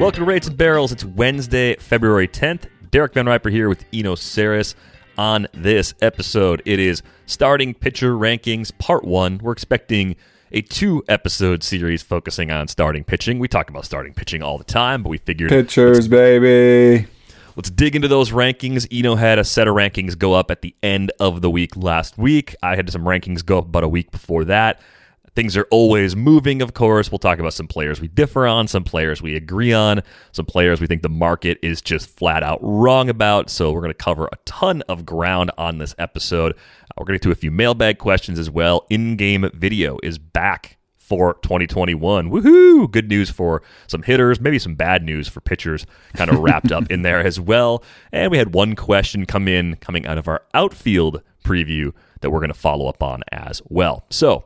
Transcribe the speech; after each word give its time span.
Welcome 0.00 0.24
to 0.24 0.30
Rates 0.30 0.46
and 0.46 0.56
Barrels. 0.56 0.92
It's 0.92 1.04
Wednesday, 1.04 1.76
February 1.76 2.26
10th. 2.26 2.70
Derek 2.90 3.12
Van 3.12 3.26
Riper 3.26 3.50
here 3.50 3.68
with 3.68 3.84
Eno 3.92 4.14
Sarris. 4.14 4.74
On 5.18 5.46
this 5.52 5.92
episode, 6.00 6.62
it 6.64 6.78
is 6.78 7.02
starting 7.26 7.74
pitcher 7.74 8.14
rankings 8.14 8.72
part 8.78 9.04
one. 9.04 9.36
We're 9.42 9.52
expecting 9.52 10.16
a 10.52 10.62
two 10.62 11.04
episode 11.06 11.62
series 11.62 12.02
focusing 12.02 12.50
on 12.50 12.66
starting 12.68 13.04
pitching. 13.04 13.38
We 13.38 13.46
talk 13.46 13.68
about 13.68 13.84
starting 13.84 14.14
pitching 14.14 14.42
all 14.42 14.56
the 14.56 14.64
time, 14.64 15.02
but 15.02 15.10
we 15.10 15.18
figured 15.18 15.50
Pitchers, 15.50 16.08
baby. 16.08 17.06
Let's 17.54 17.68
dig 17.68 17.94
into 17.94 18.08
those 18.08 18.30
rankings. 18.30 18.88
Eno 18.90 19.16
had 19.16 19.38
a 19.38 19.44
set 19.44 19.68
of 19.68 19.74
rankings 19.74 20.16
go 20.16 20.32
up 20.32 20.50
at 20.50 20.62
the 20.62 20.74
end 20.82 21.12
of 21.20 21.42
the 21.42 21.50
week 21.50 21.76
last 21.76 22.16
week. 22.16 22.56
I 22.62 22.74
had 22.74 22.90
some 22.90 23.02
rankings 23.02 23.44
go 23.44 23.58
up 23.58 23.66
about 23.66 23.84
a 23.84 23.88
week 23.88 24.10
before 24.10 24.46
that. 24.46 24.80
Things 25.40 25.56
are 25.56 25.66
always 25.70 26.14
moving, 26.14 26.60
of 26.60 26.74
course. 26.74 27.10
We'll 27.10 27.18
talk 27.18 27.38
about 27.38 27.54
some 27.54 27.66
players 27.66 27.98
we 27.98 28.08
differ 28.08 28.46
on, 28.46 28.68
some 28.68 28.84
players 28.84 29.22
we 29.22 29.36
agree 29.36 29.72
on, 29.72 30.02
some 30.32 30.44
players 30.44 30.82
we 30.82 30.86
think 30.86 31.00
the 31.00 31.08
market 31.08 31.58
is 31.62 31.80
just 31.80 32.10
flat 32.10 32.42
out 32.42 32.58
wrong 32.60 33.08
about. 33.08 33.48
So 33.48 33.72
we're 33.72 33.80
going 33.80 33.88
to 33.88 33.94
cover 33.94 34.28
a 34.30 34.36
ton 34.44 34.82
of 34.82 35.06
ground 35.06 35.50
on 35.56 35.78
this 35.78 35.94
episode. 35.96 36.54
We're 36.94 37.06
going 37.06 37.18
to 37.18 37.22
to 37.22 37.30
a 37.30 37.34
few 37.34 37.50
mailbag 37.50 37.96
questions 37.96 38.38
as 38.38 38.50
well. 38.50 38.84
In 38.90 39.16
game 39.16 39.50
video 39.54 39.98
is 40.02 40.18
back 40.18 40.76
for 40.94 41.38
2021. 41.42 42.30
Woohoo! 42.30 42.90
Good 42.90 43.08
news 43.08 43.30
for 43.30 43.62
some 43.86 44.02
hitters, 44.02 44.40
maybe 44.40 44.58
some 44.58 44.74
bad 44.74 45.02
news 45.02 45.26
for 45.26 45.40
pitchers, 45.40 45.86
kind 46.12 46.30
of 46.30 46.38
wrapped 46.40 46.70
up 46.70 46.90
in 46.90 47.00
there 47.00 47.24
as 47.24 47.40
well. 47.40 47.82
And 48.12 48.30
we 48.30 48.36
had 48.36 48.52
one 48.52 48.76
question 48.76 49.24
come 49.24 49.48
in 49.48 49.76
coming 49.76 50.06
out 50.06 50.18
of 50.18 50.28
our 50.28 50.42
outfield 50.52 51.22
preview 51.42 51.94
that 52.20 52.28
we're 52.28 52.40
going 52.40 52.52
to 52.52 52.54
follow 52.54 52.88
up 52.88 53.02
on 53.02 53.22
as 53.32 53.62
well. 53.70 54.04
So, 54.10 54.44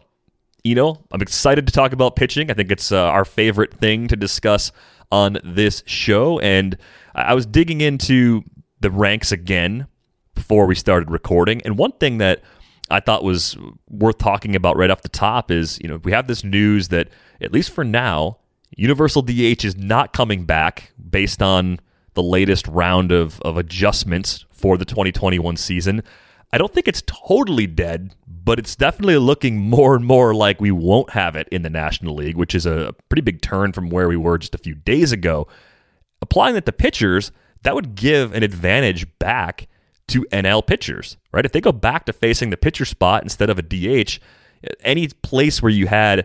know, 0.75 1.05
I'm 1.13 1.21
excited 1.21 1.67
to 1.67 1.73
talk 1.73 1.93
about 1.93 2.17
pitching. 2.17 2.51
I 2.51 2.55
think 2.55 2.73
it's 2.73 2.91
uh, 2.91 3.05
our 3.05 3.27
favorite 3.27 3.75
thing 3.75 4.09
to 4.09 4.17
discuss 4.17 4.73
on 5.13 5.39
this 5.45 5.83
show. 5.87 6.39
And 6.41 6.79
I 7.15 7.35
was 7.35 7.45
digging 7.45 7.83
into 7.83 8.43
the 8.81 8.91
ranks 8.91 9.31
again 9.31 9.87
before 10.35 10.67
we 10.67 10.75
started 10.75 11.11
recording. 11.11 11.61
And 11.67 11.77
one 11.77 11.93
thing 11.93 12.19
that 12.19 12.43
I 12.91 13.01
thought 13.01 13.23
was 13.23 13.57
worth 13.91 14.19
talking 14.19 14.57
about 14.57 14.77
right 14.77 14.91
off 14.91 15.03
the 15.03 15.09
top 15.11 15.51
is, 15.51 15.79
you 15.83 15.89
know, 15.89 15.99
we 16.03 16.13
have 16.13 16.27
this 16.27 16.43
news 16.43 16.89
that, 16.89 17.09
at 17.41 17.53
least 17.53 17.71
for 17.71 17.85
now, 17.85 18.39
Universal 18.77 19.23
DH 19.23 19.65
is 19.65 19.77
not 19.77 20.13
coming 20.13 20.45
back 20.45 20.93
based 21.11 21.43
on 21.43 21.79
the 22.15 22.23
latest 22.23 22.67
round 22.69 23.13
of, 23.13 23.41
of 23.43 23.57
adjustments 23.57 24.47
for 24.51 24.77
the 24.77 24.85
2021 24.85 25.57
season. 25.57 26.03
I 26.55 26.59
don't 26.59 26.73
think 26.73 26.87
it's 26.87 27.03
totally 27.07 27.67
dead, 27.67 28.15
but 28.29 28.61
it's 28.61 28.77
definitely 28.77 29.17
looking 29.17 29.59
more 29.59 29.97
and 29.97 30.05
more 30.05 30.37
like 30.37 30.61
we 30.61 30.71
won't 30.71 31.11
have 31.11 31.35
it 31.35 31.49
in 31.51 31.63
the 31.63 31.69
National 31.69 32.15
League, 32.15 32.37
which 32.37 32.55
is 32.55 32.65
a 32.65 32.95
pretty 33.09 33.23
big 33.23 33.43
turn 33.43 33.73
from 33.73 33.91
where 33.91 34.07
we 34.07 34.17
were 34.17 34.39
just 34.39 34.55
a 34.55 34.59
few 34.59 34.77
days 34.77 35.11
ago. 35.11 35.49
Applying 36.23 36.55
that 36.55 36.65
to 36.67 36.73
pitchers, 36.73 37.33
that 37.63 37.75
would 37.75 37.97
give 37.97 38.33
an 38.33 38.45
advantage 38.45 39.05
back 39.19 39.67
to 40.07 40.23
NL 40.31 40.65
pitchers, 40.65 41.17
right? 41.33 41.45
If 41.45 41.51
they 41.51 41.61
go 41.61 41.73
back 41.73 42.07
to 42.07 42.13
facing 42.13 42.51
the 42.51 42.57
pitcher 42.57 42.85
spot 42.85 43.25
instead 43.25 43.51
of 43.51 43.59
a 43.59 43.63
DH, 43.63 44.21
any 44.85 45.09
place 45.09 45.61
where 45.61 45.73
you 45.73 45.89
had 45.89 46.25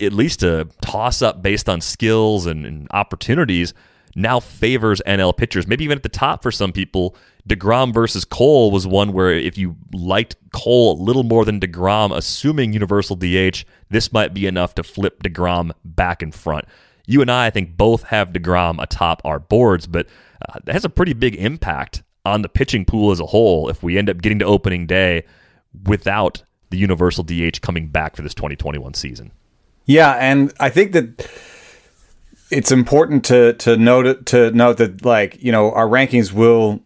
at 0.00 0.14
least 0.14 0.42
a 0.42 0.68
toss 0.80 1.20
up 1.20 1.42
based 1.42 1.68
on 1.68 1.82
skills 1.82 2.46
and, 2.46 2.64
and 2.64 2.88
opportunities 2.92 3.74
now 4.16 4.40
favors 4.40 5.02
NL 5.06 5.36
pitchers. 5.36 5.66
Maybe 5.66 5.84
even 5.84 5.98
at 5.98 6.02
the 6.02 6.08
top 6.08 6.42
for 6.42 6.50
some 6.50 6.72
people, 6.72 7.14
DeGrom 7.48 7.92
versus 7.92 8.24
Cole 8.24 8.70
was 8.70 8.86
one 8.86 9.12
where 9.12 9.32
if 9.32 9.58
you 9.58 9.76
liked 9.92 10.36
Cole 10.52 10.92
a 10.92 11.02
little 11.02 11.22
more 11.22 11.44
than 11.44 11.60
DeGrom, 11.60 12.16
assuming 12.16 12.72
universal 12.72 13.16
DH, 13.16 13.64
this 13.88 14.12
might 14.12 14.34
be 14.34 14.46
enough 14.46 14.74
to 14.76 14.82
flip 14.82 15.22
DeGrom 15.22 15.72
back 15.84 16.22
in 16.22 16.32
front. 16.32 16.66
You 17.06 17.20
and 17.22 17.30
I, 17.30 17.46
I 17.46 17.50
think, 17.50 17.76
both 17.76 18.04
have 18.04 18.32
DeGrom 18.32 18.82
atop 18.82 19.22
our 19.24 19.38
boards, 19.38 19.86
but 19.86 20.06
uh, 20.48 20.58
that 20.64 20.72
has 20.72 20.84
a 20.84 20.90
pretty 20.90 21.12
big 21.12 21.34
impact 21.36 22.02
on 22.24 22.42
the 22.42 22.48
pitching 22.48 22.84
pool 22.84 23.10
as 23.10 23.20
a 23.20 23.26
whole 23.26 23.68
if 23.68 23.82
we 23.82 23.98
end 23.98 24.10
up 24.10 24.20
getting 24.20 24.38
to 24.38 24.44
opening 24.44 24.86
day 24.86 25.24
without 25.84 26.42
the 26.70 26.76
universal 26.76 27.24
DH 27.24 27.60
coming 27.60 27.88
back 27.88 28.16
for 28.16 28.22
this 28.22 28.34
2021 28.34 28.94
season. 28.94 29.32
Yeah, 29.86 30.12
and 30.12 30.52
I 30.60 30.68
think 30.68 30.92
that 30.92 31.28
it's 32.50 32.70
important 32.70 33.24
to 33.24 33.54
to 33.54 33.76
note 33.76 34.26
to 34.26 34.50
note 34.52 34.76
that 34.78 35.04
like 35.04 35.42
you 35.42 35.52
know 35.52 35.72
our 35.72 35.86
rankings 35.86 36.32
will 36.32 36.80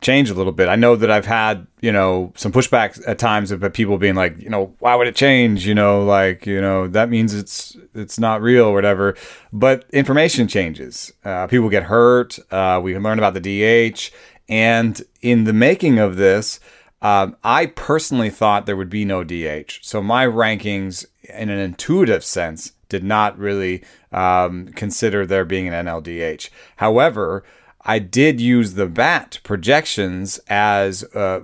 change 0.00 0.30
a 0.30 0.34
little 0.34 0.52
bit. 0.52 0.68
I 0.68 0.76
know 0.76 0.96
that 0.96 1.10
I've 1.10 1.26
had 1.26 1.66
you 1.80 1.92
know 1.92 2.32
some 2.36 2.52
pushbacks 2.52 3.00
at 3.06 3.18
times 3.18 3.50
of 3.50 3.72
people 3.72 3.98
being 3.98 4.14
like 4.14 4.38
you 4.38 4.50
know 4.50 4.74
why 4.78 4.94
would 4.94 5.06
it 5.06 5.16
change 5.16 5.66
you 5.66 5.74
know 5.74 6.04
like 6.04 6.46
you 6.46 6.60
know 6.60 6.88
that 6.88 7.08
means 7.08 7.34
it's 7.34 7.76
it's 7.94 8.18
not 8.18 8.42
real 8.42 8.66
or 8.66 8.74
whatever. 8.74 9.16
But 9.52 9.86
information 9.92 10.48
changes. 10.48 11.12
Uh, 11.24 11.46
people 11.46 11.68
get 11.68 11.84
hurt. 11.84 12.38
Uh, 12.50 12.80
we 12.82 12.96
learn 12.98 13.18
about 13.18 13.34
the 13.34 13.40
DH, 13.40 14.10
and 14.48 15.00
in 15.20 15.44
the 15.44 15.52
making 15.52 15.98
of 15.98 16.16
this. 16.16 16.60
Um, 17.00 17.36
I 17.44 17.66
personally 17.66 18.28
thought 18.28 18.66
there 18.66 18.76
would 18.76 18.90
be 18.90 19.04
no 19.04 19.22
DH. 19.22 19.78
So 19.82 20.02
my 20.02 20.26
rankings, 20.26 21.06
in 21.32 21.48
an 21.48 21.60
intuitive 21.60 22.24
sense, 22.24 22.72
did 22.88 23.04
not 23.04 23.38
really 23.38 23.84
um, 24.12 24.68
consider 24.68 25.26
there 25.26 25.44
being 25.44 25.68
an 25.68 25.86
NLDH. 25.86 26.50
However, 26.76 27.44
I 27.88 27.98
did 27.98 28.38
use 28.38 28.74
the 28.74 28.86
BAT 28.86 29.40
projections 29.42 30.38
as 30.46 31.04
uh, 31.14 31.40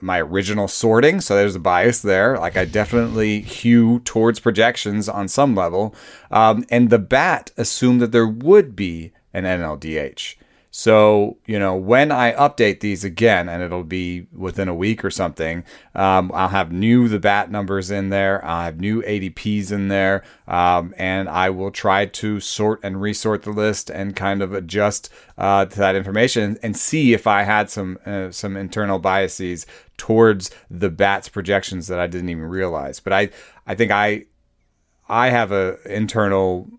my 0.00 0.20
original 0.20 0.68
sorting. 0.68 1.20
So 1.20 1.34
there's 1.34 1.56
a 1.56 1.60
bias 1.60 2.00
there. 2.00 2.38
Like 2.38 2.56
I 2.56 2.64
definitely 2.64 3.40
hew 3.40 3.98
towards 4.04 4.38
projections 4.38 5.08
on 5.08 5.26
some 5.26 5.56
level. 5.56 5.94
Um, 6.30 6.64
and 6.70 6.90
the 6.90 7.00
BAT 7.00 7.50
assumed 7.56 8.00
that 8.02 8.12
there 8.12 8.28
would 8.28 8.76
be 8.76 9.12
an 9.34 9.42
NLDH. 9.42 10.36
So, 10.72 11.38
you 11.46 11.58
know, 11.58 11.74
when 11.74 12.12
I 12.12 12.32
update 12.32 12.78
these 12.78 13.02
again, 13.02 13.48
and 13.48 13.60
it'll 13.60 13.82
be 13.82 14.26
within 14.32 14.68
a 14.68 14.74
week 14.74 15.04
or 15.04 15.10
something, 15.10 15.64
um, 15.96 16.30
I'll 16.32 16.48
have 16.48 16.70
new 16.70 17.08
the 17.08 17.18
bat 17.18 17.50
numbers 17.50 17.90
in 17.90 18.10
there. 18.10 18.44
I'll 18.44 18.64
have 18.64 18.80
new 18.80 19.02
ADPs 19.02 19.72
in 19.72 19.88
there. 19.88 20.22
Um, 20.46 20.94
and 20.96 21.28
I 21.28 21.50
will 21.50 21.72
try 21.72 22.06
to 22.06 22.38
sort 22.38 22.78
and 22.84 23.00
resort 23.00 23.42
the 23.42 23.50
list 23.50 23.90
and 23.90 24.14
kind 24.14 24.42
of 24.42 24.52
adjust 24.52 25.10
uh, 25.36 25.64
to 25.64 25.78
that 25.78 25.96
information 25.96 26.56
and 26.62 26.76
see 26.76 27.14
if 27.14 27.26
I 27.26 27.42
had 27.42 27.68
some 27.68 27.98
uh, 28.06 28.30
some 28.30 28.56
internal 28.56 29.00
biases 29.00 29.66
towards 29.96 30.52
the 30.70 30.90
bats 30.90 31.28
projections 31.28 31.88
that 31.88 31.98
I 31.98 32.06
didn't 32.06 32.28
even 32.28 32.44
realize. 32.44 33.00
But 33.00 33.12
I 33.12 33.30
I 33.66 33.74
think 33.74 33.90
I 33.90 34.26
I 35.08 35.30
have 35.30 35.50
a 35.50 35.78
internal 35.84 36.70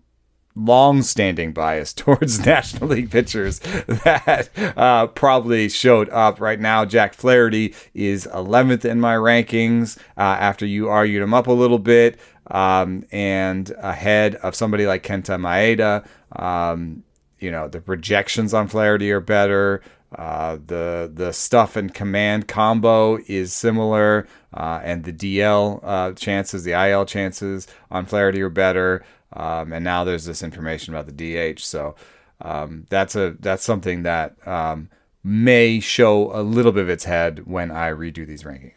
long-standing 0.54 1.52
bias 1.52 1.92
towards 1.94 2.44
National 2.46 2.88
League 2.88 3.10
pitchers 3.10 3.58
that 3.58 4.48
uh, 4.76 5.06
probably 5.08 5.68
showed 5.68 6.08
up. 6.10 6.40
Right 6.40 6.60
now, 6.60 6.84
Jack 6.84 7.14
Flaherty 7.14 7.74
is 7.94 8.26
11th 8.32 8.84
in 8.84 9.00
my 9.00 9.14
rankings 9.14 9.98
uh, 10.16 10.20
after 10.20 10.66
you 10.66 10.88
argued 10.88 11.22
him 11.22 11.34
up 11.34 11.46
a 11.46 11.52
little 11.52 11.78
bit, 11.78 12.18
um, 12.50 13.04
and 13.12 13.70
ahead 13.78 14.34
of 14.36 14.54
somebody 14.54 14.86
like 14.86 15.02
Kenta 15.02 15.38
Maeda. 15.38 16.06
Um, 16.40 17.04
you 17.38 17.50
know, 17.50 17.68
the 17.68 17.80
projections 17.80 18.54
on 18.54 18.68
Flaherty 18.68 19.10
are 19.10 19.20
better. 19.20 19.82
Uh, 20.14 20.58
the 20.66 21.10
the 21.12 21.32
stuff 21.32 21.74
and 21.74 21.94
command 21.94 22.46
combo 22.46 23.18
is 23.28 23.52
similar, 23.52 24.28
uh, 24.52 24.80
and 24.84 25.04
the 25.04 25.12
DL 25.12 25.80
uh, 25.82 26.12
chances, 26.12 26.64
the 26.64 26.72
IL 26.72 27.06
chances 27.06 27.66
on 27.90 28.04
Flaherty 28.04 28.42
are 28.42 28.50
better. 28.50 29.02
Um, 29.34 29.72
and 29.72 29.84
now 29.84 30.04
there's 30.04 30.24
this 30.24 30.42
information 30.42 30.94
about 30.94 31.06
the 31.06 31.54
DH, 31.54 31.60
so 31.60 31.94
um, 32.40 32.86
that's 32.90 33.16
a 33.16 33.36
that's 33.40 33.64
something 33.64 34.02
that 34.02 34.36
um, 34.46 34.90
may 35.24 35.80
show 35.80 36.34
a 36.34 36.42
little 36.42 36.72
bit 36.72 36.82
of 36.82 36.90
its 36.90 37.04
head 37.04 37.46
when 37.46 37.70
I 37.70 37.90
redo 37.90 38.26
these 38.26 38.42
rankings. 38.42 38.74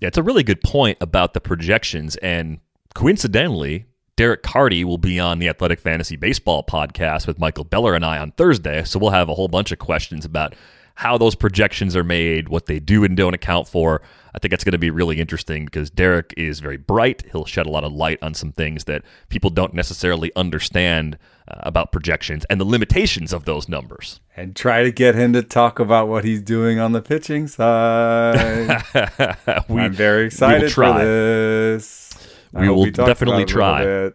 Yeah, 0.00 0.08
it's 0.08 0.18
a 0.18 0.22
really 0.22 0.42
good 0.42 0.62
point 0.62 0.98
about 1.00 1.34
the 1.34 1.40
projections, 1.40 2.16
and 2.16 2.58
coincidentally, 2.94 3.86
Derek 4.16 4.42
Carty 4.42 4.84
will 4.84 4.98
be 4.98 5.18
on 5.18 5.38
the 5.38 5.48
Athletic 5.48 5.80
Fantasy 5.80 6.16
Baseball 6.16 6.62
podcast 6.62 7.26
with 7.26 7.38
Michael 7.38 7.64
Beller 7.64 7.94
and 7.94 8.04
I 8.04 8.18
on 8.18 8.30
Thursday. 8.32 8.84
So 8.84 8.98
we'll 8.98 9.10
have 9.10 9.28
a 9.28 9.34
whole 9.34 9.48
bunch 9.48 9.72
of 9.72 9.78
questions 9.78 10.24
about 10.24 10.54
how 10.94 11.18
those 11.18 11.34
projections 11.34 11.96
are 11.96 12.04
made, 12.04 12.48
what 12.48 12.66
they 12.66 12.78
do 12.78 13.02
and 13.04 13.16
don't 13.16 13.34
account 13.34 13.66
for. 13.66 14.02
I 14.34 14.38
think 14.40 14.52
it's 14.52 14.64
going 14.64 14.72
to 14.72 14.78
be 14.78 14.90
really 14.90 15.20
interesting 15.20 15.64
because 15.64 15.90
Derek 15.90 16.34
is 16.36 16.58
very 16.58 16.76
bright. 16.76 17.22
He'll 17.30 17.44
shed 17.44 17.66
a 17.66 17.70
lot 17.70 17.84
of 17.84 17.92
light 17.92 18.18
on 18.20 18.34
some 18.34 18.50
things 18.50 18.84
that 18.84 19.02
people 19.28 19.48
don't 19.48 19.74
necessarily 19.74 20.32
understand 20.34 21.18
uh, 21.46 21.54
about 21.60 21.92
projections 21.92 22.44
and 22.50 22.60
the 22.60 22.64
limitations 22.64 23.32
of 23.32 23.44
those 23.44 23.68
numbers. 23.68 24.20
And 24.36 24.56
try 24.56 24.82
to 24.82 24.90
get 24.90 25.14
him 25.14 25.32
to 25.34 25.42
talk 25.42 25.78
about 25.78 26.08
what 26.08 26.24
he's 26.24 26.42
doing 26.42 26.80
on 26.80 26.90
the 26.90 27.00
pitching 27.00 27.46
side. 27.46 28.82
we, 29.68 29.80
I'm 29.80 29.92
very 29.92 30.26
excited 30.26 30.72
for 30.72 30.92
this. 30.94 32.10
We 32.52 32.68
will 32.68 32.90
definitely 32.90 33.44
try. 33.44 34.10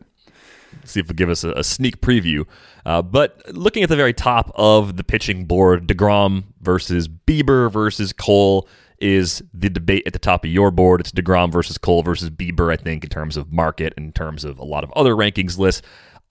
See 0.83 0.99
if 0.99 1.05
it'll 1.05 1.15
give 1.15 1.29
us 1.29 1.43
a, 1.45 1.51
a 1.51 1.63
sneak 1.63 2.01
preview. 2.01 2.45
Uh, 2.85 3.01
but 3.01 3.41
looking 3.53 3.83
at 3.83 3.89
the 3.89 3.95
very 3.95 4.13
top 4.13 4.51
of 4.55 4.97
the 4.97 5.03
pitching 5.03 5.45
board, 5.45 5.87
DeGrom 5.87 6.45
versus 6.61 7.07
Bieber 7.07 7.71
versus 7.71 8.11
Cole 8.11 8.67
is 9.01 9.41
the 9.53 9.69
debate 9.69 10.03
at 10.05 10.13
the 10.13 10.19
top 10.19 10.43
of 10.43 10.51
your 10.51 10.71
board. 10.71 11.01
It's 11.01 11.11
DeGrom 11.11 11.51
versus 11.51 11.77
Cole 11.77 12.03
versus 12.03 12.29
Bieber, 12.29 12.71
I 12.71 12.75
think, 12.75 13.03
in 13.03 13.09
terms 13.09 13.37
of 13.37 13.51
market, 13.51 13.93
in 13.97 14.11
terms 14.11 14.43
of 14.43 14.59
a 14.59 14.63
lot 14.63 14.83
of 14.83 14.91
other 14.93 15.15
rankings 15.15 15.57
lists. 15.57 15.81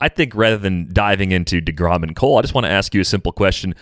I 0.01 0.09
think 0.09 0.35
rather 0.35 0.59
than 0.59 0.93
diving 0.93 1.33
into 1.33 1.61
DeGrom 1.61 2.03
and 2.03 2.15
Cole, 2.15 2.39
I 2.39 2.43
just 2.43 2.55
want 2.55 2.67
to 2.67 2.71
ask 2.71 2.95
you 2.95 3.01
a 3.01 3.05
simple 3.05 3.33
question. 3.33 3.75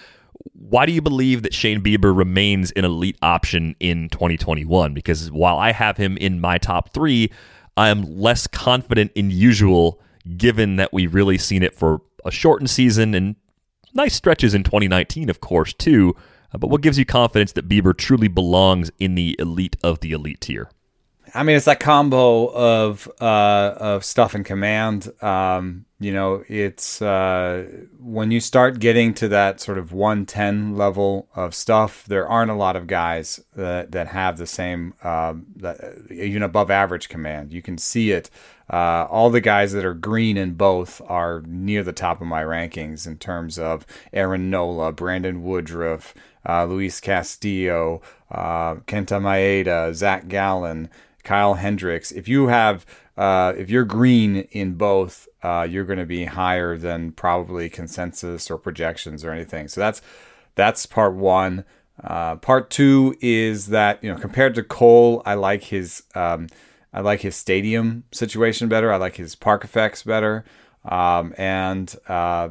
Why 0.53 0.87
do 0.87 0.93
you 0.93 1.03
believe 1.03 1.43
that 1.43 1.55
Shane 1.55 1.83
Bieber 1.83 2.17
remains 2.17 2.71
an 2.73 2.85
elite 2.85 3.19
option 3.23 3.77
in 3.81 4.09
2021? 4.11 4.95
Because 4.95 5.31
while 5.31 5.59
I 5.59 5.73
have 5.73 5.97
him 5.97 6.17
in 6.17 6.41
my 6.41 6.59
top 6.59 6.93
three, 6.93 7.31
I 7.77 7.89
am 7.89 8.03
less 8.03 8.47
confident 8.47 9.13
in 9.15 9.31
usual, 9.31 10.01
given 10.37 10.77
that 10.77 10.93
we've 10.93 11.15
really 11.15 11.39
seen 11.39 11.63
it 11.63 11.75
for 11.75 12.01
a 12.25 12.31
shortened 12.31 12.71
season 12.71 13.15
and 13.15 13.37
nice 13.95 14.15
stretches 14.15 14.55
in 14.55 14.63
2019, 14.63 15.29
of 15.29 15.41
course, 15.41 15.73
too. 15.75 16.17
Uh, 16.53 16.59
but 16.59 16.69
what 16.69 16.81
gives 16.81 16.99
you 16.99 17.05
confidence 17.05 17.53
that 17.53 17.69
Bieber 17.69 17.97
truly 17.97 18.29
belongs 18.29 18.91
in 18.99 19.15
the 19.15 19.37
elite 19.39 19.77
of 19.83 20.01
the 20.01 20.13
elite 20.13 20.41
tier? 20.41 20.71
I 21.35 21.43
mean, 21.43 21.57
it's 21.57 21.67
that 21.67 21.81
combo 21.81 22.47
of 22.47 23.11
uh, 23.21 23.75
of 23.77 24.05
stuff 24.05 24.35
and 24.35 24.45
command. 24.45 25.11
Um, 25.23 25.87
you 25.99 26.13
know, 26.13 26.45
it's 26.49 27.01
uh, 27.01 27.67
when 27.99 28.31
you 28.31 28.39
start 28.39 28.81
getting 28.81 29.15
to 29.15 29.29
that 29.29 29.61
sort 29.61 29.79
of 29.79 29.93
110 29.93 30.77
level 30.77 31.29
of 31.35 31.55
stuff, 31.55 32.05
there 32.05 32.29
aren't 32.29 32.51
a 32.51 32.55
lot 32.55 32.77
of 32.77 32.87
guys 32.87 33.41
that, 33.55 33.93
that 33.93 34.09
have 34.09 34.37
the 34.37 34.47
same, 34.47 34.93
um, 35.03 35.47
that, 35.57 35.81
even 36.11 36.43
above 36.43 36.71
average 36.71 37.09
command. 37.09 37.51
You 37.51 37.63
can 37.63 37.79
see 37.79 38.11
it. 38.11 38.29
Uh, 38.71 39.07
all 39.09 39.31
the 39.31 39.41
guys 39.41 39.73
that 39.73 39.87
are 39.87 39.95
green 39.95 40.37
in 40.37 40.53
both 40.53 41.01
are 41.07 41.43
near 41.47 41.83
the 41.83 41.93
top 41.93 42.21
of 42.21 42.27
my 42.27 42.43
rankings 42.43 43.07
in 43.07 43.17
terms 43.17 43.59
of 43.59 43.87
Aaron 44.13 44.51
Nola, 44.51 44.93
Brandon 44.93 45.43
Woodruff, 45.45 46.15
uh, 46.49 46.65
Luis 46.65 47.01
Castillo, 47.01 48.01
uh, 48.31 48.77
Kenta 48.87 49.21
Maeda, 49.21 49.95
Zac 49.95 50.29
Gallen, 50.29 50.89
Kyle 51.25 51.55
Hendricks. 51.55 52.13
If 52.13 52.29
you 52.29 52.49
have 52.49 52.87
uh, 53.17 53.55
if 53.57 53.71
you're 53.71 53.85
green 53.85 54.37
in 54.51 54.75
both, 54.75 55.27
uh, 55.43 55.67
you're 55.69 55.85
going 55.85 55.99
to 55.99 56.07
be 56.07 56.27
higher 56.27 56.77
than 56.77 57.13
probably 57.13 57.69
consensus 57.69 58.51
or 58.51 58.59
projections 58.59 59.25
or 59.25 59.31
anything. 59.31 59.69
So 59.69 59.81
that's 59.81 60.03
that's 60.55 60.87
part 60.87 61.15
one. 61.15 61.65
Uh, 62.03 62.37
part 62.37 62.69
two 62.69 63.17
is 63.21 63.69
that 63.69 64.03
you 64.05 64.13
know 64.13 64.19
compared 64.19 64.55
to 64.55 64.63
Cole, 64.63 65.23
I 65.25 65.35
like 65.35 65.65
his 65.65 66.03
um, 66.15 66.49
I 66.93 67.01
like 67.01 67.21
his 67.21 67.37
stadium 67.37 68.05
situation 68.13 68.69
better. 68.69 68.93
I 68.93 68.97
like 68.97 69.17
his 69.17 69.35
park 69.35 69.65
effects 69.65 70.03
better. 70.03 70.45
Um, 70.85 71.35
and 71.37 71.95
uh, 72.09 72.51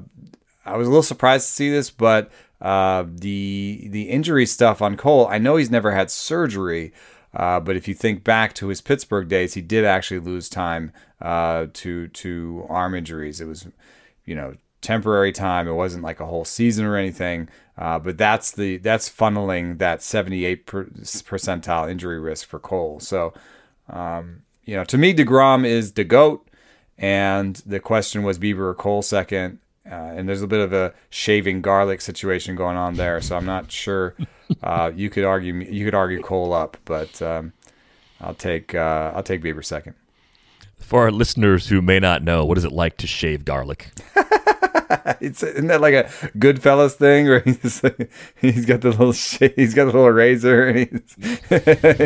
I 0.65 0.77
was 0.77 0.87
a 0.87 0.89
little 0.89 1.03
surprised 1.03 1.47
to 1.47 1.53
see 1.53 1.69
this, 1.69 1.89
but 1.89 2.31
uh, 2.65 3.05
the 3.07 3.87
the 3.91 4.09
injury 4.09 4.47
stuff 4.47 4.81
on 4.81 4.97
Cole, 4.97 5.27
I 5.27 5.37
know 5.37 5.55
he's 5.55 5.69
never 5.69 5.91
had 5.91 6.09
surgery, 6.09 6.93
uh, 7.31 7.59
but 7.59 7.75
if 7.75 7.87
you 7.87 7.93
think 7.93 8.23
back 8.23 8.53
to 8.55 8.69
his 8.69 8.81
Pittsburgh 8.81 9.27
days, 9.27 9.53
he 9.53 9.61
did 9.61 9.85
actually 9.85 10.19
lose 10.19 10.49
time 10.49 10.91
uh, 11.21 11.67
to 11.73 12.07
to 12.07 12.65
arm 12.67 12.95
injuries. 12.95 13.39
It 13.39 13.45
was, 13.45 13.67
you 14.25 14.33
know, 14.33 14.55
temporary 14.81 15.31
time. 15.31 15.67
It 15.67 15.73
wasn't 15.73 16.03
like 16.03 16.19
a 16.19 16.25
whole 16.25 16.43
season 16.43 16.85
or 16.85 16.97
anything. 16.97 17.49
Uh, 17.77 17.99
but 17.99 18.17
that's 18.17 18.51
the 18.51 18.77
that's 18.77 19.11
funneling 19.11 19.77
that 19.77 20.01
78 20.01 20.65
per, 20.65 20.85
percentile 20.85 21.87
injury 21.87 22.19
risk 22.19 22.47
for 22.47 22.57
Cole. 22.57 22.99
So, 22.99 23.31
um, 23.89 24.41
you 24.63 24.75
know, 24.75 24.85
to 24.85 24.97
me, 24.97 25.13
Degrom 25.13 25.67
is 25.67 25.91
the 25.91 26.03
goat, 26.03 26.47
and 26.97 27.57
the 27.63 27.79
question 27.79 28.23
was 28.23 28.39
Bieber 28.39 28.61
or 28.61 28.73
Cole 28.73 29.03
second. 29.03 29.59
Uh, 29.89 30.13
and 30.15 30.27
there's 30.27 30.41
a 30.41 30.47
bit 30.47 30.59
of 30.59 30.73
a 30.73 30.93
shaving 31.09 31.61
garlic 31.61 32.01
situation 32.01 32.55
going 32.55 32.75
on 32.75 32.95
there, 32.95 33.21
so 33.21 33.37
I'm 33.37 33.45
not 33.45 33.71
sure. 33.71 34.15
Uh, 34.61 34.91
you 34.95 35.09
could 35.09 35.23
argue 35.23 35.55
you 35.55 35.83
could 35.83 35.95
argue 35.95 36.21
Cole 36.21 36.53
up, 36.53 36.77
but 36.85 37.19
um, 37.19 37.51
I'll 38.21 38.35
take 38.35 38.75
uh, 38.75 39.11
I'll 39.15 39.23
take 39.23 39.41
Bieber 39.41 39.65
second. 39.65 39.95
For 40.77 41.01
our 41.01 41.11
listeners 41.11 41.69
who 41.69 41.81
may 41.81 41.99
not 41.99 42.21
know, 42.21 42.45
what 42.45 42.59
is 42.59 42.63
it 42.63 42.71
like 42.71 42.97
to 42.97 43.07
shave 43.07 43.43
garlic? 43.43 43.89
it's 45.19 45.43
isn't 45.43 45.67
that 45.67 45.81
like 45.81 45.93
a 45.93 46.03
Goodfellas 46.37 46.93
thing 46.93 47.27
where 47.27 47.39
he's 47.45 47.81
he's 48.35 48.65
got 48.65 48.81
the 48.81 48.89
little 48.89 49.11
he's 49.11 49.73
got 49.73 49.85
the 49.85 49.91
little 49.91 50.11
razor 50.11 50.67
and 50.67 50.77
he's 50.77 51.39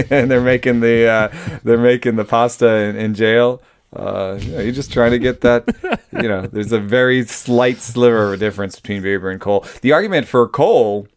and 0.09 0.31
they're 0.31 0.41
making 0.41 0.79
the 0.79 1.07
uh, 1.07 1.59
they're 1.63 1.77
making 1.77 2.15
the 2.15 2.25
pasta 2.25 2.67
in, 2.67 2.95
in 2.95 3.13
jail. 3.13 3.62
Uh, 3.96 4.38
you 4.39 4.51
know, 4.51 4.60
you're 4.60 4.72
just 4.72 4.93
trying 4.93 5.12
to 5.12 5.19
get 5.19 5.41
that. 5.41 6.00
You 6.12 6.27
know, 6.27 6.41
there's 6.51 6.72
a 6.72 6.79
very 6.79 7.25
slight 7.25 7.79
sliver 7.79 8.27
of 8.27 8.34
a 8.34 8.38
difference 8.38 8.79
between 8.79 9.01
Bieber 9.01 9.31
and 9.31 9.41
Cole. 9.41 9.65
The 9.81 9.91
argument 9.91 10.27
for 10.27 10.48
Cole 10.48 11.08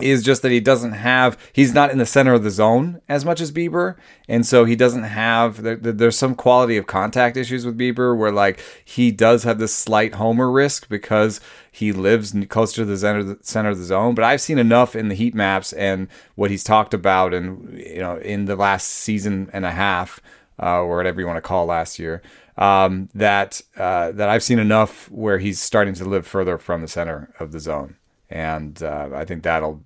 is 0.00 0.22
just 0.22 0.42
that 0.42 0.50
he 0.50 0.60
doesn't 0.60 0.92
have 0.92 1.38
he's 1.52 1.74
not 1.74 1.90
in 1.90 1.98
the 1.98 2.06
center 2.06 2.32
of 2.32 2.42
the 2.42 2.50
zone 2.50 3.00
as 3.08 3.24
much 3.24 3.40
as 3.40 3.52
Bieber 3.52 3.96
and 4.28 4.46
so 4.46 4.64
he 4.64 4.74
doesn't 4.74 5.04
have 5.04 5.62
there, 5.62 5.76
there's 5.76 6.16
some 6.16 6.34
quality 6.34 6.76
of 6.76 6.86
contact 6.86 7.36
issues 7.36 7.66
with 7.66 7.78
Bieber 7.78 8.16
where 8.16 8.32
like 8.32 8.60
he 8.84 9.10
does 9.10 9.44
have 9.44 9.58
this 9.58 9.74
slight 9.74 10.14
homer 10.14 10.50
risk 10.50 10.88
because 10.88 11.40
he 11.70 11.92
lives 11.92 12.34
closer 12.48 12.76
to 12.76 12.84
the 12.84 12.96
center, 12.96 13.22
the 13.22 13.38
center 13.42 13.70
of 13.70 13.78
the 13.78 13.84
zone 13.84 14.14
but 14.14 14.24
I've 14.24 14.40
seen 14.40 14.58
enough 14.58 14.96
in 14.96 15.08
the 15.08 15.14
heat 15.14 15.34
maps 15.34 15.72
and 15.72 16.08
what 16.34 16.50
he's 16.50 16.64
talked 16.64 16.94
about 16.94 17.34
and 17.34 17.78
you 17.78 18.00
know 18.00 18.16
in 18.16 18.46
the 18.46 18.56
last 18.56 18.88
season 18.88 19.50
and 19.52 19.64
a 19.64 19.72
half 19.72 20.20
uh, 20.62 20.80
or 20.80 20.96
whatever 20.96 21.20
you 21.20 21.26
want 21.26 21.36
to 21.38 21.42
call 21.42 21.66
last 21.66 21.98
year. 21.98 22.22
Um, 22.56 23.08
that 23.14 23.62
uh, 23.76 24.12
that 24.12 24.28
I've 24.28 24.42
seen 24.42 24.58
enough 24.58 25.10
where 25.10 25.38
he's 25.38 25.60
starting 25.60 25.94
to 25.94 26.04
live 26.04 26.26
further 26.26 26.58
from 26.58 26.82
the 26.82 26.88
center 26.88 27.32
of 27.40 27.52
the 27.52 27.60
zone, 27.60 27.96
and 28.28 28.82
uh, 28.82 29.10
I 29.14 29.24
think 29.24 29.42
that'll 29.42 29.82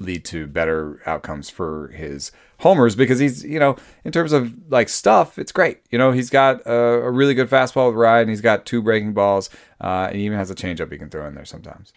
lead 0.00 0.24
to 0.26 0.46
better 0.46 1.00
outcomes 1.06 1.50
for 1.50 1.88
his 1.88 2.30
homers 2.60 2.96
because 2.96 3.18
he's 3.18 3.44
you 3.44 3.58
know 3.58 3.76
in 4.04 4.12
terms 4.12 4.32
of 4.32 4.52
like 4.68 4.88
stuff 4.88 5.38
it's 5.38 5.52
great 5.52 5.80
you 5.90 5.98
know 5.98 6.12
he's 6.12 6.30
got 6.30 6.60
a, 6.66 6.72
a 6.72 7.10
really 7.10 7.34
good 7.34 7.48
fastball 7.48 7.94
ride 7.94 8.22
and 8.22 8.30
he's 8.30 8.40
got 8.40 8.66
two 8.66 8.82
breaking 8.82 9.12
balls 9.12 9.48
uh, 9.80 10.06
and 10.08 10.16
he 10.16 10.24
even 10.24 10.38
has 10.38 10.50
a 10.50 10.54
changeup 10.54 10.90
he 10.90 10.98
can 10.98 11.08
throw 11.08 11.26
in 11.26 11.34
there 11.34 11.44
sometimes 11.44 11.92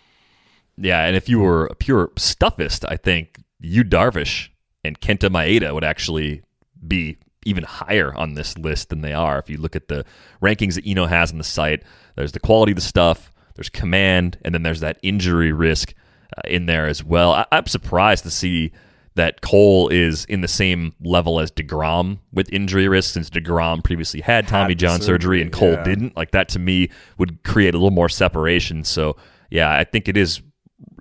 yeah 0.77 1.05
and 1.05 1.15
if 1.15 1.27
you 1.27 1.39
were 1.39 1.65
a 1.67 1.75
pure 1.75 2.07
stuffist 2.15 2.85
i 2.89 2.95
think 2.95 3.39
you 3.59 3.83
Darvish 3.83 4.49
and 4.83 4.99
kenta 4.99 5.29
maeda 5.29 5.73
would 5.73 5.83
actually 5.83 6.41
be 6.87 7.17
even 7.45 7.63
higher 7.63 8.13
on 8.15 8.33
this 8.33 8.57
list 8.57 8.89
than 8.89 9.01
they 9.01 9.13
are. 9.13 9.39
If 9.39 9.49
you 9.49 9.57
look 9.57 9.75
at 9.75 9.87
the 9.87 10.05
rankings 10.41 10.75
that 10.75 10.85
Eno 10.85 11.05
has 11.05 11.31
on 11.31 11.37
the 11.37 11.43
site, 11.43 11.83
there's 12.15 12.31
the 12.31 12.39
quality 12.39 12.71
of 12.71 12.75
the 12.75 12.81
stuff, 12.81 13.31
there's 13.55 13.69
command, 13.69 14.37
and 14.43 14.53
then 14.53 14.63
there's 14.63 14.79
that 14.81 14.99
injury 15.01 15.51
risk 15.51 15.93
uh, 16.37 16.41
in 16.45 16.65
there 16.65 16.87
as 16.87 17.03
well. 17.03 17.31
I- 17.33 17.45
am 17.51 17.67
surprised 17.67 18.23
to 18.23 18.31
see 18.31 18.71
that 19.15 19.41
Cole 19.41 19.89
is 19.89 20.23
in 20.25 20.41
the 20.41 20.47
same 20.47 20.93
level 21.01 21.39
as 21.39 21.51
DeGrom 21.51 22.19
with 22.31 22.51
injury 22.53 22.87
risk 22.87 23.13
since 23.13 23.29
DeGrom 23.29 23.83
previously 23.83 24.21
had 24.21 24.47
Tommy 24.47 24.73
John 24.73 25.01
surgery, 25.01 25.39
surgery, 25.39 25.41
and 25.41 25.51
Cole 25.51 25.73
yeah. 25.73 25.83
didn't. 25.83 26.15
Like 26.15 26.31
that 26.31 26.47
to 26.49 26.59
me 26.59 26.89
would 27.17 27.43
create 27.43 27.73
a 27.73 27.77
little 27.77 27.91
more 27.91 28.07
separation. 28.07 28.85
So 28.85 29.17
yeah, 29.49 29.69
I 29.69 29.83
think 29.83 30.07
it 30.07 30.15
is 30.15 30.41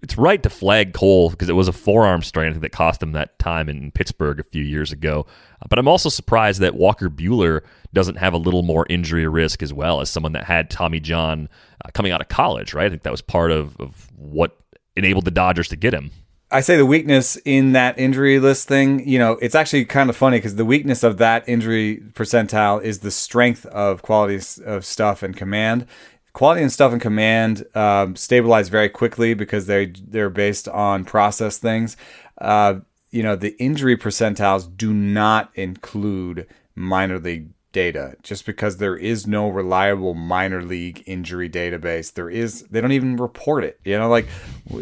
it's 0.03 0.17
right 0.17 0.43
to 0.43 0.51
flag 0.51 0.95
Cole 0.95 1.31
because 1.31 1.49
it 1.49 1.55
was 1.55 1.69
a 1.69 1.73
forearm 1.73 2.23
strain 2.23 2.59
that 2.59 2.73
cost 2.73 3.03
him 3.03 3.13
that 3.13 3.39
time 3.39 3.69
in 3.69 3.91
Pittsburgh 3.93 4.41
a 4.41 4.45
few 4.45 4.63
years 4.63 4.93
ago. 4.93 5.27
Uh, 5.61 5.67
but 5.69 5.79
I'm 5.79 5.89
also 5.89 6.09
surprised 6.09 6.61
that 6.61 6.75
Walker 6.75 7.11
Buehler 7.11 7.61
doesn't 7.93 8.17
have 8.17 8.33
a 8.33 8.39
little 8.39 8.63
more 8.63 8.87
injury 8.89 9.27
risk 9.27 9.63
as 9.63 9.73
well 9.73 10.01
as 10.01 10.09
someone 10.09 10.33
that 10.33 10.45
had 10.45 10.71
Tommy 10.71 11.01
John 11.01 11.49
uh, 11.85 11.91
coming 11.93 12.13
out 12.13 12.21
of 12.21 12.29
college, 12.29 12.73
right? 12.73 12.87
I 12.87 12.89
think 12.89 13.03
that 13.03 13.13
was 13.13 13.23
part 13.23 13.51
of, 13.51 13.77
of 13.79 14.11
what 14.17 14.57
enabled 14.97 15.25
the 15.25 15.31
Dodgers 15.31 15.69
to 15.69 15.77
get 15.77 15.93
him. 15.93 16.11
I 16.53 16.63
say 16.63 16.77
the 16.77 16.87
weakness 16.87 17.37
in 17.45 17.73
that 17.73 17.97
injury 17.97 18.41
list 18.41 18.67
thing, 18.67 19.07
you 19.09 19.21
know, 19.21 19.33
it's 19.41 19.55
actually 19.55 19.85
kind 19.85 20.11
of 20.11 20.17
funny 20.17 20.39
because 20.39 20.57
the 20.57 20.65
weakness 20.65 21.05
of 21.05 21.19
that 21.19 21.49
injury 21.49 22.03
percentile 22.15 22.83
is 22.83 23.01
the 23.01 23.13
strength 23.13 23.67
of 23.67 24.03
quality 24.03 24.41
of 24.65 24.85
stuff 24.85 25.23
and 25.23 25.37
command. 25.37 25.87
Quality 26.33 26.63
and 26.63 26.73
stuff 26.73 26.93
and 26.93 27.01
command 27.01 27.65
um, 27.75 28.17
stabilize 28.17 28.69
very 28.69 28.89
quickly 28.89 29.35
because 29.35 29.67
they 29.67 29.87
they're 29.87 30.31
based 30.31 30.69
on 30.69 31.05
process 31.05 31.59
things. 31.59 31.97
Uh, 32.39 32.81
you 33.11 33.23
know, 33.23 33.37
the 33.37 33.57
injury 33.63 33.97
percentiles 33.97 34.69
do 34.77 34.93
not 34.93 35.51
include 35.55 36.47
minor 36.75 37.19
league 37.19 37.51
data. 37.73 38.17
Just 38.23 38.47
because 38.47 38.77
there 38.77 38.97
is 38.97 39.27
no 39.27 39.49
reliable 39.49 40.15
minor 40.15 40.63
league 40.63 41.03
injury 41.07 41.49
database 41.49 42.13
there 42.13 42.29
is 42.29 42.63
they 42.65 42.81
don't 42.81 42.93
even 42.93 43.17
report 43.17 43.65
it. 43.65 43.79
You 43.85 43.99
know 43.99 44.09
like 44.09 44.27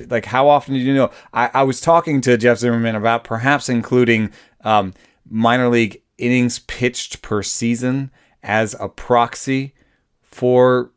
like 0.09 0.25
how 0.25 0.49
often 0.49 0.75
do 0.75 0.81
you 0.81 0.95
know? 0.95 1.11
I, 1.33 1.51
I 1.53 1.63
was 1.65 1.81
talking 1.81 2.21
to 2.23 2.37
jeff 2.37 2.59
zimmerman 2.59 2.95
about 2.95 3.25
perhaps 3.25 3.69
including 3.69 4.31
um, 4.63 4.95
minor 5.29 5.69
league 5.69 6.03
innings 6.17 6.61
pitched 6.61 7.23
per 7.23 7.43
season 7.43 8.11
as 8.43 8.75
a 8.81 8.89
proxy 8.89 9.75
for 10.23 10.91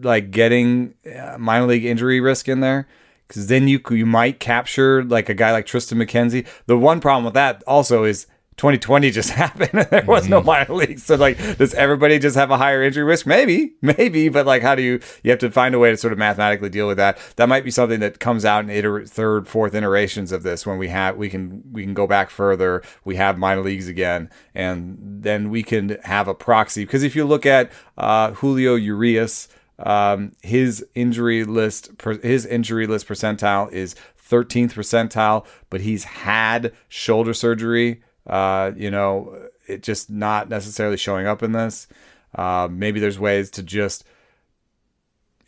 like 0.00 0.30
getting 0.30 0.94
uh, 1.06 1.36
minor 1.38 1.66
league 1.66 1.84
injury 1.84 2.20
risk 2.20 2.48
in 2.48 2.60
there 2.60 2.88
because 3.28 3.48
then 3.48 3.68
you 3.68 3.80
you 3.90 4.06
might 4.06 4.40
capture 4.40 5.04
like 5.04 5.28
a 5.28 5.34
guy 5.34 5.52
like 5.52 5.66
Triston 5.66 6.02
McKenzie. 6.02 6.46
The 6.66 6.76
one 6.76 7.00
problem 7.00 7.24
with 7.24 7.34
that 7.34 7.62
also 7.66 8.04
is 8.04 8.26
2020 8.56 9.10
just 9.10 9.30
happened 9.42 9.70
and 9.72 9.88
there 9.90 10.04
was 10.04 10.28
no 10.28 10.42
minor 10.42 10.74
league. 10.74 10.98
So 10.98 11.16
like, 11.16 11.38
does 11.58 11.74
everybody 11.74 12.18
just 12.18 12.36
have 12.36 12.50
a 12.50 12.56
higher 12.56 12.82
injury 12.82 13.04
risk? 13.04 13.26
Maybe, 13.26 13.74
maybe, 13.80 14.28
but 14.28 14.46
like, 14.46 14.62
how 14.62 14.74
do 14.74 14.82
you? 14.82 15.00
You 15.22 15.30
have 15.30 15.40
to 15.40 15.50
find 15.50 15.74
a 15.74 15.78
way 15.78 15.90
to 15.90 15.96
sort 15.96 16.12
of 16.12 16.18
mathematically 16.18 16.68
deal 16.68 16.86
with 16.86 16.98
that. 16.98 17.18
That 17.36 17.48
might 17.48 17.64
be 17.64 17.70
something 17.70 18.00
that 18.00 18.20
comes 18.20 18.44
out 18.44 18.64
in 18.64 18.70
iter- 18.70 19.06
third, 19.06 19.48
fourth 19.48 19.74
iterations 19.74 20.32
of 20.32 20.42
this 20.42 20.66
when 20.66 20.78
we 20.78 20.88
have 20.88 21.16
we 21.16 21.28
can 21.28 21.62
we 21.72 21.82
can 21.82 21.94
go 21.94 22.06
back 22.06 22.30
further. 22.30 22.82
We 23.04 23.16
have 23.16 23.38
minor 23.38 23.62
leagues 23.62 23.88
again, 23.88 24.30
and 24.54 24.98
then 25.00 25.50
we 25.50 25.62
can 25.62 25.98
have 26.04 26.28
a 26.28 26.34
proxy. 26.34 26.84
Because 26.84 27.02
if 27.02 27.16
you 27.16 27.24
look 27.24 27.46
at 27.46 27.70
uh, 27.98 28.32
Julio 28.32 28.74
Urias. 28.74 29.48
Um, 29.78 30.32
his 30.42 30.86
injury 30.94 31.42
list, 31.42 31.98
per, 31.98 32.16
his 32.20 32.46
injury 32.46 32.86
list 32.86 33.08
percentile 33.08 33.72
is 33.72 33.96
13th 34.32 34.72
percentile, 34.72 35.44
but 35.70 35.82
he's 35.82 36.04
had 36.04 36.72
shoulder 36.88 37.34
surgery. 37.34 38.02
Uh, 38.26 38.72
you 38.76 38.90
know, 38.90 39.48
it 39.66 39.82
just 39.82 40.10
not 40.10 40.48
necessarily 40.48 40.96
showing 40.96 41.26
up 41.26 41.42
in 41.42 41.52
this. 41.52 41.86
Uh, 42.34 42.68
maybe 42.70 43.00
there's 43.00 43.18
ways 43.18 43.50
to 43.50 43.62
just 43.62 44.04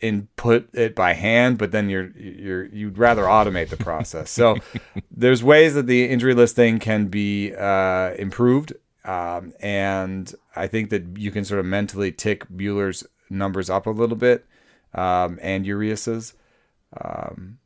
input 0.00 0.68
it 0.74 0.94
by 0.94 1.14
hand, 1.14 1.56
but 1.56 1.72
then 1.72 1.88
you're 1.88 2.10
you're 2.16 2.66
you'd 2.66 2.98
rather 2.98 3.22
automate 3.22 3.70
the 3.70 3.76
process. 3.76 4.30
So 4.30 4.56
there's 5.10 5.42
ways 5.42 5.74
that 5.74 5.86
the 5.86 6.04
injury 6.06 6.34
list 6.34 6.56
thing 6.56 6.78
can 6.78 7.06
be 7.06 7.54
uh, 7.54 8.12
improved, 8.14 8.74
um, 9.04 9.52
and 9.60 10.32
I 10.54 10.66
think 10.66 10.90
that 10.90 11.16
you 11.16 11.30
can 11.30 11.44
sort 11.44 11.60
of 11.60 11.66
mentally 11.66 12.12
tick 12.12 12.46
Buehler's 12.48 13.06
numbers 13.30 13.70
up 13.70 13.86
a 13.86 13.90
little 13.90 14.16
bit, 14.16 14.46
um, 14.92 15.38
and 15.42 15.66
Urias's. 15.66 16.34
Um, 17.00 17.58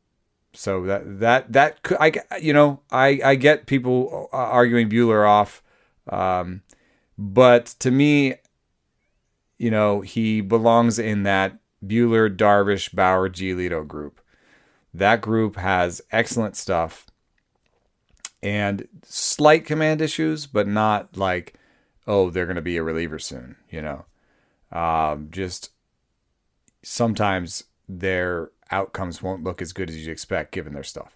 so 0.53 0.85
that 0.85 1.21
that 1.21 1.53
that 1.53 1.83
could 1.83 1.99
I 2.01 2.13
you 2.41 2.53
know 2.53 2.81
I 2.91 3.21
I 3.25 3.35
get 3.35 3.67
people 3.67 4.29
uh, 4.33 4.37
arguing 4.37 4.89
Buehler 4.89 5.29
off, 5.29 5.63
um, 6.09 6.63
but 7.17 7.67
to 7.81 7.91
me, 7.91 8.35
you 9.59 9.71
know 9.71 10.01
he 10.01 10.41
belongs 10.41 10.99
in 10.99 11.23
that 11.25 11.59
Buehler, 11.87 12.35
Darvish, 12.35 12.95
Bauer, 12.95 13.29
Giolito 13.29 13.87
group. 13.87 14.21
That 14.95 15.21
group 15.21 15.57
has 15.57 16.01
excellent 16.11 16.57
stuff 16.57 17.07
and 18.43 18.89
slight 19.05 19.65
command 19.65 20.01
issues, 20.01 20.47
but 20.47 20.67
not 20.67 21.17
like 21.17 21.55
oh 22.07 22.31
they're 22.31 22.47
going 22.47 22.57
to 22.57 22.63
be 22.63 22.77
a 22.79 22.83
reliever 22.83 23.19
soon. 23.19 23.57
You 23.71 23.83
know, 23.83 24.05
um, 24.73 25.29
just 25.31 25.71
sometimes 26.83 27.65
their 27.89 28.51
outcomes 28.71 29.23
won't 29.23 29.45
look 29.45 29.63
as 29.63 29.73
good 29.73 29.91
as 29.91 29.97
you'd 29.97 30.11
expect 30.11 30.53
given 30.53 30.73
their 30.73 30.85
stuff. 30.85 31.13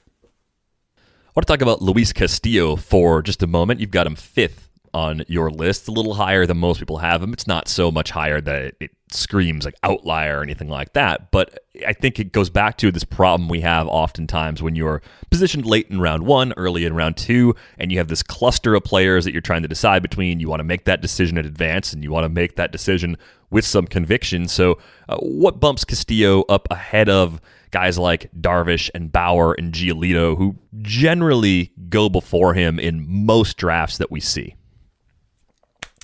I 0.96 1.32
want 1.34 1.46
to 1.46 1.52
talk 1.52 1.62
about 1.62 1.80
Luis 1.80 2.12
Castillo 2.12 2.76
for 2.76 3.22
just 3.22 3.42
a 3.42 3.46
moment. 3.46 3.80
You've 3.80 3.90
got 3.90 4.06
him 4.06 4.16
fifth 4.16 4.68
on 4.94 5.24
your 5.26 5.50
list, 5.50 5.88
a 5.88 5.92
little 5.92 6.14
higher 6.14 6.46
than 6.46 6.58
most 6.58 6.78
people 6.78 6.98
have 6.98 7.22
him. 7.22 7.32
It's 7.32 7.46
not 7.46 7.68
so 7.68 7.90
much 7.90 8.10
higher 8.10 8.40
that 8.40 8.62
it, 8.62 8.76
it 8.80 8.90
screams 9.10 9.64
like 9.64 9.74
outlier 9.82 10.40
or 10.40 10.42
anything 10.42 10.68
like 10.68 10.92
that, 10.92 11.30
but 11.30 11.58
I 11.86 11.92
think 11.92 12.18
it 12.18 12.32
goes 12.32 12.50
back 12.50 12.76
to 12.78 12.90
this 12.90 13.04
problem 13.04 13.48
we 13.48 13.60
have 13.60 13.86
oftentimes 13.86 14.62
when 14.62 14.76
you're 14.76 15.02
positioned 15.30 15.64
late 15.64 15.88
in 15.90 16.00
round 16.00 16.24
one, 16.24 16.52
early 16.56 16.84
in 16.84 16.94
round 16.94 17.16
two, 17.16 17.54
and 17.78 17.90
you 17.90 17.98
have 17.98 18.08
this 18.08 18.22
cluster 18.22 18.74
of 18.74 18.84
players 18.84 19.24
that 19.24 19.32
you're 19.32 19.40
trying 19.40 19.62
to 19.62 19.68
decide 19.68 20.02
between. 20.02 20.40
You 20.40 20.48
want 20.48 20.60
to 20.60 20.64
make 20.64 20.84
that 20.84 21.00
decision 21.00 21.38
in 21.38 21.46
advance, 21.46 21.92
and 21.92 22.02
you 22.02 22.10
want 22.10 22.24
to 22.24 22.28
make 22.28 22.56
that 22.56 22.72
decision 22.72 23.16
with 23.50 23.64
some 23.64 23.86
conviction. 23.86 24.48
So, 24.48 24.78
uh, 25.08 25.16
what 25.18 25.60
bumps 25.60 25.84
Castillo 25.84 26.42
up 26.48 26.68
ahead 26.70 27.08
of 27.08 27.40
guys 27.70 27.98
like 27.98 28.30
Darvish 28.38 28.90
and 28.94 29.10
Bauer 29.10 29.54
and 29.54 29.72
Giolito, 29.72 30.36
who 30.36 30.56
generally 30.82 31.72
go 31.88 32.08
before 32.08 32.54
him 32.54 32.78
in 32.78 33.04
most 33.08 33.56
drafts 33.56 33.98
that 33.98 34.10
we 34.10 34.20
see? 34.20 34.56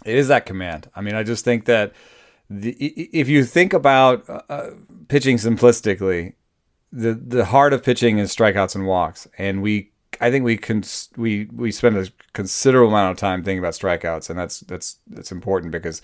It 0.05 0.17
is 0.17 0.29
that 0.29 0.47
command. 0.47 0.91
I 0.95 1.01
mean, 1.01 1.15
I 1.15 1.23
just 1.23 1.45
think 1.45 1.65
that 1.67 1.93
the, 2.49 2.71
if 2.73 3.29
you 3.29 3.45
think 3.45 3.73
about 3.73 4.25
uh, 4.49 4.71
pitching 5.09 5.37
simplistically, 5.37 6.35
the 6.93 7.13
the 7.13 7.45
heart 7.45 7.73
of 7.73 7.85
pitching 7.85 8.19
is 8.19 8.35
strikeouts 8.35 8.75
and 8.75 8.87
walks, 8.87 9.29
and 9.37 9.61
we 9.61 9.93
I 10.21 10.31
think 10.31 10.45
we 10.45 10.57
can 10.57 10.83
we 11.17 11.47
we 11.53 11.71
spend 11.71 11.97
a 11.97 12.09
considerable 12.33 12.89
amount 12.89 13.13
of 13.13 13.19
time 13.19 13.43
thinking 13.43 13.59
about 13.59 13.75
strikeouts, 13.75 14.31
and 14.31 14.39
that's 14.39 14.61
that's 14.61 14.99
that's 15.07 15.33
important 15.33 15.73
because 15.73 16.01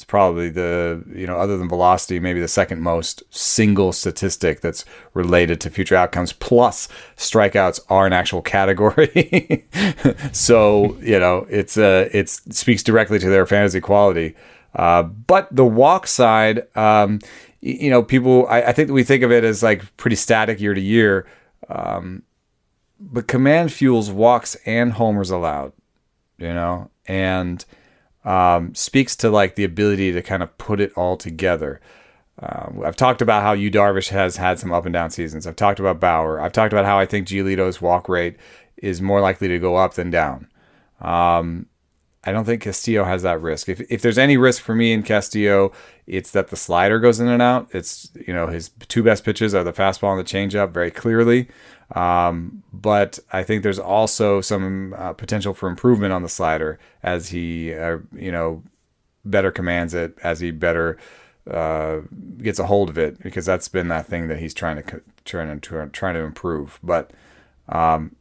it's 0.00 0.04
probably 0.06 0.48
the 0.48 1.04
you 1.14 1.26
know 1.26 1.36
other 1.36 1.58
than 1.58 1.68
velocity 1.68 2.18
maybe 2.18 2.40
the 2.40 2.48
second 2.48 2.80
most 2.80 3.22
single 3.28 3.92
statistic 3.92 4.62
that's 4.62 4.86
related 5.12 5.60
to 5.60 5.68
future 5.68 5.94
outcomes 5.94 6.32
plus 6.32 6.88
strikeouts 7.18 7.80
are 7.90 8.06
an 8.06 8.14
actual 8.14 8.40
category. 8.40 9.66
So 10.32 10.96
you 11.00 11.18
know 11.18 11.46
it's 11.50 11.76
uh 11.76 12.08
it 12.12 12.30
speaks 12.30 12.82
directly 12.82 13.18
to 13.18 13.28
their 13.28 13.44
fantasy 13.44 13.80
quality. 13.80 14.34
Uh, 14.74 15.02
but 15.02 15.54
the 15.54 15.66
walk 15.66 16.06
side 16.06 16.64
um, 16.76 17.20
you 17.60 17.90
know 17.90 18.02
people 18.02 18.46
I, 18.48 18.62
I 18.62 18.72
think 18.72 18.90
we 18.90 19.04
think 19.04 19.22
of 19.22 19.30
it 19.30 19.44
as 19.44 19.62
like 19.62 19.96
pretty 19.98 20.16
static 20.16 20.60
year 20.60 20.72
to 20.72 20.80
year. 20.80 21.26
Um, 21.68 22.22
but 22.98 23.26
command 23.26 23.70
fuels 23.70 24.10
walks 24.10 24.56
and 24.64 24.94
homers 24.94 25.30
allowed 25.30 25.72
you 26.40 26.54
know? 26.54 26.90
And 27.06 27.64
um, 28.24 28.74
speaks 28.74 29.16
to 29.16 29.30
like 29.30 29.54
the 29.54 29.64
ability 29.64 30.12
to 30.12 30.22
kind 30.22 30.42
of 30.42 30.56
put 30.58 30.80
it 30.80 30.92
all 30.96 31.16
together. 31.16 31.80
Uh, 32.40 32.70
I've 32.84 32.96
talked 32.96 33.20
about 33.20 33.42
how 33.42 33.52
Yu 33.52 33.70
Darvish 33.70 34.08
has 34.08 34.36
had 34.36 34.58
some 34.58 34.72
up 34.72 34.86
and 34.86 34.92
down 34.92 35.10
seasons. 35.10 35.46
I've 35.46 35.56
talked 35.56 35.80
about 35.80 36.00
Bauer. 36.00 36.40
I've 36.40 36.52
talked 36.52 36.72
about 36.72 36.86
how 36.86 36.98
I 36.98 37.06
think 37.06 37.28
Giolito's 37.28 37.82
walk 37.82 38.08
rate 38.08 38.36
is 38.78 39.02
more 39.02 39.20
likely 39.20 39.48
to 39.48 39.58
go 39.58 39.76
up 39.76 39.94
than 39.94 40.10
down. 40.10 40.48
Um, 41.00 41.66
I 42.24 42.32
don't 42.32 42.44
think 42.44 42.62
Castillo 42.62 43.04
has 43.04 43.22
that 43.22 43.40
risk. 43.40 43.68
If, 43.68 43.80
if 43.90 44.02
there's 44.02 44.18
any 44.18 44.36
risk 44.36 44.62
for 44.62 44.74
me 44.74 44.92
in 44.92 45.02
Castillo, 45.02 45.72
it's 46.06 46.30
that 46.32 46.48
the 46.48 46.56
slider 46.56 46.98
goes 46.98 47.18
in 47.18 47.28
and 47.28 47.40
out. 47.40 47.68
It's 47.72 48.10
you 48.26 48.34
know 48.34 48.46
his 48.46 48.70
two 48.88 49.02
best 49.02 49.24
pitches 49.24 49.54
are 49.54 49.64
the 49.64 49.72
fastball 49.72 50.18
and 50.18 50.20
the 50.20 50.24
changeup 50.24 50.70
very 50.70 50.90
clearly. 50.90 51.48
Um, 51.92 52.62
but 52.72 53.18
I 53.32 53.42
think 53.42 53.62
there's 53.62 53.78
also 53.78 54.40
some 54.40 54.94
uh, 54.96 55.12
potential 55.12 55.54
for 55.54 55.68
improvement 55.68 56.12
on 56.12 56.22
the 56.22 56.28
slider 56.28 56.78
as 57.02 57.30
he, 57.30 57.74
uh, 57.74 57.98
you 58.14 58.30
know, 58.30 58.62
better 59.24 59.50
commands 59.50 59.92
it, 59.94 60.16
as 60.22 60.40
he 60.40 60.50
better 60.50 60.96
uh, 61.50 62.00
gets 62.38 62.58
a 62.58 62.66
hold 62.66 62.90
of 62.90 62.98
it, 62.98 63.20
because 63.22 63.44
that's 63.44 63.68
been 63.68 63.88
that 63.88 64.06
thing 64.06 64.28
that 64.28 64.38
he's 64.38 64.54
trying 64.54 64.82
to 64.82 65.02
trying 65.24 65.60
to 65.60 65.88
trying 65.88 66.14
to 66.14 66.20
improve. 66.20 66.78
But 66.82 67.12
um, 67.68 68.14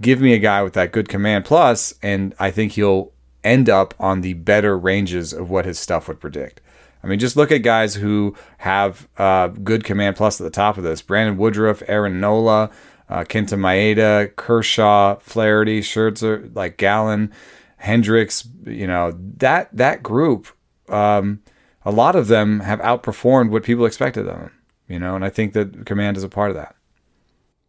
give 0.00 0.20
me 0.20 0.32
a 0.32 0.38
guy 0.38 0.62
with 0.62 0.72
that 0.72 0.92
good 0.92 1.08
command 1.08 1.44
plus, 1.44 1.94
and 2.02 2.34
I 2.38 2.50
think 2.50 2.72
he'll 2.72 3.12
end 3.42 3.68
up 3.68 3.92
on 4.00 4.22
the 4.22 4.32
better 4.32 4.78
ranges 4.78 5.34
of 5.34 5.50
what 5.50 5.66
his 5.66 5.78
stuff 5.78 6.08
would 6.08 6.20
predict. 6.20 6.62
I 7.02 7.06
mean, 7.06 7.18
just 7.18 7.36
look 7.36 7.52
at 7.52 7.58
guys 7.58 7.96
who 7.96 8.34
have 8.58 9.08
uh, 9.18 9.48
good 9.48 9.84
command 9.84 10.16
plus 10.16 10.40
at 10.40 10.44
the 10.44 10.50
top 10.50 10.78
of 10.78 10.84
this: 10.84 11.02
Brandon 11.02 11.36
Woodruff, 11.36 11.82
Aaron 11.86 12.18
Nola. 12.18 12.70
Uh, 13.08 13.24
Kenta 13.24 13.58
Maeda, 13.58 14.34
Kershaw, 14.36 15.16
Flaherty, 15.16 15.80
Scherzer, 15.80 16.54
like 16.54 16.76
Gallen, 16.76 17.32
Hendricks. 17.76 18.48
You 18.64 18.86
know 18.86 19.12
that 19.38 19.74
that 19.76 20.02
group. 20.02 20.48
Um, 20.88 21.42
a 21.86 21.90
lot 21.90 22.16
of 22.16 22.28
them 22.28 22.60
have 22.60 22.80
outperformed 22.80 23.50
what 23.50 23.62
people 23.62 23.84
expected 23.84 24.26
of 24.26 24.36
them. 24.38 24.50
You 24.88 24.98
know, 24.98 25.14
and 25.14 25.24
I 25.24 25.30
think 25.30 25.54
that 25.54 25.86
command 25.86 26.16
is 26.16 26.22
a 26.22 26.28
part 26.28 26.50
of 26.50 26.56
that. 26.56 26.76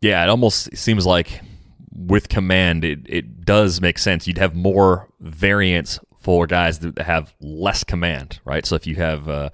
Yeah, 0.01 0.23
it 0.23 0.29
almost 0.29 0.75
seems 0.75 1.05
like 1.05 1.41
with 1.95 2.29
command, 2.29 2.83
it, 2.83 2.99
it 3.05 3.45
does 3.45 3.79
make 3.81 3.97
sense. 3.97 4.27
You'd 4.27 4.37
have 4.37 4.53
more 4.53 5.07
variance 5.21 5.99
for 6.19 6.45
guys 6.45 6.79
that 6.79 6.97
have 6.99 7.33
less 7.39 7.83
command, 7.83 8.39
right? 8.45 8.65
So 8.65 8.75
if 8.75 8.85
you 8.85 8.95
have 8.95 9.29
uh, 9.29 9.49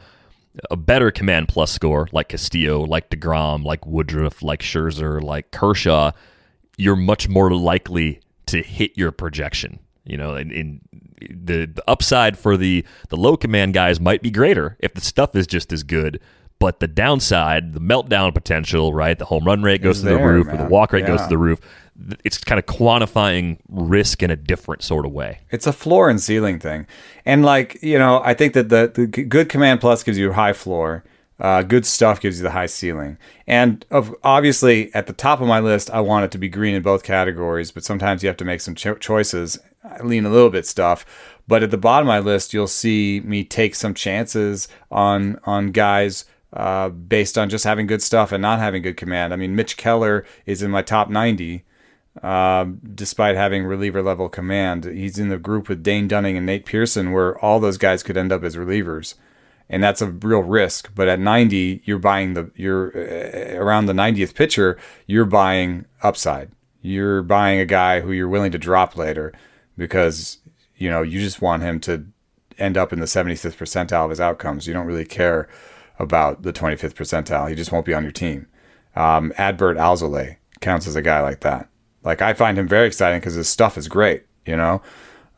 a 0.70 0.76
better 0.76 1.12
command 1.12 1.48
plus 1.48 1.72
score 1.72 2.08
like 2.12 2.30
Castillo, 2.30 2.82
like 2.82 3.10
DeGrom, 3.10 3.64
like 3.64 3.86
Woodruff, 3.86 4.42
like 4.42 4.62
Scherzer, 4.62 5.22
like 5.22 5.52
Kershaw, 5.52 6.12
you're 6.78 6.96
much 6.96 7.30
more 7.30 7.52
likely 7.54 8.20
to 8.48 8.62
hit 8.62 8.98
your 8.98 9.12
projection. 9.12 9.80
You 10.04 10.18
know, 10.18 10.36
in, 10.36 10.52
in 10.52 10.82
the, 11.20 11.66
the 11.68 11.84
upside 11.88 12.38
for 12.38 12.58
the 12.58 12.84
the 13.10 13.18
low 13.18 13.38
command 13.38 13.74
guys 13.74 14.00
might 14.00 14.22
be 14.22 14.32
greater 14.32 14.78
if 14.80 14.94
the 14.94 15.02
stuff 15.02 15.36
is 15.36 15.48
just 15.48 15.72
as 15.72 15.84
good. 15.84 16.20
But 16.60 16.80
the 16.80 16.88
downside, 16.88 17.74
the 17.74 17.80
meltdown 17.80 18.34
potential, 18.36 18.94
right? 18.94 19.18
The 19.18 19.26
home 19.26 19.46
run 19.46 19.64
rate 19.64 19.82
goes 19.82 20.02
to 20.02 20.06
the 20.06 20.18
roof, 20.18 20.48
or 20.48 20.58
the 20.58 20.66
walk 20.66 20.94
rate 20.94 21.08
goes 21.08 21.22
to 21.22 21.28
the 21.28 21.38
roof 21.38 21.60
it's 22.24 22.38
kind 22.38 22.60
of 22.60 22.66
quantifying 22.66 23.58
risk 23.70 24.24
in 24.24 24.32
a 24.32 24.36
different 24.36 24.84
sort 24.84 25.06
of 25.06 25.12
way. 25.12 25.40
It's 25.52 25.68
a 25.68 25.74
floor 25.74 26.10
and 26.10 26.20
ceiling 26.20 26.60
thing. 26.60 26.88
And 27.26 27.44
like, 27.44 27.82
you 27.82 28.00
know, 28.00 28.22
I 28.24 28.34
think 28.34 28.54
that 28.54 28.70
the, 28.70 28.92
the 28.94 29.08
good 29.08 29.50
command 29.50 29.82
plus 29.82 30.04
gives 30.04 30.18
you 30.18 30.32
a 30.32 30.34
high 30.34 30.54
floor. 30.54 31.04
Uh, 31.40 31.64
good 31.64 31.88
stuff 31.88 32.22
gives 32.22 32.38
you 32.38 32.44
the 32.44 32.52
high 32.52 32.68
ceiling. 32.68 33.18
And 33.48 33.84
of, 33.90 34.16
obviously, 34.24 34.94
at 34.94 35.08
the 35.08 35.14
top 35.14 35.42
of 35.42 35.48
my 35.48 35.60
list, 35.60 35.90
I 35.90 36.00
want 36.00 36.26
it 36.26 36.32
to 36.32 36.38
be 36.38 36.48
green 36.48 36.76
in 36.76 36.84
both 36.84 37.02
categories, 37.02 37.72
but 37.72 37.84
sometimes 37.84 38.22
you 38.22 38.28
have 38.28 38.38
to 38.38 38.46
make 38.46 38.62
some 38.62 38.76
cho- 38.76 38.96
choices. 38.96 39.58
I 39.84 40.04
lean 40.04 40.26
a 40.26 40.30
little 40.30 40.52
bit 40.52 40.68
stuff. 40.68 41.04
But 41.48 41.64
at 41.64 41.72
the 41.72 41.78
bottom 41.78 42.08
of 42.08 42.12
my 42.12 42.20
list, 42.20 42.54
you'll 42.54 42.68
see 42.68 43.22
me 43.26 43.44
take 43.44 43.74
some 43.74 43.96
chances 43.96 44.68
on 44.92 45.40
on 45.44 45.72
guys 45.72 46.26
uh, 46.54 46.90
based 46.90 47.38
on 47.38 47.50
just 47.50 47.64
having 47.64 47.88
good 47.88 48.04
stuff 48.04 48.32
and 48.32 48.42
not 48.42 48.60
having 48.60 48.84
good 48.84 48.98
command. 48.98 49.34
I 49.34 49.36
mean, 49.36 49.56
Mitch 49.56 49.78
Keller 49.78 50.26
is 50.46 50.62
in 50.62 50.70
my 50.70 50.82
top 50.84 51.10
90 51.10 51.64
um, 52.22 52.80
despite 52.94 53.36
having 53.36 53.64
reliever 53.64 54.02
level 54.02 54.30
command. 54.30 54.86
He's 54.86 55.18
in 55.18 55.30
the 55.30 55.38
group 55.38 55.70
with 55.70 55.84
Dane 55.84 56.08
Dunning 56.08 56.38
and 56.38 56.46
Nate 56.46 56.66
Pearson, 56.66 57.12
where 57.12 57.38
all 57.44 57.60
those 57.60 57.78
guys 57.78 58.04
could 58.04 58.18
end 58.18 58.32
up 58.32 58.44
as 58.44 58.56
relievers, 58.56 59.16
and 59.70 59.84
that's 59.84 60.02
a 60.02 60.08
real 60.08 60.42
risk. 60.42 60.92
But 60.94 61.08
at 61.08 61.20
90, 61.20 61.82
you're 61.86 62.00
buying 62.00 62.34
the 62.34 62.52
you're 62.56 62.92
uh, 62.96 63.58
around 63.58 63.86
the 63.86 63.94
90th 63.94 64.36
pitcher, 64.36 64.78
you're 65.08 65.26
buying 65.26 65.86
upside. 66.02 66.52
You're 66.82 67.22
buying 67.22 67.60
a 67.60 67.66
guy 67.66 68.02
who 68.02 68.12
you're 68.12 68.28
willing 68.28 68.52
to 68.52 68.58
drop 68.58 68.98
later 68.98 69.34
because 69.78 70.40
you 70.78 70.90
know 70.90 71.02
you 71.02 71.20
just 71.20 71.42
want 71.42 71.64
him 71.64 71.80
to 71.82 72.06
end 72.58 72.78
up 72.78 72.92
in 72.94 73.00
the 73.00 73.06
75th 73.06 73.56
percentile 73.56 74.06
of 74.06 74.10
his 74.10 74.20
outcomes. 74.20 74.68
You 74.68 74.74
don't 74.74 74.86
really 74.86 75.06
care 75.06 75.48
about 76.00 76.44
the 76.44 76.54
25th 76.54 76.94
percentile. 76.94 77.50
He 77.50 77.56
just 77.56 77.72
won't 77.72 77.86
be 77.86 77.94
on 77.94 78.04
your 78.04 78.12
team. 78.12 78.48
Um, 78.96 79.32
Adbert 79.38 79.78
Alzolay 79.78 80.38
counts 80.60 80.88
as 80.88 80.96
a 80.96 81.02
guy 81.02 81.22
like 81.22 81.42
that. 81.42 81.70
Like 82.04 82.22
I 82.22 82.34
find 82.34 82.58
him 82.58 82.68
very 82.68 82.88
exciting 82.88 83.20
because 83.20 83.36
his 83.36 83.50
stuff 83.50 83.78
is 83.78 83.88
great, 83.88 84.24
you 84.46 84.56
know. 84.56 84.82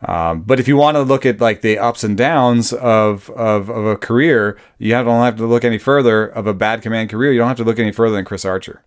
Um, 0.05 0.41
but 0.41 0.60
if 0.60 0.67
you 0.67 0.75
want 0.75 0.96
to 0.96 1.01
look 1.03 1.25
at 1.25 1.39
like 1.39 1.62
the 1.62 1.77
ups 1.77 2.03
and 2.03 2.17
downs 2.17 2.74
of, 2.74 3.29
of, 3.32 3.70
of 3.70 3.86
a 3.86 3.96
career, 3.96 4.58
you 4.77 4.93
have- 4.93 5.05
don't 5.05 5.24
have 5.24 5.38
to 5.38 5.46
look 5.48 5.63
any 5.63 5.77
further 5.77 6.25
of 6.25 6.46
a 6.46 6.53
bad 6.53 6.82
command 6.82 7.10
career. 7.10 7.32
You 7.32 7.39
don't 7.39 7.48
have 7.48 7.58
to 7.58 7.63
look 7.63 7.79
any 7.79 7.91
further 7.93 8.15
than 8.15 8.25
Chris 8.25 8.43
Archer. 8.46 8.84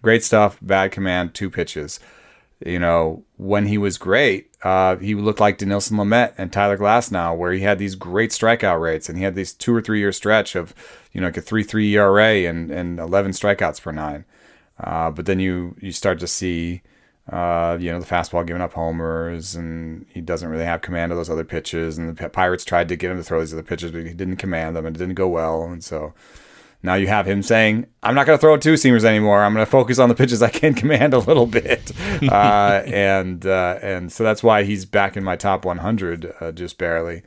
Great 0.00 0.22
stuff, 0.22 0.58
bad 0.62 0.92
command, 0.92 1.34
two 1.34 1.50
pitches. 1.50 1.98
You 2.64 2.78
know, 2.78 3.24
when 3.36 3.66
he 3.66 3.76
was 3.78 3.98
great, 3.98 4.50
uh, 4.62 4.96
he 4.96 5.14
looked 5.14 5.40
like 5.40 5.58
Dinelson 5.58 5.92
Lamet 5.98 6.34
and 6.38 6.52
Tyler 6.52 6.78
Glasnow, 6.78 7.36
where 7.36 7.52
he 7.52 7.60
had 7.60 7.78
these 7.78 7.94
great 7.96 8.30
strikeout 8.30 8.80
rates 8.80 9.08
and 9.08 9.18
he 9.18 9.24
had 9.24 9.34
these 9.34 9.52
two 9.52 9.74
or 9.74 9.82
three 9.82 9.98
year 9.98 10.12
stretch 10.12 10.54
of, 10.54 10.72
you 11.12 11.20
know, 11.20 11.26
like 11.26 11.36
a 11.36 11.40
three 11.40 11.64
three 11.64 11.92
ERA 11.96 12.48
and, 12.48 12.70
and 12.70 13.00
eleven 13.00 13.32
strikeouts 13.32 13.82
per 13.82 13.90
nine. 13.90 14.24
Uh, 14.78 15.10
but 15.10 15.26
then 15.26 15.38
you 15.38 15.76
you 15.80 15.92
start 15.92 16.18
to 16.20 16.26
see, 16.26 16.82
uh, 17.30 17.76
you 17.80 17.90
know, 17.90 18.00
the 18.00 18.06
fastball 18.06 18.46
giving 18.46 18.62
up 18.62 18.72
homers, 18.72 19.54
and 19.54 20.06
he 20.08 20.20
doesn't 20.20 20.48
really 20.48 20.64
have 20.64 20.82
command 20.82 21.12
of 21.12 21.18
those 21.18 21.30
other 21.30 21.44
pitches. 21.44 21.96
And 21.96 22.16
the 22.16 22.28
Pirates 22.28 22.64
tried 22.64 22.88
to 22.88 22.96
get 22.96 23.10
him 23.10 23.16
to 23.16 23.22
throw 23.22 23.40
these 23.40 23.52
other 23.52 23.62
pitches, 23.62 23.92
but 23.92 24.04
he 24.04 24.14
didn't 24.14 24.36
command 24.36 24.76
them, 24.76 24.86
and 24.86 24.96
it 24.96 24.98
didn't 24.98 25.14
go 25.14 25.28
well. 25.28 25.64
And 25.64 25.82
so 25.82 26.12
now 26.82 26.94
you 26.94 27.06
have 27.06 27.26
him 27.26 27.42
saying, 27.42 27.86
"I'm 28.02 28.14
not 28.14 28.26
going 28.26 28.36
to 28.36 28.40
throw 28.40 28.56
two 28.56 28.74
seamers 28.74 29.04
anymore. 29.04 29.42
I'm 29.42 29.54
going 29.54 29.64
to 29.64 29.70
focus 29.70 29.98
on 29.98 30.08
the 30.08 30.14
pitches 30.14 30.42
I 30.42 30.50
can 30.50 30.74
command 30.82 31.14
a 31.14 31.18
little 31.18 31.46
bit," 31.46 31.92
uh, 32.28 32.82
and 32.84 33.46
uh, 33.46 33.78
and 33.80 34.12
so 34.12 34.24
that's 34.24 34.42
why 34.42 34.64
he's 34.64 34.84
back 34.84 35.16
in 35.16 35.22
my 35.22 35.36
top 35.36 35.64
100, 35.64 36.34
uh, 36.40 36.52
just 36.52 36.78
barely. 36.78 37.22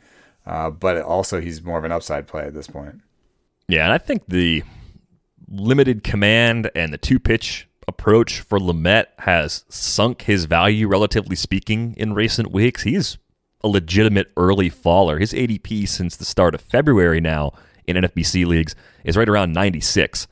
Uh, 0.45 0.69
but 0.69 1.01
also, 1.01 1.41
he's 1.41 1.61
more 1.63 1.77
of 1.77 1.83
an 1.83 1.91
upside 1.91 2.27
play 2.27 2.43
at 2.43 2.53
this 2.53 2.67
point. 2.67 3.01
Yeah, 3.67 3.83
and 3.83 3.93
I 3.93 3.97
think 3.97 4.23
the 4.27 4.63
limited 5.47 6.03
command 6.03 6.69
and 6.75 6.91
the 6.93 6.97
two 6.97 7.19
pitch 7.19 7.67
approach 7.87 8.41
for 8.41 8.59
Lamet 8.59 9.05
has 9.19 9.63
sunk 9.69 10.23
his 10.23 10.45
value, 10.45 10.87
relatively 10.87 11.35
speaking, 11.35 11.93
in 11.97 12.13
recent 12.13 12.51
weeks. 12.51 12.83
He's 12.83 13.17
a 13.63 13.67
legitimate 13.67 14.31
early 14.35 14.69
faller. 14.69 15.19
His 15.19 15.33
ADP 15.33 15.87
since 15.87 16.15
the 16.15 16.25
start 16.25 16.53
of 16.53 16.61
February 16.61 17.21
now 17.21 17.53
in 17.85 17.95
NFBC 17.95 18.45
leagues 18.45 18.75
is 19.03 19.15
right 19.15 19.29
around 19.29 19.53
96. 19.53 20.27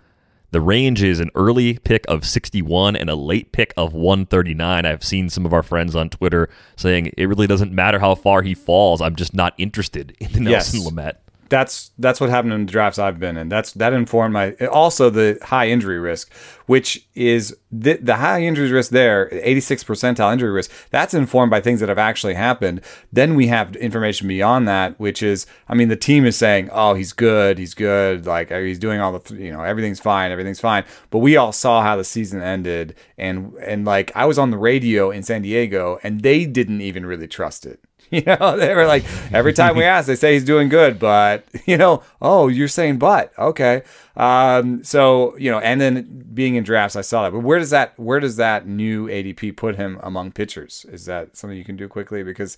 The 0.52 0.62
range 0.62 1.02
is 1.02 1.20
an 1.20 1.32
early 1.36 1.78
pick 1.80 2.06
of 2.08 2.26
61 2.26 2.96
and 2.96 3.10
a 3.10 3.16
late 3.16 3.52
pick 3.52 3.74
of 3.76 3.94
139. 3.94 4.86
I've 4.86 5.04
seen 5.04 5.30
some 5.30 5.46
of 5.46 5.54
our 5.54 5.64
friends 5.64 5.96
on 5.96 6.10
Twitter 6.10 6.50
saying 6.78 7.12
it 7.18 7.26
really 7.26 7.48
doesn't 7.48 7.72
matter 7.74 8.00
how 8.00 8.16
far 8.16 8.42
he 8.42 8.54
falls. 8.54 9.02
I'm 9.02 9.16
just 9.16 9.34
not 9.34 9.54
interested 9.58 10.16
in 10.20 10.44
Nelson 10.44 10.80
Yes. 10.82 10.88
Lamet. 10.90 11.14
That's 11.50 11.92
that's 12.00 12.20
what 12.20 12.30
happened 12.30 12.54
in 12.54 12.66
the 12.66 12.72
drafts 12.72 12.98
I've 12.98 13.20
been 13.20 13.38
in. 13.38 13.50
That's 13.50 13.74
that 13.74 13.94
informed 13.94 14.34
my 14.34 14.54
also 14.72 15.10
the 15.10 15.38
high 15.44 15.68
injury 15.68 16.00
risk, 16.00 16.32
which 16.66 17.08
is 17.14 17.56
the, 17.72 17.98
the 17.98 18.16
high 18.16 18.42
injury 18.42 18.72
risk 18.72 18.92
there, 18.92 19.30
86 19.32 19.84
percentile 19.84 20.34
injury 20.34 20.52
risk. 20.52 20.72
That's 20.90 21.14
informed 21.14 21.52
by 21.52 21.62
things 21.62 21.80
that 21.82 21.90
have 21.90 22.00
actually 22.00 22.34
happened. 22.34 22.82
Then 23.12 23.36
we 23.36 23.48
have 23.48 23.76
information 23.76 24.28
beyond 24.28 24.68
that, 24.68 25.00
which 25.00 25.22
is, 25.22 25.46
I 25.70 25.76
mean, 25.76 25.90
the 25.90 25.96
team 25.96 26.26
is 26.26 26.36
saying, 26.36 26.70
oh, 26.72 26.94
he's 26.96 27.14
good, 27.14 27.58
he's 27.58 27.74
good, 27.74 28.26
like 28.26 28.52
uh, 28.52 28.60
he's 28.60 28.80
doing 28.80 29.00
all 29.00 29.14
the, 29.14 29.20
th- 29.20 29.40
you 29.40 29.52
know, 29.52 29.62
everything's 29.62 30.00
fine, 30.00 30.32
everything's 30.32 30.60
fine. 30.60 30.84
But 31.12 31.20
we 31.20 31.38
all 31.38 31.52
saw 31.52 31.82
how 31.82 31.96
the 31.96 32.04
season 32.04 32.42
ended, 32.42 32.96
and 33.18 33.54
and 33.56 33.86
like 33.86 34.12
I 34.16 34.26
was 34.26 34.40
on 34.40 34.52
the 34.52 34.58
radio 34.58 35.12
in 35.12 35.24
San 35.24 35.44
Diego, 35.44 36.00
and 36.04 36.22
they 36.22 36.46
didn't 36.46 36.82
even 36.82 37.06
really 37.06 37.28
trust 37.28 37.66
it. 37.66 37.80
You 38.26 38.38
know, 38.40 38.56
they 38.56 38.74
were 38.74 38.86
like, 38.86 39.04
every 39.34 39.52
time 39.52 39.76
we 39.76 39.84
ask, 39.84 40.08
they 40.08 40.16
say 40.16 40.34
he's 40.34 40.46
doing 40.46 40.70
good, 40.70 40.98
but, 41.00 41.46
you 41.66 41.76
know, 41.76 42.02
oh, 42.22 42.48
you're 42.48 42.70
saying 42.70 42.98
but. 42.98 43.38
Okay. 43.38 43.84
Um, 44.16 44.86
so, 44.86 45.36
you 45.38 45.52
know, 45.52 45.60
and 45.60 45.82
then 45.82 46.26
being 46.34 46.56
in 46.56 46.64
drafts, 46.64 46.96
I 46.96 47.02
saw 47.02 47.24
that. 47.24 47.32
But 47.32 47.42
where 47.42 47.60
does 47.60 47.72
that, 47.72 48.00
where 48.00 48.22
does 48.22 48.38
that 48.38 48.68
new 48.68 49.08
ADP 49.08 49.58
put 49.58 49.76
him 49.76 50.00
among 50.02 50.32
pitchers? 50.32 50.86
Is 50.90 51.06
that 51.08 51.36
something 51.36 51.58
you 51.58 51.66
can 51.66 51.76
do 51.76 51.90
quickly? 51.90 52.24
Because, 52.24 52.58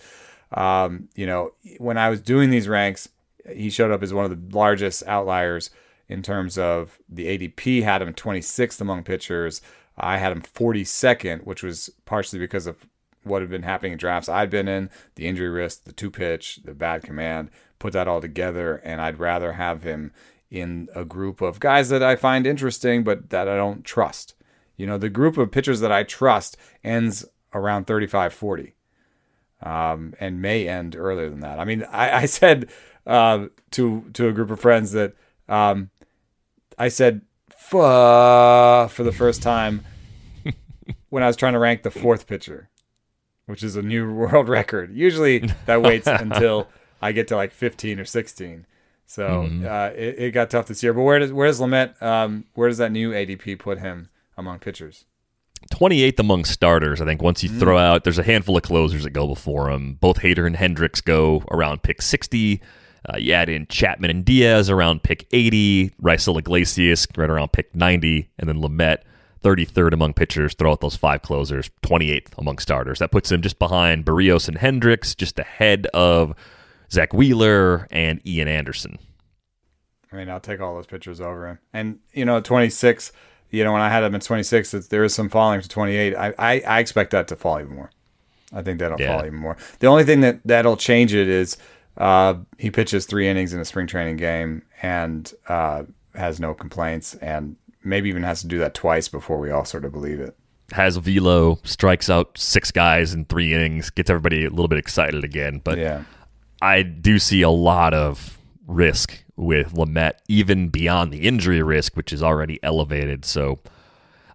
um, 0.52 1.10
you 1.16 1.26
know, 1.26 1.54
when 1.80 1.98
I 1.98 2.10
was 2.10 2.22
doing 2.22 2.52
these 2.52 2.68
ranks, 2.68 3.10
he 3.52 3.72
showed 3.72 3.92
up 3.92 4.04
as 4.04 4.14
one 4.14 4.26
of 4.26 4.32
the 4.32 4.56
largest 4.56 5.08
outliers 5.08 5.72
in 6.08 6.22
terms 6.22 6.60
of 6.60 7.00
the 7.10 7.26
ADP 7.26 7.82
had 7.82 8.04
him 8.04 8.14
26th 8.14 8.80
among 8.80 9.04
pitchers. 9.04 9.62
I 9.98 10.18
had 10.18 10.32
him 10.32 10.42
42nd, 10.42 11.46
which 11.46 11.64
was 11.64 11.90
partially 12.06 12.38
because 12.38 12.68
of 12.68 12.86
what 13.28 13.42
had 13.42 13.52
been 13.52 13.64
happening 13.64 13.94
in 13.94 13.98
drafts 13.98 14.30
I'd 14.30 14.50
been 14.50 14.68
in, 14.68 14.90
the 15.16 15.28
injury 15.28 15.50
risk, 15.50 15.84
the 15.84 15.92
two 15.92 16.12
pitch, 16.12 16.60
the 16.64 16.74
bad 16.74 17.04
command, 17.04 17.50
put 17.80 17.94
that 17.94 18.08
all 18.08 18.22
together, 18.22 18.76
and 18.78 19.02
I'd 19.02 19.20
rather 19.20 19.54
have 19.54 19.84
him 19.84 20.12
in 20.50 20.88
a 20.96 21.04
group 21.04 21.42
of 21.42 21.60
guys 21.60 21.90
that 21.90 22.02
I 22.02 22.16
find 22.16 22.48
interesting 22.48 23.04
but 23.04 23.30
that 23.30 23.48
I 23.48 23.56
don't 23.56 23.84
trust. 23.84 24.34
You 24.78 24.86
know, 24.86 24.98
the 24.98 25.10
group 25.10 25.38
of 25.38 25.52
pitchers 25.52 25.80
that 25.82 25.92
I 25.92 26.04
trust 26.04 26.58
ends 26.84 27.26
around 27.54 27.86
35 27.86 28.34
40 28.34 28.76
um, 29.62 30.14
and 30.20 30.42
may 30.42 30.68
end 30.68 30.96
earlier 30.96 31.30
than 31.30 31.42
that. 31.42 31.60
I 31.60 31.66
mean, 31.66 31.84
I, 31.84 32.20
I 32.20 32.26
said 32.26 32.70
uh, 33.06 33.48
to 33.72 34.06
to 34.14 34.28
a 34.28 34.32
group 34.32 34.52
of 34.52 34.60
friends 34.60 34.92
that 34.92 35.14
um, 35.50 35.90
I 36.78 36.90
said 36.90 37.22
for 37.58 38.90
the 38.98 39.12
first 39.12 39.42
time 39.42 39.84
when 41.10 41.24
I 41.24 41.28
was 41.28 41.36
trying 41.36 41.54
to 41.54 41.60
rank 41.60 41.84
the 41.84 41.92
fourth 41.92 42.28
pitcher, 42.28 42.70
which 43.48 43.64
is 43.64 43.76
a 43.76 43.82
new 43.82 44.14
world 44.14 44.48
record. 44.48 44.96
Usually 44.96 45.40
that 45.66 45.82
waits 45.82 46.08
until 46.08 46.68
I 47.02 47.12
get 47.12 47.28
to 47.30 47.36
like 47.36 47.52
15 47.52 48.00
or 48.00 48.06
16. 48.06 48.66
So 49.08 49.50
uh, 49.66 49.94
it, 49.96 50.20
it 50.20 50.32
got 50.32 50.50
tough 50.50 50.68
this 50.68 50.84
year. 50.84 50.94
But 50.94 51.04
where 51.04 51.18
does 51.18 51.34
where 51.34 51.48
does 51.48 51.60
Lamet? 51.60 52.00
Um, 52.02 52.46
where 52.54 52.68
does 52.68 52.78
that 52.78 52.92
new 52.92 53.12
ADP 53.12 53.58
put 53.58 53.80
him 53.80 54.10
among 54.38 54.60
pitchers? 54.60 55.06
28th 55.72 56.20
among 56.20 56.46
starters. 56.46 57.02
I 57.02 57.06
think 57.06 57.22
once 57.22 57.44
you 57.44 57.50
throw 57.50 57.78
out, 57.78 58.04
there's 58.04 58.20
a 58.20 58.24
handful 58.24 58.56
of 58.58 58.64
closers 58.64 59.04
that 59.04 59.12
go 59.12 59.28
before 59.28 59.70
him. 59.72 59.94
Both 59.96 60.20
Hader 60.20 60.46
and 60.46 60.56
Hendricks 60.56 61.02
go 61.02 61.44
around 61.52 61.84
pick 61.84 62.02
60. 62.02 62.62
Uh, 63.08 63.18
you 63.18 63.34
add 63.34 63.50
in 63.50 63.66
Chapman 63.68 64.10
and 64.10 64.26
Diaz 64.26 64.70
around 64.70 65.04
pick 65.04 65.26
80. 65.32 65.92
Raisel 66.02 66.38
Iglesias 66.38 67.08
right 67.16 67.30
around 67.30 67.54
pick 67.54 67.74
90. 67.74 68.30
And 68.38 68.48
then 68.50 68.58
Lamet 68.62 69.00
33rd 69.48 69.94
among 69.94 70.14
pitchers, 70.14 70.54
throw 70.54 70.72
out 70.74 70.82
those 70.82 70.98
five 70.98 71.22
closers, 71.22 71.72
28th 71.84 72.38
among 72.38 72.58
starters. 72.58 73.00
That 73.00 73.12
puts 73.12 73.32
him 73.32 73.42
just 73.42 73.58
behind 73.60 74.06
Berrios 74.06 74.50
and 74.50 74.58
Hendricks, 74.58 75.16
just 75.16 75.40
ahead 75.40 75.88
of 75.94 76.34
Zack 76.92 77.14
Wheeler 77.14 77.88
and 77.90 78.26
Ian 78.28 78.50
Anderson. 78.50 79.00
I 80.12 80.18
mean, 80.18 80.30
I'll 80.30 80.42
take 80.42 80.60
all 80.60 80.76
those 80.76 80.86
pitchers 80.86 81.22
over 81.22 81.48
him. 81.48 81.60
And, 81.72 82.00
you 82.14 82.26
know, 82.26 82.42
26, 82.42 83.14
you 83.52 83.64
know, 83.64 83.72
when 83.72 83.82
I 83.82 83.90
had 83.90 84.04
him 84.04 84.16
at 84.16 84.22
26, 84.22 84.72
there 84.90 85.04
is 85.06 85.16
some 85.16 85.30
falling 85.30 85.62
to 85.62 85.70
28. 85.70 86.16
I, 86.16 86.34
I, 86.38 86.60
I 86.68 86.80
expect 86.80 87.12
that 87.12 87.30
to 87.30 87.38
fall 87.38 87.60
even 87.60 87.76
more. 87.76 87.92
I 88.52 88.62
think 88.62 88.80
that'll 88.80 89.00
yeah. 89.00 89.16
fall 89.16 89.26
even 89.26 89.40
more. 89.40 89.56
The 89.80 89.88
only 89.88 90.04
thing 90.04 90.22
that, 90.22 90.42
that'll 90.44 90.78
change 90.78 91.14
it 91.14 91.30
is 91.30 91.58
uh, 91.96 92.36
he 92.58 92.70
pitches 92.70 93.06
three 93.06 93.28
innings 93.30 93.54
in 93.54 93.62
a 93.62 93.66
spring 93.66 93.88
training 93.88 94.18
game 94.18 94.64
and 94.82 95.34
uh, 95.48 95.84
has 96.16 96.40
no 96.40 96.54
complaints 96.54 97.16
and 97.16 97.56
maybe 97.88 98.10
even 98.10 98.24
has 98.24 98.42
to 98.42 98.48
do 98.48 98.60
that 98.60 98.74
twice 98.74 99.08
before 99.08 99.40
we 99.40 99.50
all 99.50 99.66
sort 99.66 99.86
of 99.86 99.92
believe 99.92 100.20
it. 100.20 100.36
Has 100.74 100.98
velo, 100.98 101.60
strikes 101.64 102.10
out 102.10 102.38
six 102.38 102.72
guys 102.72 103.14
in 103.14 103.26
three 103.26 103.54
innings, 103.54 103.90
gets 103.90 104.10
everybody 104.10 104.46
a 104.46 104.50
little 104.50 104.68
bit 104.68 104.80
excited 104.80 105.24
again. 105.24 105.62
But 105.64 105.78
yeah. 105.78 106.04
I 106.62 106.82
do 106.82 107.20
see 107.20 107.42
a 107.42 107.50
lot 107.50 107.94
of 107.94 108.38
risk 108.68 109.24
with 109.38 109.74
Lamet, 109.74 110.14
even 110.28 110.70
beyond 110.70 111.14
the 111.14 111.22
injury 111.22 111.62
risk, 111.62 111.96
which 111.96 112.12
is 112.12 112.22
already 112.22 112.60
elevated. 112.64 113.24
So 113.24 113.60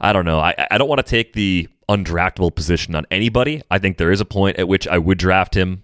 I 0.01 0.13
don't 0.13 0.25
know. 0.25 0.41
I, 0.41 0.55
I 0.71 0.79
don't 0.79 0.89
want 0.89 1.05
to 1.05 1.09
take 1.09 1.35
the 1.35 1.69
undraftable 1.89 2.55
position 2.55 2.95
on 2.95 3.07
anybody. 3.11 3.63
I 3.71 3.79
think 3.79 3.99
there 3.99 4.11
is 4.11 4.21
a 4.21 4.25
point 4.25 4.59
at 4.59 4.69
which 4.69 4.89
I 4.89 4.99
would 4.99 5.19
draft 5.19 5.55
him. 5.55 5.83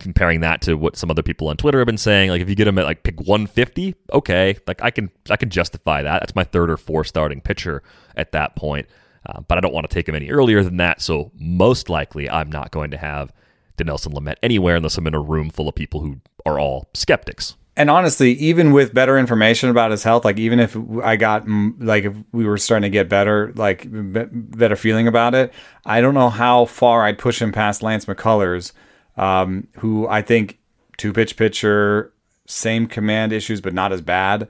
Comparing 0.00 0.40
that 0.40 0.60
to 0.62 0.74
what 0.74 0.96
some 0.96 1.10
other 1.10 1.22
people 1.22 1.48
on 1.48 1.56
Twitter 1.56 1.78
have 1.78 1.86
been 1.86 1.96
saying, 1.96 2.30
like 2.30 2.42
if 2.42 2.48
you 2.48 2.54
get 2.54 2.66
him 2.66 2.78
at 2.78 2.84
like 2.84 3.04
pick 3.04 3.20
150, 3.20 3.94
okay, 4.12 4.56
like 4.66 4.82
I 4.82 4.90
can 4.90 5.10
I 5.30 5.36
can 5.36 5.50
justify 5.50 6.02
that. 6.02 6.20
That's 6.20 6.34
my 6.34 6.44
third 6.44 6.70
or 6.70 6.76
fourth 6.76 7.06
starting 7.06 7.40
pitcher 7.40 7.82
at 8.16 8.32
that 8.32 8.56
point. 8.56 8.86
Uh, 9.26 9.40
but 9.40 9.56
I 9.56 9.60
don't 9.60 9.72
want 9.72 9.88
to 9.88 9.94
take 9.94 10.08
him 10.08 10.14
any 10.14 10.30
earlier 10.30 10.62
than 10.62 10.76
that. 10.78 11.00
So 11.00 11.32
most 11.38 11.88
likely, 11.88 12.28
I'm 12.28 12.50
not 12.50 12.72
going 12.72 12.90
to 12.90 12.98
have 12.98 13.32
Dinelson 13.78 14.12
Lamet 14.12 14.36
anywhere 14.42 14.76
unless 14.76 14.98
I'm 14.98 15.06
in 15.06 15.14
a 15.14 15.20
room 15.20 15.48
full 15.48 15.68
of 15.68 15.74
people 15.74 16.00
who 16.00 16.20
are 16.44 16.58
all 16.58 16.90
skeptics 16.92 17.56
and 17.76 17.90
honestly, 17.90 18.32
even 18.34 18.72
with 18.72 18.94
better 18.94 19.18
information 19.18 19.68
about 19.68 19.90
his 19.90 20.04
health, 20.04 20.24
like 20.24 20.38
even 20.38 20.60
if 20.60 20.76
I 21.02 21.16
got 21.16 21.48
like 21.48 22.04
if 22.04 22.16
we 22.32 22.44
were 22.44 22.56
starting 22.56 22.84
to 22.84 22.90
get 22.90 23.08
better, 23.08 23.52
like 23.56 23.86
better 23.90 24.76
feeling 24.76 25.08
about 25.08 25.34
it, 25.34 25.52
I 25.84 26.00
don't 26.00 26.14
know 26.14 26.30
how 26.30 26.66
far 26.66 27.04
I'd 27.04 27.18
push 27.18 27.42
him 27.42 27.50
past 27.50 27.82
Lance 27.82 28.04
McCullers, 28.04 28.72
um, 29.16 29.68
who 29.78 30.08
I 30.08 30.22
think 30.22 30.58
two 30.96 31.12
pitch 31.12 31.36
pitcher, 31.36 32.12
same 32.46 32.86
command 32.86 33.32
issues, 33.32 33.60
but 33.60 33.74
not 33.74 33.92
as 33.92 34.00
bad. 34.00 34.48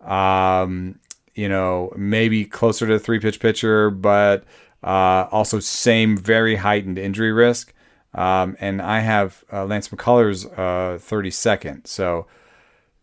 Um, 0.00 0.98
you 1.34 1.48
know, 1.48 1.92
maybe 1.96 2.44
closer 2.44 2.86
to 2.86 2.98
three 2.98 3.18
pitch 3.18 3.40
pitcher, 3.40 3.90
but 3.90 4.44
uh, 4.82 5.26
also 5.30 5.60
same 5.60 6.16
very 6.16 6.56
heightened 6.56 6.98
injury 6.98 7.32
risk. 7.32 7.72
Um, 8.14 8.56
and 8.60 8.80
I 8.80 9.00
have 9.00 9.44
uh, 9.52 9.64
Lance 9.64 9.88
McCullers 9.88 10.46
uh, 10.52 10.98
32nd, 10.98 11.86
so 11.86 12.26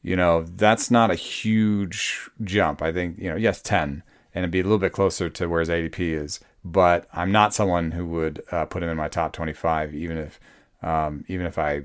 you 0.03 0.15
know, 0.15 0.43
that's 0.43 0.89
not 0.89 1.11
a 1.11 1.15
huge 1.15 2.29
jump. 2.43 2.81
I 2.81 2.91
think, 2.91 3.19
you 3.19 3.29
know, 3.29 3.35
yes, 3.35 3.61
10, 3.61 4.03
and 4.33 4.43
it'd 4.43 4.51
be 4.51 4.59
a 4.59 4.63
little 4.63 4.79
bit 4.79 4.93
closer 4.93 5.29
to 5.29 5.47
where 5.47 5.59
his 5.59 5.69
ADP 5.69 5.99
is. 5.99 6.39
But 6.63 7.07
I'm 7.13 7.31
not 7.31 7.53
someone 7.53 7.91
who 7.91 8.05
would 8.07 8.43
uh, 8.51 8.65
put 8.65 8.83
him 8.83 8.89
in 8.89 8.97
my 8.97 9.07
top 9.07 9.33
25, 9.33 9.93
even 9.93 10.17
if, 10.17 10.39
um, 10.81 11.23
even 11.27 11.45
if 11.45 11.57
I 11.57 11.83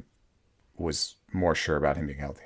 was 0.77 1.17
more 1.33 1.55
sure 1.55 1.77
about 1.77 1.97
him 1.97 2.07
being 2.07 2.19
healthy. 2.19 2.46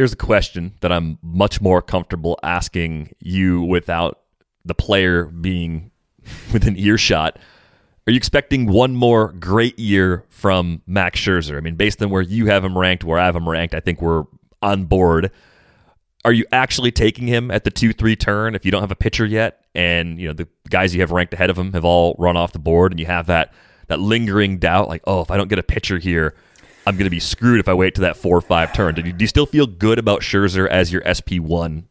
Here's 0.00 0.14
a 0.14 0.16
question 0.16 0.72
that 0.80 0.90
I'm 0.90 1.18
much 1.22 1.60
more 1.60 1.82
comfortable 1.82 2.38
asking 2.42 3.14
you 3.20 3.60
without 3.60 4.18
the 4.64 4.74
player 4.74 5.26
being 5.26 5.90
within 6.54 6.78
earshot. 6.78 7.38
Are 8.06 8.10
you 8.10 8.16
expecting 8.16 8.66
one 8.66 8.94
more 8.94 9.32
great 9.32 9.78
year 9.78 10.24
from 10.30 10.80
Max 10.86 11.20
Scherzer? 11.20 11.58
I 11.58 11.60
mean, 11.60 11.74
based 11.74 12.02
on 12.02 12.08
where 12.08 12.22
you 12.22 12.46
have 12.46 12.64
him 12.64 12.78
ranked, 12.78 13.04
where 13.04 13.18
I 13.18 13.26
have 13.26 13.36
him 13.36 13.46
ranked, 13.46 13.74
I 13.74 13.80
think 13.80 14.00
we're 14.00 14.24
on 14.62 14.84
board. 14.84 15.32
Are 16.24 16.32
you 16.32 16.46
actually 16.50 16.92
taking 16.92 17.26
him 17.26 17.50
at 17.50 17.64
the 17.64 17.70
two 17.70 17.92
three 17.92 18.16
turn 18.16 18.54
if 18.54 18.64
you 18.64 18.70
don't 18.70 18.80
have 18.80 18.90
a 18.90 18.96
pitcher 18.96 19.26
yet, 19.26 19.66
and 19.74 20.18
you 20.18 20.28
know 20.28 20.32
the 20.32 20.48
guys 20.70 20.94
you 20.94 21.02
have 21.02 21.10
ranked 21.10 21.34
ahead 21.34 21.50
of 21.50 21.58
him 21.58 21.74
have 21.74 21.84
all 21.84 22.16
run 22.18 22.38
off 22.38 22.52
the 22.52 22.58
board, 22.58 22.90
and 22.90 22.98
you 22.98 23.04
have 23.04 23.26
that 23.26 23.52
that 23.88 24.00
lingering 24.00 24.56
doubt, 24.56 24.88
like, 24.88 25.02
oh, 25.06 25.20
if 25.20 25.30
I 25.30 25.36
don't 25.36 25.48
get 25.48 25.58
a 25.58 25.62
pitcher 25.62 25.98
here, 25.98 26.34
I'm 26.90 26.96
going 26.96 27.04
to 27.04 27.10
be 27.10 27.20
screwed 27.20 27.60
if 27.60 27.68
I 27.68 27.74
wait 27.74 27.94
to 27.94 28.00
that 28.00 28.16
four 28.16 28.36
or 28.36 28.40
five 28.40 28.72
turn. 28.72 28.96
Do 28.96 29.02
you, 29.02 29.12
do 29.12 29.22
you 29.22 29.28
still 29.28 29.46
feel 29.46 29.68
good 29.68 30.00
about 30.00 30.22
Scherzer 30.22 30.68
as 30.68 30.92
your 30.92 31.02
SP1 31.02 31.84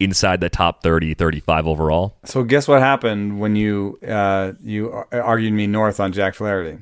inside 0.00 0.40
the 0.40 0.48
top 0.48 0.82
30, 0.82 1.12
35 1.12 1.66
overall? 1.66 2.16
So 2.24 2.42
guess 2.42 2.66
what 2.66 2.80
happened 2.80 3.38
when 3.38 3.54
you 3.54 3.98
uh, 4.08 4.52
you 4.62 5.04
argued 5.12 5.52
me 5.52 5.66
north 5.66 6.00
on 6.00 6.10
Jack 6.14 6.34
Flaherty? 6.34 6.78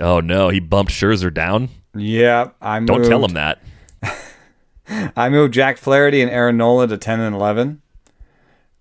Oh 0.00 0.20
no, 0.20 0.48
he 0.48 0.58
bumped 0.58 0.90
Scherzer 0.90 1.32
down. 1.32 1.68
Yeah, 1.94 2.52
I 2.62 2.80
don't 2.80 3.04
tell 3.04 3.22
him 3.22 3.34
that. 3.34 3.60
I 5.14 5.28
moved 5.28 5.52
Jack 5.52 5.76
Flaherty 5.76 6.22
and 6.22 6.30
Aaron 6.30 6.56
Nola 6.56 6.86
to 6.86 6.96
10 6.96 7.20
and 7.20 7.36
11. 7.36 7.82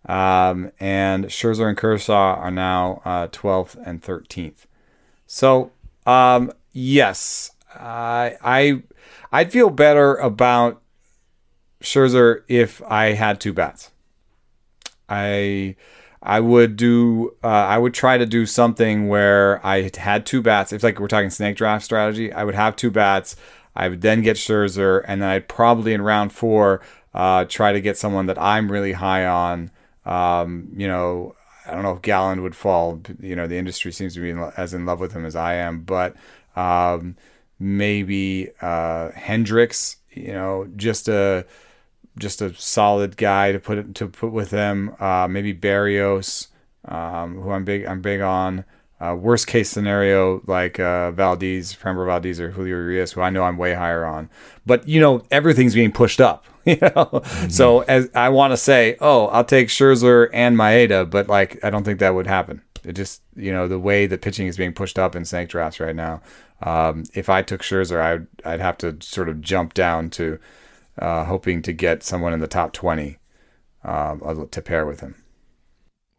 Um, 0.05 0.71
and 0.79 1.25
Scherzer 1.25 1.67
and 1.67 1.77
Kershaw 1.77 2.35
are 2.35 2.51
now 2.51 3.01
uh, 3.03 3.27
12th 3.27 3.75
and 3.85 4.01
13th. 4.01 4.67
So, 5.25 5.71
um, 6.05 6.53
yes, 6.71 7.51
I 7.79 8.37
I 8.43 8.83
I'd 9.31 9.51
feel 9.51 9.69
better 9.69 10.15
about 10.15 10.81
Scherzer 11.81 12.43
if 12.47 12.81
I 12.83 13.13
had 13.13 13.39
two 13.39 13.53
bats. 13.53 13.91
I 15.09 15.75
I 16.21 16.39
would 16.39 16.75
do 16.75 17.35
uh, 17.43 17.47
I 17.47 17.77
would 17.77 17.93
try 17.93 18.17
to 18.17 18.25
do 18.25 18.45
something 18.45 19.07
where 19.07 19.65
I 19.65 19.91
had 19.95 20.25
two 20.25 20.41
bats. 20.41 20.73
If 20.73 20.83
like 20.83 20.99
we're 20.99 21.07
talking 21.07 21.29
snake 21.29 21.55
draft 21.55 21.85
strategy, 21.85 22.33
I 22.33 22.43
would 22.43 22.55
have 22.55 22.75
two 22.75 22.91
bats. 22.91 23.35
I 23.75 23.89
would 23.89 24.01
then 24.01 24.23
get 24.23 24.37
Scherzer, 24.37 25.03
and 25.07 25.21
then 25.21 25.29
I'd 25.29 25.47
probably 25.47 25.93
in 25.93 26.01
round 26.01 26.33
four 26.33 26.81
uh, 27.13 27.45
try 27.45 27.73
to 27.73 27.81
get 27.81 27.97
someone 27.97 28.25
that 28.25 28.41
I'm 28.41 28.71
really 28.71 28.93
high 28.93 29.25
on. 29.25 29.71
Um, 30.05 30.69
you 30.75 30.87
know, 30.87 31.35
I 31.67 31.73
don't 31.73 31.83
know 31.83 31.93
if 31.93 32.01
Gallen 32.01 32.41
would 32.41 32.55
fall. 32.55 33.01
You 33.19 33.35
know, 33.35 33.45
the 33.45 33.57
industry 33.57 33.91
seems 33.91 34.15
to 34.15 34.19
be 34.19 34.33
as 34.57 34.73
in 34.73 34.85
love 34.85 34.99
with 34.99 35.13
him 35.13 35.25
as 35.25 35.35
I 35.35 35.55
am, 35.55 35.81
but 35.81 36.15
um, 36.55 37.15
maybe 37.59 38.49
uh, 38.61 39.11
Hendricks, 39.11 39.97
you 40.11 40.33
know, 40.33 40.69
just 40.75 41.07
a 41.07 41.45
just 42.17 42.41
a 42.41 42.53
solid 42.55 43.17
guy 43.17 43.51
to 43.51 43.59
put 43.59 43.95
to 43.95 44.07
put 44.07 44.31
with 44.31 44.49
them. 44.49 44.95
Uh, 44.99 45.27
maybe 45.29 45.53
Berrios, 45.53 46.47
um, 46.85 47.41
who 47.41 47.51
I'm 47.51 47.65
big 47.65 47.85
I'm 47.85 48.01
big 48.01 48.21
on. 48.21 48.65
Uh, 48.99 49.15
worst 49.15 49.45
case 49.45 49.69
scenario, 49.69 50.41
like 50.47 50.79
uh, 50.79 51.11
Valdez, 51.11 51.75
Framber 51.75 52.07
Valdez, 52.07 52.39
or 52.39 52.49
Julio 52.49 52.77
Urias, 52.77 53.11
who 53.11 53.21
I 53.21 53.29
know 53.29 53.43
I'm 53.43 53.57
way 53.57 53.75
higher 53.75 54.03
on. 54.03 54.27
But 54.65 54.87
you 54.87 54.99
know, 54.99 55.23
everything's 55.29 55.75
being 55.75 55.91
pushed 55.91 56.21
up. 56.21 56.45
You 56.67 56.75
know, 56.81 56.89
mm-hmm. 56.89 57.47
so 57.47 57.79
as 57.83 58.09
I 58.13 58.27
want 58.27 58.51
to 58.51 58.57
say, 58.57 58.97
oh, 58.99 59.27
I'll 59.27 59.45
take 59.45 59.69
Scherzer 59.69 60.27
and 60.33 60.57
Maeda, 60.57 61.09
but 61.09 61.29
like 61.29 61.63
I 61.63 61.69
don't 61.69 61.85
think 61.85 61.99
that 61.99 62.13
would 62.13 62.27
happen. 62.27 62.61
It 62.83 62.91
just 62.91 63.21
you 63.37 63.53
know 63.53 63.69
the 63.69 63.79
way 63.79 64.05
the 64.05 64.17
pitching 64.17 64.47
is 64.47 64.57
being 64.57 64.73
pushed 64.73 64.99
up 64.99 65.15
in 65.15 65.23
snake 65.23 65.47
drafts 65.47 65.79
right 65.79 65.95
now. 65.95 66.21
Um, 66.61 67.03
if 67.13 67.29
I 67.29 67.41
took 67.41 67.61
Scherzer, 67.61 68.01
I'd 68.01 68.27
I'd 68.45 68.59
have 68.59 68.77
to 68.79 68.97
sort 69.01 69.29
of 69.29 69.41
jump 69.41 69.73
down 69.73 70.09
to 70.11 70.39
uh, 70.97 71.25
hoping 71.25 71.61
to 71.63 71.73
get 71.73 72.03
someone 72.03 72.33
in 72.33 72.39
the 72.39 72.47
top 72.47 72.73
twenty 72.73 73.19
um, 73.83 74.47
to 74.49 74.61
pair 74.61 74.85
with 74.85 75.01
him. 75.01 75.15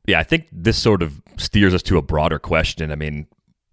Yeah, 0.06 0.20
I 0.20 0.22
think 0.22 0.48
this 0.50 0.78
sort 0.78 1.02
of 1.02 1.20
steers 1.36 1.74
us 1.74 1.82
to 1.84 1.98
a 1.98 2.02
broader 2.02 2.38
question. 2.38 2.90
I 2.90 2.94
mean, 2.94 3.26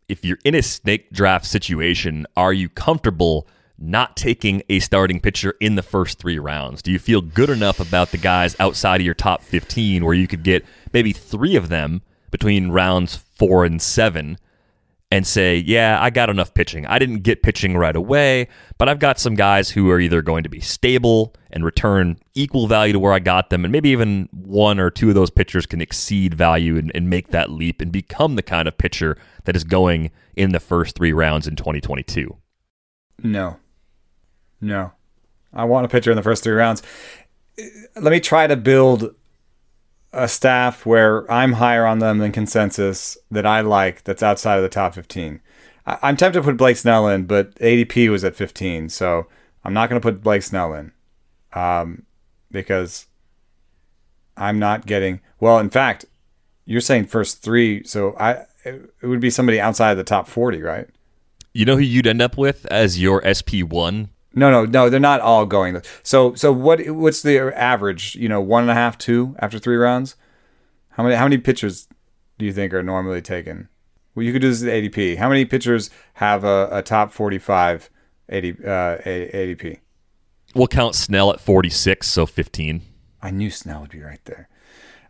if 0.09 0.25
you're 0.25 0.39
in 0.43 0.55
a 0.55 0.61
snake 0.61 1.11
draft 1.11 1.45
situation, 1.45 2.25
are 2.35 2.51
you 2.51 2.67
comfortable 2.67 3.47
not 3.77 4.15
taking 4.15 4.61
a 4.69 4.79
starting 4.79 5.19
pitcher 5.19 5.55
in 5.59 5.75
the 5.75 5.83
first 5.83 6.19
three 6.19 6.39
rounds? 6.39 6.81
Do 6.81 6.91
you 6.91 6.99
feel 6.99 7.21
good 7.21 7.49
enough 7.49 7.79
about 7.79 8.11
the 8.11 8.17
guys 8.17 8.55
outside 8.59 9.01
of 9.01 9.05
your 9.05 9.13
top 9.13 9.43
15 9.43 10.03
where 10.03 10.13
you 10.13 10.27
could 10.27 10.43
get 10.43 10.65
maybe 10.93 11.11
three 11.11 11.55
of 11.55 11.69
them 11.69 12.01
between 12.31 12.69
rounds 12.69 13.15
four 13.15 13.65
and 13.65 13.81
seven 13.81 14.37
and 15.11 15.25
say, 15.25 15.57
yeah, 15.57 15.99
I 16.01 16.09
got 16.09 16.29
enough 16.29 16.53
pitching. 16.53 16.85
I 16.87 16.97
didn't 16.97 17.19
get 17.19 17.43
pitching 17.43 17.77
right 17.77 17.95
away, 17.95 18.47
but 18.77 18.89
I've 18.89 18.99
got 18.99 19.19
some 19.19 19.35
guys 19.35 19.69
who 19.69 19.89
are 19.91 19.99
either 19.99 20.21
going 20.21 20.43
to 20.43 20.49
be 20.49 20.59
stable 20.59 21.33
and 21.51 21.63
return 21.63 22.17
equal 22.33 22.67
value 22.67 22.93
to 22.93 22.99
where 22.99 23.13
I 23.13 23.19
got 23.19 23.49
them, 23.49 23.63
and 23.63 23.71
maybe 23.71 23.89
even 23.89 24.27
one 24.31 24.79
or 24.79 24.89
two 24.89 25.09
of 25.09 25.15
those 25.15 25.29
pitchers 25.29 25.65
can 25.65 25.79
exceed 25.79 26.33
value 26.33 26.77
and, 26.77 26.91
and 26.95 27.09
make 27.09 27.29
that 27.29 27.51
leap 27.51 27.81
and 27.81 27.91
become 27.91 28.35
the 28.35 28.43
kind 28.43 28.67
of 28.67 28.77
pitcher 28.77 29.17
that 29.43 29.55
is 29.55 29.63
going 29.63 30.11
in 30.35 30.51
the 30.51 30.59
first 30.59 30.95
three 30.95 31.13
rounds 31.13 31.47
in 31.47 31.55
2022. 31.55 32.35
No. 33.23 33.57
No. 34.59 34.91
I 35.53 35.65
want 35.65 35.85
a 35.85 35.89
pitcher 35.89 36.11
in 36.11 36.17
the 36.17 36.23
first 36.23 36.43
three 36.43 36.53
rounds. 36.53 36.81
Let 37.95 38.11
me 38.11 38.19
try 38.19 38.47
to 38.47 38.57
build 38.57 39.15
a 40.15 40.27
staff 40.27 40.85
where 40.85 41.29
I'm 41.31 41.53
higher 41.53 41.85
on 41.85 41.99
them 41.99 42.19
than 42.19 42.31
consensus 42.31 43.17
that 43.29 43.45
I 43.45 43.61
like 43.61 44.03
that's 44.03 44.23
outside 44.23 44.55
of 44.55 44.63
the 44.63 44.69
top 44.69 44.93
15. 44.93 45.41
I, 45.85 46.09
am 46.09 46.17
tempted 46.17 46.39
to 46.39 46.43
put 46.43 46.57
Blake 46.57 46.77
Snell 46.77 47.07
in, 47.07 47.25
but 47.25 47.53
ADP 47.55 48.09
was 48.09 48.23
at 48.23 48.35
15, 48.35 48.89
so 48.89 49.27
I'm 49.63 49.73
not 49.73 49.89
going 49.89 50.01
to 50.01 50.05
put 50.05 50.23
Blake 50.23 50.41
Snell 50.41 50.73
in 50.73 50.93
um, 51.53 52.03
because 52.49 53.07
I'm 54.37 54.57
not 54.57 54.85
getting. 54.85 55.19
Well, 55.39 55.59
in 55.59 55.69
fact, 55.69 56.05
you're 56.65 56.81
saying 56.81 57.07
first 57.07 57.43
three, 57.43 57.83
so 57.83 58.15
I 58.17 58.45
it 58.63 58.89
would 59.03 59.19
be 59.19 59.29
somebody 59.29 59.59
outside 59.59 59.91
of 59.91 59.97
the 59.97 60.03
top 60.03 60.27
40, 60.27 60.61
right? 60.61 60.87
You 61.53 61.65
know 61.65 61.75
who 61.75 61.83
you'd 61.83 62.07
end 62.07 62.21
up 62.21 62.37
with 62.37 62.65
as 62.67 62.99
your 62.99 63.21
SP 63.21 63.61
one 63.61 64.09
no, 64.35 64.51
no, 64.51 64.65
no. 64.65 64.89
They're 64.89 64.99
not 64.99 65.21
all 65.21 65.45
going. 65.45 65.81
So, 66.03 66.35
so 66.35 66.51
what? 66.51 66.85
What's 66.89 67.21
the 67.21 67.39
average? 67.55 68.15
You 68.15 68.29
know, 68.29 68.41
one 68.41 68.63
and 68.63 68.69
a 68.69 68.75
half, 68.75 68.97
two 68.97 69.35
after 69.39 69.57
three 69.57 69.77
rounds. 69.77 70.15
How 70.89 71.03
many? 71.03 71.15
How 71.15 71.23
many 71.23 71.37
pitchers 71.37 71.87
do 72.37 72.45
you 72.45 72.53
think 72.53 72.73
are 72.73 72.83
normally 72.83 73.21
taken? 73.21 73.69
Well, 74.13 74.25
you 74.25 74.31
could 74.31 74.41
do 74.41 74.49
this 74.49 74.63
at 74.63 74.69
ADP. 74.69 75.17
How 75.17 75.29
many 75.29 75.45
pitchers 75.45 75.89
have 76.15 76.43
a, 76.43 76.69
a 76.71 76.81
top 76.81 77.11
forty-five 77.11 77.89
AD, 78.29 78.45
uh, 78.45 78.97
ADP? 79.05 79.79
We'll 80.53 80.67
count 80.67 80.95
Snell 80.95 81.31
at 81.31 81.39
forty-six, 81.39 82.07
so 82.07 82.25
fifteen. 82.25 82.81
I 83.21 83.31
knew 83.31 83.49
Snell 83.49 83.81
would 83.81 83.91
be 83.91 84.01
right 84.01 84.23
there. 84.25 84.47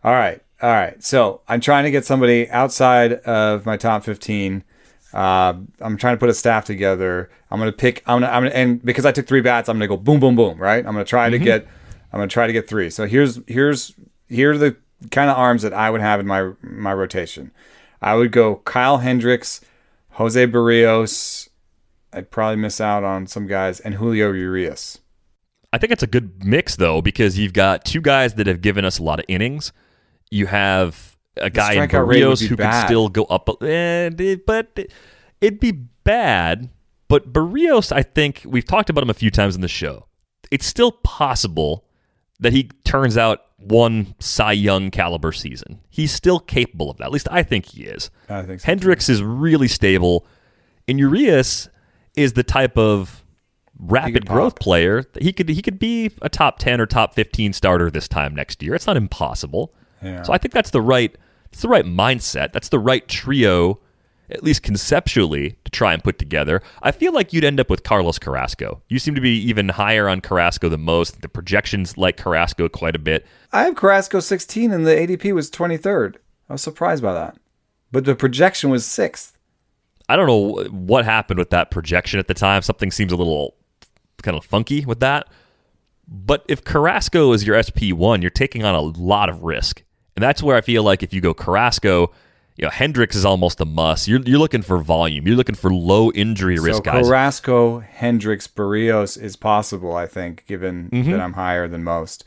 All 0.03 0.13
right, 0.13 0.41
all 0.61 0.71
right. 0.71 1.03
So 1.03 1.41
I'm 1.47 1.61
trying 1.61 1.83
to 1.83 1.91
get 1.91 2.05
somebody 2.05 2.49
outside 2.49 3.13
of 3.13 3.65
my 3.65 3.77
top 3.77 4.03
fifteen 4.03 4.63
uh, 5.15 5.53
I'm 5.79 5.95
trying 5.95 6.15
to 6.15 6.19
put 6.19 6.29
a 6.29 6.33
staff 6.33 6.65
together. 6.65 7.29
I'm 7.49 7.57
gonna 7.57 7.71
pick. 7.71 8.03
I'm 8.05 8.19
gonna, 8.19 8.31
I'm 8.31 8.43
gonna, 8.43 8.53
and 8.55 8.83
because 8.83 9.05
I 9.05 9.13
took 9.13 9.25
three 9.25 9.39
bats, 9.39 9.69
I'm 9.69 9.77
gonna 9.77 9.87
go 9.87 9.95
boom, 9.95 10.19
boom, 10.19 10.35
boom. 10.35 10.59
Right. 10.59 10.85
I'm 10.85 10.93
gonna 10.93 11.05
try 11.05 11.29
mm-hmm. 11.29 11.39
to 11.39 11.45
get. 11.45 11.67
I'm 12.11 12.19
gonna 12.19 12.27
try 12.27 12.47
to 12.47 12.53
get 12.53 12.67
three. 12.67 12.89
So 12.89 13.07
here's 13.07 13.39
here's 13.47 13.93
here 14.27 14.51
are 14.51 14.57
the 14.57 14.75
kind 15.11 15.29
of 15.29 15.37
arms 15.37 15.61
that 15.61 15.73
I 15.73 15.89
would 15.89 16.01
have 16.01 16.19
in 16.19 16.27
my 16.27 16.51
my 16.61 16.93
rotation. 16.93 17.51
I 18.01 18.15
would 18.15 18.33
go 18.33 18.57
Kyle 18.57 18.97
Hendricks, 18.97 19.61
Jose 20.11 20.47
Berrios. 20.47 21.47
I'd 22.11 22.29
probably 22.29 22.57
miss 22.57 22.81
out 22.81 23.05
on 23.05 23.25
some 23.25 23.47
guys 23.47 23.79
and 23.79 23.95
Julio 23.95 24.33
Urias. 24.33 24.99
I 25.71 25.77
think 25.77 25.91
it's 25.93 26.03
a 26.03 26.07
good 26.07 26.43
mix 26.43 26.75
though 26.75 27.01
because 27.01 27.39
you've 27.39 27.53
got 27.53 27.85
two 27.85 28.01
guys 28.01 28.33
that 28.33 28.47
have 28.47 28.61
given 28.61 28.83
us 28.83 28.99
a 28.99 29.03
lot 29.03 29.19
of 29.19 29.25
innings. 29.29 29.71
You 30.29 30.47
have 30.47 31.14
a 31.37 31.49
guy 31.49 31.73
in 31.73 31.89
Berrios 31.89 32.45
who 32.45 32.55
bad. 32.55 32.71
can 32.71 32.87
still 32.87 33.09
go 33.09 33.25
up, 33.25 33.45
but 33.45 33.61
it'd 33.61 35.59
be 35.59 35.71
bad. 36.03 36.69
But 37.07 37.31
Berrios, 37.31 37.91
I 37.91 38.01
think 38.01 38.41
we've 38.45 38.65
talked 38.65 38.89
about 38.89 39.03
him 39.03 39.09
a 39.09 39.13
few 39.15 39.31
times 39.31 39.55
in 39.55 39.61
the 39.61 39.67
show. 39.67 40.07
It's 40.51 40.65
still 40.65 40.91
possible 40.91 41.85
that 42.39 42.53
he 42.53 42.69
turns 42.83 43.17
out 43.17 43.41
one 43.57 44.15
Cy 44.19 44.51
Young 44.53 44.91
caliber 44.91 45.31
season. 45.31 45.79
He's 45.89 46.11
still 46.11 46.39
capable 46.39 46.89
of 46.91 46.97
that. 46.97 47.05
At 47.05 47.11
least 47.11 47.27
I 47.31 47.43
think 47.43 47.65
he 47.65 47.83
is. 47.83 48.09
I 48.29 48.43
think 48.43 48.61
so 48.61 48.65
Hendricks 48.65 49.07
too. 49.07 49.13
is 49.13 49.23
really 49.23 49.67
stable. 49.67 50.25
And 50.87 50.99
Urias 50.99 51.69
is 52.15 52.33
the 52.33 52.43
type 52.43 52.77
of 52.77 53.23
rapid 53.79 54.25
growth 54.27 54.59
player. 54.59 55.03
He 55.19 55.33
could 55.33 55.49
he 55.49 55.61
could 55.61 55.79
be 55.79 56.11
a 56.21 56.29
top 56.29 56.59
10 56.59 56.79
or 56.79 56.85
top 56.85 57.13
15 57.13 57.53
starter 57.53 57.89
this 57.89 58.07
time 58.07 58.35
next 58.35 58.61
year. 58.61 58.75
It's 58.75 58.87
not 58.87 58.97
impossible. 58.97 59.73
Yeah. 60.01 60.23
So 60.23 60.33
I 60.33 60.37
think 60.37 60.53
that's 60.53 60.69
the 60.69 60.81
right 60.81 61.15
it's 61.55 61.61
the 61.61 61.69
right 61.69 61.85
mindset. 61.85 62.51
That's 62.51 62.67
the 62.67 62.79
right 62.79 63.07
trio, 63.07 63.79
at 64.29 64.43
least 64.43 64.61
conceptually, 64.61 65.57
to 65.63 65.71
try 65.71 65.93
and 65.93 66.03
put 66.03 66.19
together. 66.19 66.61
I 66.83 66.91
feel 66.91 67.13
like 67.13 67.31
you'd 67.31 67.45
end 67.45 67.61
up 67.61 67.69
with 67.69 67.83
Carlos 67.83 68.19
Carrasco. 68.19 68.81
You 68.89 68.99
seem 68.99 69.15
to 69.15 69.21
be 69.21 69.37
even 69.43 69.69
higher 69.69 70.09
on 70.09 70.19
Carrasco 70.19 70.67
than 70.67 70.81
most. 70.81 71.21
The 71.21 71.29
projections 71.29 71.97
like 71.97 72.17
Carrasco 72.17 72.67
quite 72.67 72.93
a 72.97 72.99
bit. 72.99 73.25
I 73.53 73.63
have 73.63 73.77
Carrasco 73.77 74.19
16 74.19 74.69
and 74.73 74.85
the 74.85 74.91
ADP 74.91 75.33
was 75.33 75.49
23rd. 75.49 76.17
I 76.49 76.53
was 76.53 76.61
surprised 76.61 77.01
by 77.01 77.13
that. 77.13 77.37
But 77.89 78.03
the 78.03 78.15
projection 78.15 78.69
was 78.69 78.83
6th. 78.83 79.31
I 80.09 80.17
don't 80.17 80.27
know 80.27 80.65
what 80.71 81.05
happened 81.05 81.39
with 81.39 81.51
that 81.51 81.71
projection 81.71 82.19
at 82.19 82.27
the 82.27 82.33
time. 82.33 82.63
Something 82.63 82.91
seems 82.91 83.13
a 83.13 83.15
little 83.15 83.55
kind 84.23 84.35
of 84.35 84.43
funky 84.43 84.83
with 84.83 84.99
that. 84.99 85.29
But 86.05 86.43
if 86.49 86.65
Carrasco 86.65 87.31
is 87.31 87.47
your 87.47 87.55
SP1, 87.55 88.21
you're 88.21 88.29
taking 88.29 88.65
on 88.65 88.75
a 88.75 88.81
lot 88.81 89.29
of 89.29 89.43
risk. 89.43 89.83
And 90.15 90.23
that's 90.23 90.41
where 90.41 90.55
I 90.55 90.61
feel 90.61 90.83
like 90.83 91.03
if 91.03 91.13
you 91.13 91.21
go 91.21 91.33
Carrasco, 91.33 92.11
you 92.55 92.63
know, 92.63 92.71
Hendricks 92.71 93.15
is 93.15 93.25
almost 93.25 93.59
a 93.59 93.65
must. 93.65 94.07
You're, 94.07 94.21
you're 94.21 94.39
looking 94.39 94.61
for 94.61 94.77
volume. 94.77 95.27
You're 95.27 95.35
looking 95.35 95.55
for 95.55 95.73
low 95.73 96.11
injury 96.11 96.57
risk 96.57 96.77
so 96.77 96.81
guys. 96.81 97.05
Carrasco, 97.05 97.79
Hendricks, 97.79 98.47
Berrios 98.47 99.21
is 99.21 99.35
possible, 99.35 99.93
I 99.95 100.07
think, 100.07 100.45
given 100.47 100.89
mm-hmm. 100.89 101.11
that 101.11 101.19
I'm 101.19 101.33
higher 101.33 101.67
than 101.67 101.83
most. 101.83 102.23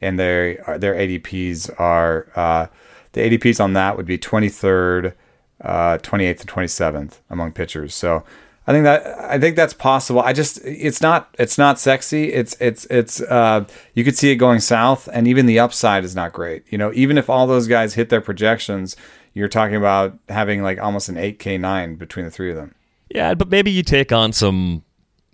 And 0.00 0.18
their 0.18 0.54
their 0.78 0.94
ADPs 0.94 1.80
are 1.80 2.28
uh, 2.36 2.66
the 3.12 3.20
ADPs 3.20 3.62
on 3.62 3.72
that 3.74 3.96
would 3.96 4.06
be 4.06 4.18
23rd, 4.18 5.14
uh, 5.60 5.98
28th, 5.98 6.40
and 6.40 6.48
27th 6.48 7.18
among 7.30 7.52
pitchers. 7.52 7.94
So 7.94 8.24
I 8.66 8.72
think 8.72 8.84
that 8.84 9.06
I 9.18 9.38
think 9.40 9.56
that's 9.56 9.74
possible. 9.74 10.20
I 10.20 10.32
just 10.32 10.58
it's 10.64 11.00
not 11.00 11.34
it's 11.38 11.58
not 11.58 11.80
sexy. 11.80 12.32
It's 12.32 12.56
it's 12.60 12.84
it's 12.86 13.20
uh 13.20 13.64
you 13.94 14.04
could 14.04 14.16
see 14.16 14.30
it 14.30 14.36
going 14.36 14.60
south 14.60 15.08
and 15.12 15.26
even 15.26 15.46
the 15.46 15.58
upside 15.58 16.04
is 16.04 16.14
not 16.14 16.32
great. 16.32 16.64
You 16.70 16.78
know, 16.78 16.92
even 16.94 17.18
if 17.18 17.28
all 17.28 17.46
those 17.46 17.66
guys 17.66 17.94
hit 17.94 18.08
their 18.08 18.20
projections, 18.20 18.96
you're 19.34 19.48
talking 19.48 19.74
about 19.74 20.16
having 20.28 20.62
like 20.62 20.78
almost 20.78 21.08
an 21.08 21.16
8k 21.16 21.58
9 21.58 21.96
between 21.96 22.24
the 22.24 22.30
three 22.30 22.50
of 22.50 22.56
them. 22.56 22.74
Yeah, 23.10 23.34
but 23.34 23.48
maybe 23.48 23.70
you 23.70 23.82
take 23.82 24.12
on 24.12 24.32
some 24.32 24.84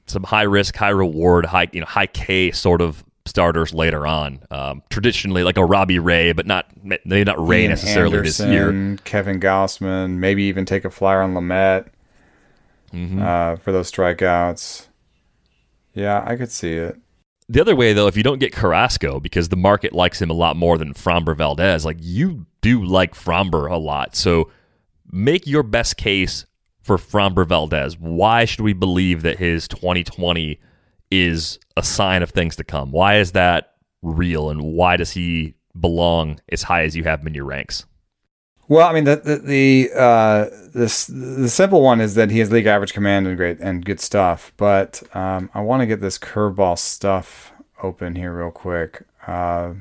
some 0.06 0.22
high 0.22 0.42
risk, 0.42 0.74
high 0.74 0.88
reward, 0.88 1.44
high 1.44 1.68
you 1.72 1.80
know, 1.80 1.86
high 1.86 2.06
K 2.06 2.50
sort 2.50 2.80
of 2.80 3.04
starters 3.26 3.74
later 3.74 4.06
on. 4.06 4.40
Um, 4.50 4.82
traditionally, 4.88 5.44
like 5.44 5.58
a 5.58 5.64
Robbie 5.64 5.98
Ray, 5.98 6.32
but 6.32 6.46
not 6.46 6.66
maybe 6.82 7.24
not 7.24 7.46
Ray 7.46 7.62
Ian 7.62 7.70
necessarily 7.70 8.16
Anderson, 8.16 8.48
this 8.48 8.54
year. 8.54 8.96
Kevin 9.04 9.38
Gausman, 9.38 10.16
maybe 10.16 10.44
even 10.44 10.64
take 10.64 10.86
a 10.86 10.90
flyer 10.90 11.20
on 11.20 11.34
Lamet 11.34 11.88
mm-hmm. 12.92 13.20
uh, 13.20 13.56
for 13.56 13.72
those 13.72 13.90
strikeouts. 13.90 14.86
Yeah, 15.94 16.22
I 16.24 16.36
could 16.36 16.50
see 16.50 16.74
it. 16.74 16.96
The 17.48 17.60
other 17.60 17.74
way, 17.74 17.94
though, 17.94 18.06
if 18.06 18.16
you 18.16 18.22
don't 18.22 18.38
get 18.38 18.52
Carrasco 18.52 19.20
because 19.20 19.48
the 19.48 19.56
market 19.56 19.92
likes 19.94 20.20
him 20.20 20.28
a 20.28 20.34
lot 20.34 20.56
more 20.56 20.76
than 20.76 20.92
Framber 20.92 21.36
Valdez, 21.36 21.84
like 21.84 21.96
you 22.00 22.46
do 22.60 22.84
like 22.84 23.14
Framber 23.14 23.70
a 23.70 23.76
lot. 23.76 24.14
So 24.14 24.50
make 25.10 25.46
your 25.46 25.62
best 25.62 25.96
case 25.96 26.44
for 26.82 26.98
Framber 26.98 27.46
Valdez. 27.46 27.98
Why 27.98 28.44
should 28.44 28.60
we 28.60 28.74
believe 28.74 29.22
that 29.22 29.38
his 29.38 29.66
2020 29.68 30.60
is 31.10 31.58
a 31.76 31.82
sign 31.82 32.22
of 32.22 32.30
things 32.30 32.56
to 32.56 32.64
come? 32.64 32.90
Why 32.92 33.18
is 33.18 33.32
that 33.32 33.74
real? 34.02 34.50
And 34.50 34.62
why 34.62 34.96
does 34.96 35.12
he 35.12 35.54
belong 35.78 36.40
as 36.50 36.62
high 36.62 36.82
as 36.82 36.94
you 36.94 37.04
have 37.04 37.20
him 37.20 37.28
in 37.28 37.34
your 37.34 37.46
ranks? 37.46 37.86
Well, 38.68 38.86
I 38.86 38.92
mean 38.92 39.04
the 39.04 39.16
the 39.16 39.36
the, 39.38 39.90
uh, 39.94 40.44
the 40.72 41.40
the 41.40 41.48
simple 41.48 41.80
one 41.82 42.02
is 42.02 42.14
that 42.16 42.30
he 42.30 42.38
has 42.40 42.52
league 42.52 42.66
average 42.66 42.92
command 42.92 43.26
and 43.26 43.36
great 43.36 43.58
and 43.60 43.82
good 43.82 43.98
stuff. 43.98 44.52
But 44.58 45.02
um, 45.14 45.50
I 45.54 45.62
want 45.62 45.80
to 45.80 45.86
get 45.86 46.02
this 46.02 46.18
curveball 46.18 46.78
stuff 46.78 47.52
open 47.82 48.14
here 48.14 48.36
real 48.36 48.50
quick. 48.50 49.06
Uh, 49.26 49.72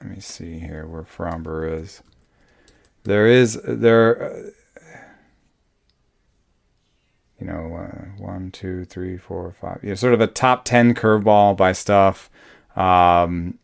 let 0.00 0.08
me 0.10 0.20
see 0.20 0.60
here 0.60 0.86
where 0.86 1.02
Framber 1.02 1.80
is. 1.82 2.02
There 3.02 3.26
is 3.26 3.60
there. 3.64 4.22
Uh, 4.22 4.50
you 7.40 7.46
know, 7.46 7.74
uh, 7.74 8.22
one, 8.22 8.50
two, 8.50 8.84
three, 8.84 9.18
four, 9.18 9.54
five. 9.60 9.82
Know, 9.82 9.94
sort 9.94 10.14
of 10.14 10.20
a 10.20 10.26
top 10.26 10.64
ten 10.64 10.94
curveball 10.94 11.56
by 11.56 11.72
stuff. 11.72 12.30
Um, 12.76 13.58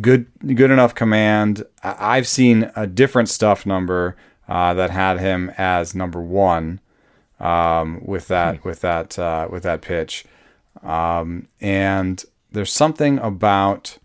good 0.00 0.26
good 0.54 0.70
enough 0.70 0.94
command. 0.94 1.64
I've 1.82 2.28
seen 2.28 2.70
a 2.76 2.86
different 2.86 3.28
stuff 3.28 3.64
number 3.64 4.16
uh, 4.48 4.74
that 4.74 4.90
had 4.90 5.20
him 5.20 5.50
as 5.56 5.94
number 5.94 6.20
one 6.20 6.80
um, 7.38 8.00
with 8.04 8.28
that 8.28 8.58
hmm. 8.58 8.68
with 8.68 8.80
that 8.82 9.18
uh, 9.18 9.48
with 9.50 9.62
that 9.62 9.80
pitch, 9.82 10.24
um, 10.82 11.48
and 11.60 12.24
there's 12.52 12.72
something 12.72 13.18
about 13.18 13.98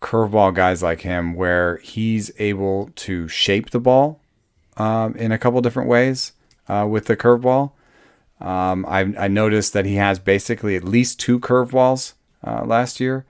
curveball 0.00 0.54
guys 0.54 0.82
like 0.82 1.00
him 1.00 1.34
where 1.34 1.78
he's 1.78 2.30
able 2.38 2.90
to 2.94 3.26
shape 3.28 3.70
the 3.70 3.80
ball 3.80 4.20
um, 4.76 5.16
in 5.16 5.32
a 5.32 5.38
couple 5.38 5.60
different 5.60 5.88
ways 5.88 6.32
uh, 6.68 6.86
with 6.88 7.06
the 7.06 7.16
curveball. 7.16 7.72
Um, 8.40 8.84
I, 8.86 9.00
I 9.18 9.28
noticed 9.28 9.72
that 9.72 9.86
he 9.86 9.94
has 9.94 10.18
basically 10.18 10.76
at 10.76 10.84
least 10.84 11.18
two 11.18 11.40
curveballs 11.40 12.12
uh, 12.46 12.64
last 12.64 13.00
year. 13.00 13.24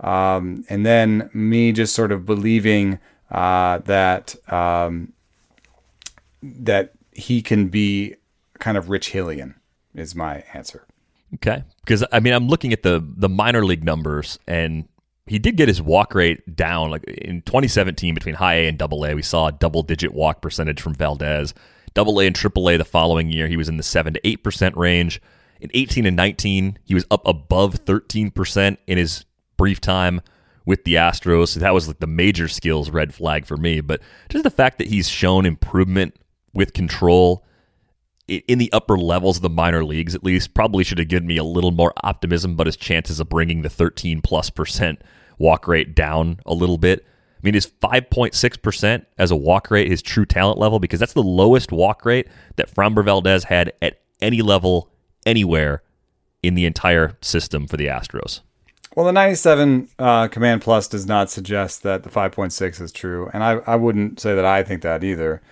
Um, 0.00 0.64
and 0.68 0.84
then 0.84 1.30
me 1.32 1.72
just 1.72 1.94
sort 1.94 2.12
of 2.12 2.26
believing 2.26 2.98
uh, 3.30 3.78
that 3.78 4.34
um, 4.52 5.12
that 6.42 6.92
he 7.12 7.42
can 7.42 7.68
be 7.68 8.16
kind 8.58 8.76
of 8.76 8.90
Rich 8.90 9.12
Hillian 9.12 9.54
is 9.94 10.14
my 10.14 10.44
answer. 10.52 10.86
Okay, 11.34 11.64
because 11.80 12.04
I 12.12 12.20
mean 12.20 12.32
I'm 12.32 12.48
looking 12.48 12.72
at 12.72 12.82
the 12.82 13.04
the 13.16 13.28
minor 13.28 13.64
league 13.64 13.84
numbers, 13.84 14.38
and 14.46 14.88
he 15.26 15.38
did 15.38 15.56
get 15.56 15.68
his 15.68 15.82
walk 15.82 16.14
rate 16.14 16.56
down. 16.56 16.90
Like 16.90 17.04
in 17.04 17.42
2017, 17.42 18.14
between 18.14 18.36
High 18.36 18.54
A 18.54 18.68
and 18.68 18.78
Double 18.78 19.04
A, 19.04 19.14
we 19.14 19.22
saw 19.22 19.48
a 19.48 19.52
double 19.52 19.82
digit 19.82 20.12
walk 20.14 20.40
percentage 20.40 20.80
from 20.80 20.94
Valdez. 20.94 21.52
Double 21.94 22.20
A 22.20 22.26
and 22.26 22.36
Triple 22.36 22.68
A 22.70 22.76
the 22.76 22.84
following 22.84 23.30
year, 23.30 23.48
he 23.48 23.56
was 23.56 23.68
in 23.68 23.76
the 23.76 23.82
seven 23.82 24.14
to 24.14 24.26
eight 24.26 24.42
percent 24.42 24.76
range. 24.76 25.20
In 25.58 25.70
18 25.72 26.04
and 26.04 26.16
19, 26.16 26.78
he 26.84 26.92
was 26.92 27.06
up 27.10 27.26
above 27.26 27.76
13 27.76 28.30
percent 28.30 28.78
in 28.86 28.98
his 28.98 29.24
brief 29.56 29.80
time 29.80 30.20
with 30.64 30.84
the 30.84 30.94
Astros. 30.94 31.48
So 31.48 31.60
that 31.60 31.74
was 31.74 31.88
like 31.88 32.00
the 32.00 32.06
major 32.06 32.48
skills 32.48 32.90
red 32.90 33.14
flag 33.14 33.46
for 33.46 33.56
me. 33.56 33.80
But 33.80 34.00
just 34.28 34.44
the 34.44 34.50
fact 34.50 34.78
that 34.78 34.88
he's 34.88 35.08
shown 35.08 35.46
improvement 35.46 36.16
with 36.52 36.72
control 36.72 37.44
in 38.28 38.58
the 38.58 38.72
upper 38.72 38.98
levels 38.98 39.36
of 39.36 39.42
the 39.42 39.50
minor 39.50 39.84
leagues, 39.84 40.14
at 40.14 40.24
least, 40.24 40.52
probably 40.52 40.82
should 40.82 40.98
have 40.98 41.08
given 41.08 41.28
me 41.28 41.36
a 41.36 41.44
little 41.44 41.70
more 41.70 41.92
optimism. 42.02 42.56
But 42.56 42.66
his 42.66 42.76
chances 42.76 43.20
of 43.20 43.28
bringing 43.28 43.62
the 43.62 43.70
13 43.70 44.20
plus 44.20 44.50
percent 44.50 45.00
walk 45.38 45.68
rate 45.68 45.94
down 45.94 46.40
a 46.44 46.54
little 46.54 46.78
bit. 46.78 47.06
I 47.36 47.40
mean, 47.42 47.54
is 47.54 47.66
5.6% 47.66 49.06
as 49.18 49.30
a 49.30 49.36
walk 49.36 49.70
rate 49.70 49.88
his 49.88 50.02
true 50.02 50.24
talent 50.24 50.58
level? 50.58 50.80
Because 50.80 50.98
that's 50.98 51.12
the 51.12 51.22
lowest 51.22 51.70
walk 51.70 52.04
rate 52.04 52.26
that 52.56 52.74
Framber 52.74 53.04
Valdez 53.04 53.44
had 53.44 53.72
at 53.82 54.00
any 54.20 54.42
level, 54.42 54.90
anywhere 55.26 55.82
in 56.42 56.54
the 56.54 56.64
entire 56.64 57.16
system 57.20 57.66
for 57.66 57.76
the 57.76 57.86
Astros. 57.86 58.40
Well, 58.96 59.04
the 59.04 59.12
97 59.12 59.90
uh, 59.98 60.28
Command 60.28 60.62
Plus 60.62 60.88
does 60.88 61.06
not 61.06 61.30
suggest 61.30 61.82
that 61.82 62.02
the 62.02 62.08
5.6 62.08 62.80
is 62.80 62.90
true. 62.90 63.30
And 63.34 63.44
I, 63.44 63.60
I 63.66 63.76
wouldn't 63.76 64.18
say 64.18 64.34
that 64.34 64.46
I 64.46 64.62
think 64.62 64.80
that 64.82 65.04
either. 65.04 65.42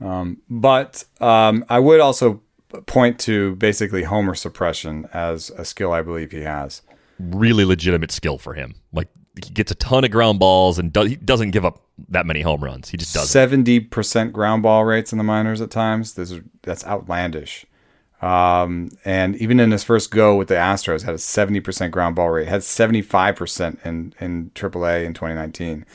Um, 0.00 0.38
but 0.48 1.04
um, 1.20 1.62
I 1.68 1.78
would 1.78 2.00
also 2.00 2.40
point 2.86 3.18
to 3.20 3.54
basically 3.56 4.04
homer 4.04 4.34
suppression 4.34 5.06
as 5.12 5.50
a 5.50 5.64
skill 5.66 5.92
I 5.92 6.00
believe 6.00 6.32
he 6.32 6.40
has. 6.40 6.80
Really 7.18 7.66
legitimate 7.66 8.10
skill 8.10 8.38
for 8.38 8.54
him. 8.54 8.74
Like 8.94 9.08
he 9.44 9.50
gets 9.52 9.70
a 9.70 9.74
ton 9.74 10.04
of 10.04 10.10
ground 10.10 10.38
balls 10.38 10.78
and 10.78 10.90
do- 10.90 11.02
he 11.02 11.16
doesn't 11.16 11.50
give 11.50 11.66
up 11.66 11.82
that 12.08 12.24
many 12.24 12.40
home 12.40 12.64
runs. 12.64 12.88
He 12.88 12.96
just 12.96 13.12
doesn't. 13.12 13.28
Seventy 13.28 13.78
percent 13.78 14.32
ground 14.32 14.62
ball 14.62 14.86
rates 14.86 15.12
in 15.12 15.18
the 15.18 15.24
minors 15.24 15.60
at 15.60 15.70
times. 15.70 16.14
This 16.14 16.30
is 16.30 16.40
that's 16.62 16.86
outlandish. 16.86 17.66
Um, 18.22 18.90
and 19.04 19.36
even 19.36 19.60
in 19.60 19.70
his 19.70 19.82
first 19.82 20.10
go 20.10 20.36
with 20.36 20.48
the 20.48 20.54
Astros, 20.54 21.02
had 21.02 21.14
a 21.14 21.18
seventy 21.18 21.60
percent 21.60 21.92
ground 21.92 22.16
ball 22.16 22.30
rate. 22.30 22.48
Had 22.48 22.62
seventy 22.62 23.02
five 23.02 23.36
percent 23.36 23.80
in 23.84 24.14
in 24.20 24.50
AAA 24.50 25.04
in 25.04 25.14
twenty 25.14 25.34
nineteen. 25.34 25.86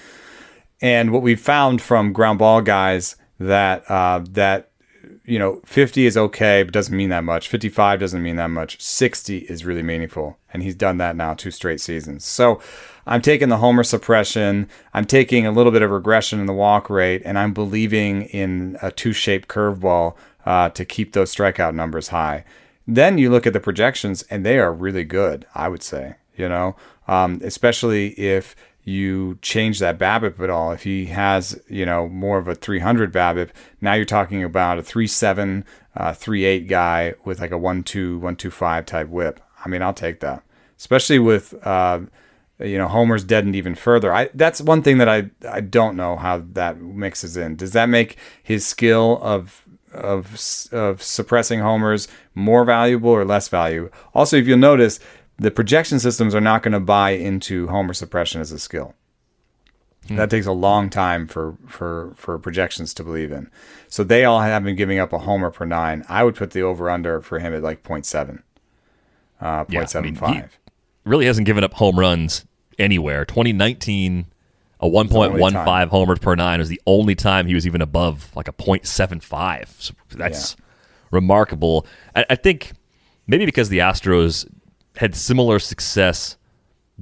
And 0.82 1.12
what 1.12 1.22
we 1.22 1.36
found 1.36 1.82
from 1.82 2.14
ground 2.14 2.40
ball 2.40 2.62
guys 2.62 3.16
that 3.40 3.90
uh, 3.90 4.24
that 4.32 4.72
you 5.26 5.40
know 5.40 5.62
50 5.66 6.06
is 6.06 6.18
okay 6.18 6.64
but 6.64 6.74
doesn't 6.74 6.96
mean 6.96 7.10
that 7.10 7.24
much 7.24 7.48
55 7.48 8.00
doesn't 8.00 8.22
mean 8.22 8.36
that 8.36 8.50
much 8.50 8.80
60 8.82 9.40
is 9.40 9.66
really 9.66 9.82
meaningful 9.82 10.38
and 10.54 10.64
he's 10.64 10.76
done 10.76 10.98
that 10.98 11.16
now 11.16 11.34
two 11.34 11.52
straight 11.52 11.82
seasons 11.82 12.24
so 12.24 12.60
i'm 13.06 13.22
taking 13.22 13.50
the 13.50 13.58
homer 13.58 13.84
suppression 13.84 14.70
i'm 14.94 15.06
taking 15.06 15.46
a 15.46 15.52
little 15.52 15.72
bit 15.72 15.82
of 15.82 15.90
regression 15.92 16.40
in 16.40 16.46
the 16.46 16.54
walk 16.54 16.90
rate 16.90 17.22
and 17.26 17.38
i'm 17.38 17.54
believing 17.54 18.24
in 18.24 18.78
a 18.82 18.92
two-shaped 18.92 19.48
curveball 19.48 20.16
uh, 20.46 20.70
to 20.70 20.86
keep 20.86 21.14
those 21.14 21.34
strikeout 21.34 21.74
numbers 21.76 22.10
high 22.10 22.44
then 22.88 23.18
you 23.18 23.30
look 23.30 23.48
at 23.48 23.54
the 23.54 23.60
projections 23.60 24.24
and 24.24 24.46
they 24.46 24.60
are 24.60 24.74
really 24.74 25.04
good 25.04 25.46
i 25.56 25.68
would 25.68 25.84
say 25.84 26.16
you 26.36 26.48
know 26.48 26.76
um, 27.08 27.40
especially 27.44 28.20
if 28.20 28.56
you 28.86 29.40
change 29.42 29.80
that 29.80 29.98
BABIP 29.98 30.40
at 30.40 30.50
all. 30.50 30.72
If 30.72 30.84
he 30.84 31.08
has, 31.08 31.60
you 31.68 31.86
know, 31.86 32.08
more 32.08 32.38
of 32.38 32.48
a 32.48 32.56
300 32.56 33.12
BABIP, 33.12 33.50
now 33.82 33.94
you're 33.94 34.06
talking 34.06 34.44
about 34.44 34.78
a 34.78 34.84
3.7, 34.84 35.64
uh, 35.98 36.12
3.8 36.12 36.68
guy 36.68 37.16
with 37.26 37.42
like 37.42 37.52
a 37.52 37.56
1.2, 37.56 38.20
1.25 38.20 38.86
type 38.86 39.10
whip. 39.10 39.42
I 39.66 39.70
mean, 39.70 39.82
I'll 39.82 39.94
take 39.94 40.20
that, 40.20 40.44
especially 40.78 41.18
with, 41.18 41.56
uh, 41.66 42.02
you 42.60 42.78
know, 42.78 42.88
Homer's 42.88 43.24
deadened 43.24 43.56
even 43.56 43.74
further. 43.74 44.14
I 44.14 44.30
that's 44.34 44.62
one 44.62 44.82
thing 44.82 45.00
that 45.00 45.10
I 45.10 45.30
I 45.50 45.60
don't 45.60 45.98
know 45.98 46.16
how 46.16 46.44
that 46.54 46.80
mixes 46.80 47.36
in. 47.36 47.56
Does 47.56 47.74
that 47.74 47.90
make 47.90 48.18
his 48.42 48.66
skill 48.66 49.20
of 49.22 49.65
of 49.96 50.40
of 50.72 51.02
suppressing 51.02 51.60
homers 51.60 52.08
more 52.34 52.66
valuable 52.66 53.10
or 53.10 53.26
less 53.26 53.48
value? 53.48 53.90
Also, 54.14 54.38
if 54.38 54.48
you'll 54.48 54.58
notice, 54.58 55.00
the 55.38 55.52
projection 55.52 56.00
systems 56.00 56.34
are 56.34 56.42
not 56.42 56.64
going 56.64 56.74
to 56.74 56.80
buy 56.80 57.12
into 57.12 57.68
homer 57.68 57.94
suppression 57.94 58.42
as 58.42 58.52
a 58.52 58.60
skill. 58.60 58.94
Hmm. 60.08 60.18
That 60.18 60.30
takes 60.30 60.46
a 60.46 60.52
long 60.52 60.90
time 60.90 61.28
for, 61.28 61.58
for, 61.68 62.14
for 62.16 62.38
projections 62.38 62.94
to 62.96 63.04
believe 63.04 63.32
in. 63.32 63.50
So 63.88 64.04
they 64.04 64.24
all 64.24 64.42
have 64.42 64.64
been 64.64 64.76
giving 64.76 65.00
up 65.00 65.12
a 65.14 65.20
homer 65.20 65.50
per 65.50 65.66
nine. 65.66 66.06
I 66.08 66.24
would 66.24 66.36
put 66.36 66.52
the 66.52 66.62
over 66.62 66.90
under 66.90 67.22
for 67.22 67.40
him 67.40 67.54
at 67.54 67.64
like 67.64 67.84
0.7, 67.84 68.42
uh, 69.42 69.66
0.75. 69.66 69.72
Yeah, 69.72 70.28
I 70.28 70.32
mean, 70.32 70.50
really 71.06 71.26
hasn't 71.26 71.48
given 71.48 71.64
up 71.64 71.74
home 71.74 72.00
runs 72.00 72.46
anywhere. 72.78 73.26
2019, 73.26 74.28
a 74.80 74.88
1.15 74.88 75.88
homers 75.88 76.20
per 76.20 76.36
nine 76.36 76.60
was 76.60 76.70
the 76.70 76.82
only 76.86 77.16
time 77.16 77.48
he 77.48 77.56
was 77.56 77.66
even 77.66 77.82
above 77.82 78.36
like 78.36 78.48
a 78.48 78.54
0.75. 78.54 79.68
So 79.82 79.94
that's 80.12 80.56
yeah. 80.58 80.66
remarkable. 81.12 81.86
I, 82.16 82.26
I 82.32 82.36
think 82.36 82.74
maybe 83.28 83.46
because 83.46 83.70
the 83.70 83.80
Astros 83.80 84.48
had 84.98 85.16
similar 85.16 85.60
success 85.60 86.38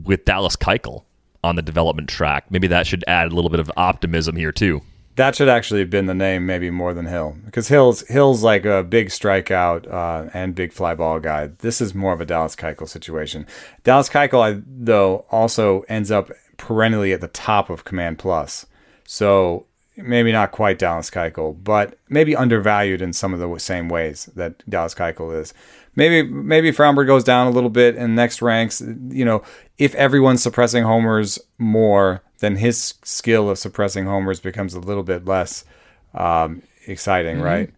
with 0.01 0.25
Dallas 0.25 0.55
Keuchel 0.55 1.03
on 1.43 1.55
the 1.55 1.61
development 1.61 2.09
track. 2.09 2.49
Maybe 2.49 2.67
that 2.67 2.87
should 2.87 3.03
add 3.07 3.31
a 3.31 3.35
little 3.35 3.49
bit 3.49 3.59
of 3.59 3.71
optimism 3.75 4.35
here 4.35 4.51
too. 4.51 4.81
That 5.15 5.35
should 5.35 5.49
actually 5.49 5.81
have 5.81 5.91
been 5.91 6.07
the 6.07 6.15
name, 6.15 6.47
maybe 6.47 6.71
more 6.71 6.95
than 6.95 7.05
Hill, 7.05 7.37
because 7.45 7.67
Hill's 7.67 8.01
Hill's 8.07 8.41
like 8.41 8.65
a 8.65 8.81
big 8.81 9.09
strikeout 9.09 9.87
uh, 9.91 10.29
and 10.33 10.55
big 10.55 10.73
fly 10.73 10.95
ball 10.95 11.19
guy. 11.19 11.51
This 11.59 11.81
is 11.81 11.93
more 11.93 12.13
of 12.13 12.21
a 12.21 12.25
Dallas 12.25 12.55
Keuchel 12.55 12.89
situation. 12.89 13.45
Dallas 13.83 14.09
Keuchel, 14.09 14.63
though, 14.65 15.25
also 15.29 15.81
ends 15.81 16.09
up 16.09 16.31
perennially 16.57 17.13
at 17.13 17.21
the 17.21 17.27
top 17.27 17.69
of 17.69 17.85
Command 17.85 18.19
Plus, 18.19 18.65
so 19.05 19.65
maybe 19.97 20.31
not 20.31 20.51
quite 20.51 20.79
Dallas 20.79 21.09
Keuchel, 21.09 21.63
but 21.63 21.97
maybe 22.09 22.35
undervalued 22.35 23.01
in 23.01 23.13
some 23.13 23.33
of 23.33 23.39
the 23.39 23.59
same 23.59 23.89
ways 23.89 24.25
that 24.35 24.67
Dallas 24.69 24.95
Keuchel 24.95 25.39
is 25.39 25.53
maybe 25.95 26.27
maybe 26.29 26.71
Framber 26.71 27.05
goes 27.05 27.23
down 27.23 27.47
a 27.47 27.51
little 27.51 27.69
bit 27.69 27.95
in 27.95 28.15
next 28.15 28.41
ranks. 28.41 28.81
You 28.81 29.25
know, 29.25 29.43
if 29.77 29.93
everyone's 29.95 30.43
suppressing 30.43 30.83
homers 30.83 31.39
more, 31.57 32.23
then 32.39 32.55
his 32.55 32.95
skill 33.03 33.49
of 33.49 33.57
suppressing 33.57 34.05
homers 34.05 34.39
becomes 34.39 34.73
a 34.73 34.79
little 34.79 35.03
bit 35.03 35.25
less 35.25 35.65
um, 36.13 36.61
exciting, 36.87 37.37
mm-hmm. 37.37 37.45
right? 37.45 37.73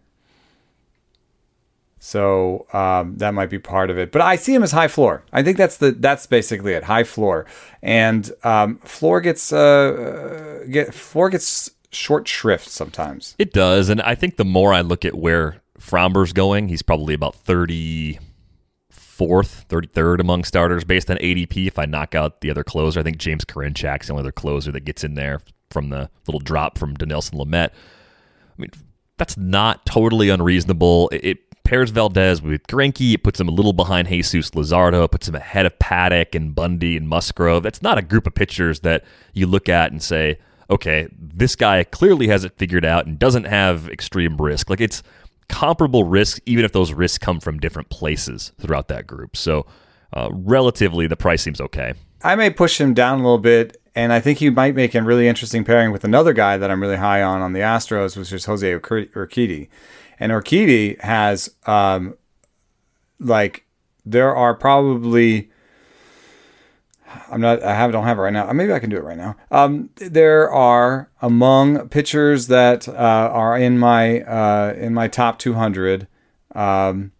So 2.06 2.68
um, 2.72 3.16
that 3.16 3.34
might 3.34 3.50
be 3.50 3.58
part 3.58 3.90
of 3.90 3.98
it, 3.98 4.12
but 4.12 4.22
I 4.22 4.36
see 4.36 4.54
him 4.54 4.62
as 4.62 4.70
high 4.70 4.86
floor. 4.86 5.24
I 5.32 5.42
think 5.42 5.56
that's 5.56 5.78
the 5.78 5.90
that's 5.90 6.24
basically 6.28 6.72
it, 6.72 6.84
high 6.84 7.02
floor, 7.02 7.46
and 7.82 8.30
um, 8.44 8.78
floor 8.78 9.20
gets 9.20 9.52
uh, 9.52 10.64
get 10.70 10.94
floor 10.94 11.30
gets 11.30 11.72
short 11.90 12.28
shrift 12.28 12.68
sometimes. 12.68 13.34
It 13.40 13.52
does, 13.52 13.88
and 13.88 14.00
I 14.02 14.14
think 14.14 14.36
the 14.36 14.44
more 14.44 14.72
I 14.72 14.82
look 14.82 15.04
at 15.04 15.16
where 15.16 15.60
Framber's 15.80 16.32
going. 16.32 16.68
He's 16.68 16.82
probably 16.82 17.12
about 17.12 17.44
34th, 17.44 18.20
33rd 19.18 20.20
among 20.20 20.44
starters 20.44 20.84
based 20.84 21.10
on 21.10 21.16
ADP. 21.16 21.66
If 21.66 21.76
I 21.76 21.86
knock 21.86 22.14
out 22.14 22.40
the 22.40 22.52
other 22.52 22.62
closer, 22.62 23.00
I 23.00 23.02
think 23.02 23.18
James 23.18 23.44
Karinchak's 23.44 24.06
the 24.06 24.12
only 24.12 24.20
other 24.20 24.30
closer 24.30 24.70
that 24.70 24.84
gets 24.84 25.02
in 25.02 25.14
there 25.14 25.40
from 25.72 25.88
the 25.88 26.08
little 26.28 26.38
drop 26.38 26.78
from 26.78 26.96
Dinelson 26.96 27.32
Lamet. 27.32 27.70
I 27.70 28.54
mean, 28.56 28.70
that's 29.18 29.36
not 29.36 29.84
totally 29.86 30.28
unreasonable. 30.28 31.08
It 31.12 31.40
pairs 31.66 31.90
Valdez 31.90 32.40
with 32.40 32.66
Greinke. 32.68 33.14
It 33.14 33.24
puts 33.24 33.40
him 33.40 33.48
a 33.48 33.52
little 33.52 33.72
behind 33.72 34.06
Jesus 34.08 34.50
Luzardo. 34.52 35.04
It 35.04 35.10
puts 35.10 35.28
him 35.28 35.34
ahead 35.34 35.66
of 35.66 35.76
Paddock 35.80 36.34
and 36.34 36.54
Bundy 36.54 36.96
and 36.96 37.08
Musgrove. 37.08 37.64
That's 37.64 37.82
not 37.82 37.98
a 37.98 38.02
group 38.02 38.26
of 38.26 38.34
pitchers 38.34 38.80
that 38.80 39.04
you 39.34 39.46
look 39.46 39.68
at 39.68 39.90
and 39.90 40.00
say, 40.00 40.38
okay, 40.70 41.08
this 41.18 41.56
guy 41.56 41.82
clearly 41.82 42.28
has 42.28 42.44
it 42.44 42.56
figured 42.56 42.84
out 42.84 43.06
and 43.06 43.18
doesn't 43.18 43.44
have 43.44 43.88
extreme 43.88 44.36
risk. 44.36 44.70
Like 44.70 44.80
it's 44.80 45.02
comparable 45.48 46.04
risks, 46.04 46.40
even 46.46 46.64
if 46.64 46.70
those 46.72 46.92
risks 46.92 47.18
come 47.18 47.40
from 47.40 47.58
different 47.58 47.88
places 47.88 48.52
throughout 48.60 48.86
that 48.88 49.06
group. 49.06 49.36
So, 49.36 49.66
uh, 50.12 50.28
relatively, 50.32 51.08
the 51.08 51.16
price 51.16 51.42
seems 51.42 51.60
okay. 51.60 51.94
I 52.22 52.36
may 52.36 52.50
push 52.50 52.80
him 52.80 52.94
down 52.94 53.18
a 53.18 53.22
little 53.22 53.38
bit, 53.38 53.76
and 53.94 54.12
I 54.12 54.20
think 54.20 54.38
he 54.38 54.50
might 54.50 54.74
make 54.74 54.94
a 54.94 55.02
really 55.02 55.28
interesting 55.28 55.64
pairing 55.64 55.90
with 55.90 56.04
another 56.04 56.32
guy 56.32 56.56
that 56.56 56.70
I'm 56.70 56.80
really 56.80 56.96
high 56.96 57.22
on 57.22 57.42
on 57.42 57.52
the 57.52 57.60
Astros, 57.60 58.16
which 58.16 58.32
is 58.32 58.44
Jose 58.44 58.70
Urquidy. 58.70 59.68
And 60.18 60.32
Urquidy 60.32 61.00
has, 61.00 61.54
um, 61.66 62.14
like, 63.18 63.64
there 64.04 64.34
are 64.34 64.54
probably 64.54 65.50
I'm 67.30 67.40
not. 67.40 67.62
I 67.62 67.74
have 67.74 67.92
don't 67.92 68.04
have 68.04 68.18
it 68.18 68.22
right 68.22 68.32
now. 68.32 68.50
Maybe 68.52 68.72
I 68.72 68.78
can 68.78 68.90
do 68.90 68.96
it 68.96 69.04
right 69.04 69.16
now. 69.16 69.36
Um, 69.50 69.90
there 69.96 70.50
are 70.50 71.10
among 71.22 71.88
pitchers 71.88 72.48
that 72.48 72.88
uh, 72.88 72.92
are 72.92 73.56
in 73.56 73.78
my 73.78 74.22
uh, 74.22 74.74
in 74.76 74.94
my 74.94 75.08
top 75.08 75.38
200. 75.38 76.06
Um, 76.54 77.12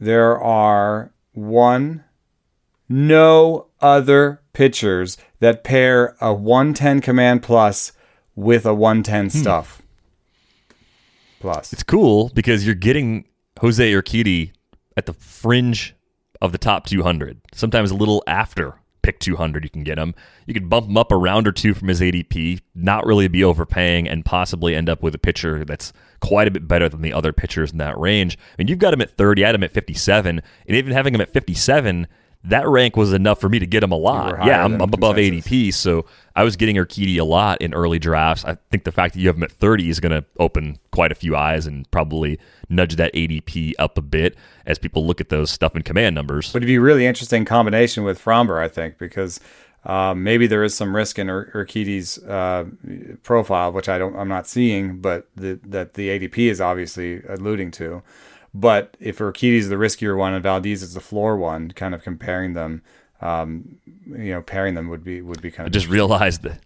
there 0.00 0.40
are 0.40 1.12
one, 1.32 2.04
no 2.88 3.66
other 3.80 4.40
pitchers 4.52 5.16
that 5.40 5.64
pair 5.64 6.16
a 6.20 6.32
110 6.32 7.00
command 7.00 7.42
plus 7.42 7.92
with 8.34 8.66
a 8.66 8.74
110 8.74 9.30
stuff 9.30 9.82
plus. 11.44 11.74
It's 11.74 11.82
cool 11.82 12.30
because 12.34 12.64
you're 12.64 12.74
getting 12.74 13.26
Jose 13.60 13.92
Urquidy 13.92 14.52
at 14.96 15.04
the 15.04 15.12
fringe 15.12 15.94
of 16.40 16.52
the 16.52 16.58
top 16.58 16.86
200. 16.86 17.38
Sometimes 17.52 17.90
a 17.90 17.94
little 17.94 18.24
after 18.26 18.80
pick 19.02 19.18
200, 19.18 19.62
you 19.62 19.68
can 19.68 19.84
get 19.84 19.98
him. 19.98 20.14
You 20.46 20.54
could 20.54 20.70
bump 20.70 20.88
him 20.88 20.96
up 20.96 21.12
a 21.12 21.16
round 21.16 21.46
or 21.46 21.52
two 21.52 21.74
from 21.74 21.88
his 21.88 22.00
ADP, 22.00 22.60
not 22.74 23.04
really 23.04 23.28
be 23.28 23.44
overpaying, 23.44 24.08
and 24.08 24.24
possibly 24.24 24.74
end 24.74 24.88
up 24.88 25.02
with 25.02 25.14
a 25.14 25.18
pitcher 25.18 25.66
that's 25.66 25.92
quite 26.20 26.48
a 26.48 26.50
bit 26.50 26.66
better 26.66 26.88
than 26.88 27.02
the 27.02 27.12
other 27.12 27.34
pitchers 27.34 27.72
in 27.72 27.78
that 27.78 27.98
range. 27.98 28.38
I 28.38 28.54
mean, 28.56 28.68
you've 28.68 28.78
got 28.78 28.94
him 28.94 29.02
at 29.02 29.10
30, 29.10 29.44
I 29.44 29.48
had 29.48 29.54
him 29.54 29.64
at 29.64 29.72
57, 29.72 30.40
and 30.66 30.76
even 30.76 30.94
having 30.94 31.14
him 31.14 31.20
at 31.20 31.34
57 31.34 32.08
that 32.44 32.68
rank 32.68 32.96
was 32.96 33.12
enough 33.12 33.40
for 33.40 33.48
me 33.48 33.58
to 33.58 33.66
get 33.66 33.82
him 33.82 33.92
a 33.92 33.96
lot. 33.96 34.44
Yeah, 34.44 34.64
I'm, 34.64 34.74
I'm 34.74 34.92
above. 34.92 35.16
ADP, 35.16 35.72
so 35.72 36.04
I 36.36 36.44
was 36.44 36.56
getting 36.56 36.76
Urquidy 36.76 37.18
a 37.18 37.24
lot 37.24 37.60
in 37.62 37.72
early 37.72 37.98
drafts. 37.98 38.44
I 38.44 38.56
think 38.70 38.84
the 38.84 38.92
fact 38.92 39.14
that 39.14 39.20
you 39.20 39.28
have 39.28 39.36
him 39.36 39.44
at 39.44 39.52
30 39.52 39.88
is 39.88 40.00
going 40.00 40.12
to 40.12 40.24
open 40.38 40.78
quite 40.90 41.10
a 41.10 41.14
few 41.14 41.36
eyes 41.36 41.66
and 41.66 41.90
probably 41.90 42.38
nudge 42.68 42.96
that 42.96 43.14
ADP 43.14 43.72
up 43.78 43.96
a 43.96 44.02
bit 44.02 44.36
as 44.66 44.78
people 44.78 45.06
look 45.06 45.20
at 45.20 45.30
those 45.30 45.50
stuff 45.50 45.74
and 45.74 45.84
command 45.84 46.14
numbers. 46.14 46.52
Would 46.52 46.66
be 46.66 46.74
a 46.74 46.80
really 46.80 47.06
interesting 47.06 47.44
combination 47.44 48.04
with 48.04 48.22
Framber, 48.22 48.62
I 48.62 48.68
think, 48.68 48.98
because 48.98 49.40
um, 49.86 50.22
maybe 50.22 50.46
there 50.46 50.64
is 50.64 50.74
some 50.74 50.94
risk 50.94 51.18
in 51.18 51.30
Ur- 51.30 51.50
Urquidy's 51.54 52.18
uh, 52.24 52.66
profile, 53.22 53.72
which 53.72 53.88
I 53.88 53.98
don't, 53.98 54.16
I'm 54.16 54.28
not 54.28 54.46
seeing, 54.46 54.98
but 54.98 55.28
the, 55.34 55.60
that 55.64 55.94
the 55.94 56.08
ADP 56.08 56.50
is 56.50 56.60
obviously 56.60 57.22
alluding 57.28 57.70
to. 57.72 58.02
But 58.54 58.96
if 59.00 59.20
is 59.20 59.68
the 59.68 59.74
riskier 59.74 60.16
one 60.16 60.32
and 60.32 60.42
Valdez 60.42 60.82
is 60.82 60.94
the 60.94 61.00
floor 61.00 61.36
one, 61.36 61.72
kind 61.72 61.94
of 61.94 62.04
comparing 62.04 62.54
them, 62.54 62.82
um, 63.20 63.78
you 64.06 64.32
know, 64.32 64.42
pairing 64.42 64.74
them 64.74 64.88
would 64.88 65.02
be 65.02 65.20
would 65.20 65.42
be 65.42 65.50
kind 65.50 65.66
of. 65.66 65.72
I 65.72 65.74
just 65.74 65.88
realized 65.88 66.42
that. 66.42 66.60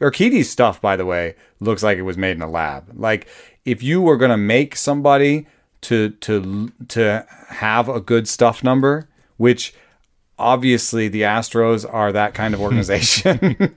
Urquidy's 0.00 0.48
stuff, 0.48 0.80
by 0.80 0.96
the 0.96 1.04
way, 1.04 1.34
looks 1.60 1.82
like 1.82 1.98
it 1.98 2.02
was 2.02 2.16
made 2.16 2.36
in 2.36 2.42
a 2.42 2.48
lab. 2.48 2.90
Like 2.94 3.28
if 3.66 3.82
you 3.82 4.00
were 4.00 4.16
going 4.16 4.30
to 4.30 4.38
make 4.38 4.76
somebody 4.76 5.46
to 5.82 6.10
to 6.10 6.72
to 6.88 7.26
have 7.48 7.88
a 7.88 8.00
good 8.00 8.26
stuff 8.26 8.64
number, 8.64 9.08
which 9.36 9.74
obviously 10.38 11.08
the 11.08 11.22
Astros 11.22 11.86
are 11.92 12.12
that 12.12 12.32
kind 12.32 12.54
of 12.54 12.60
organization. 12.66 13.56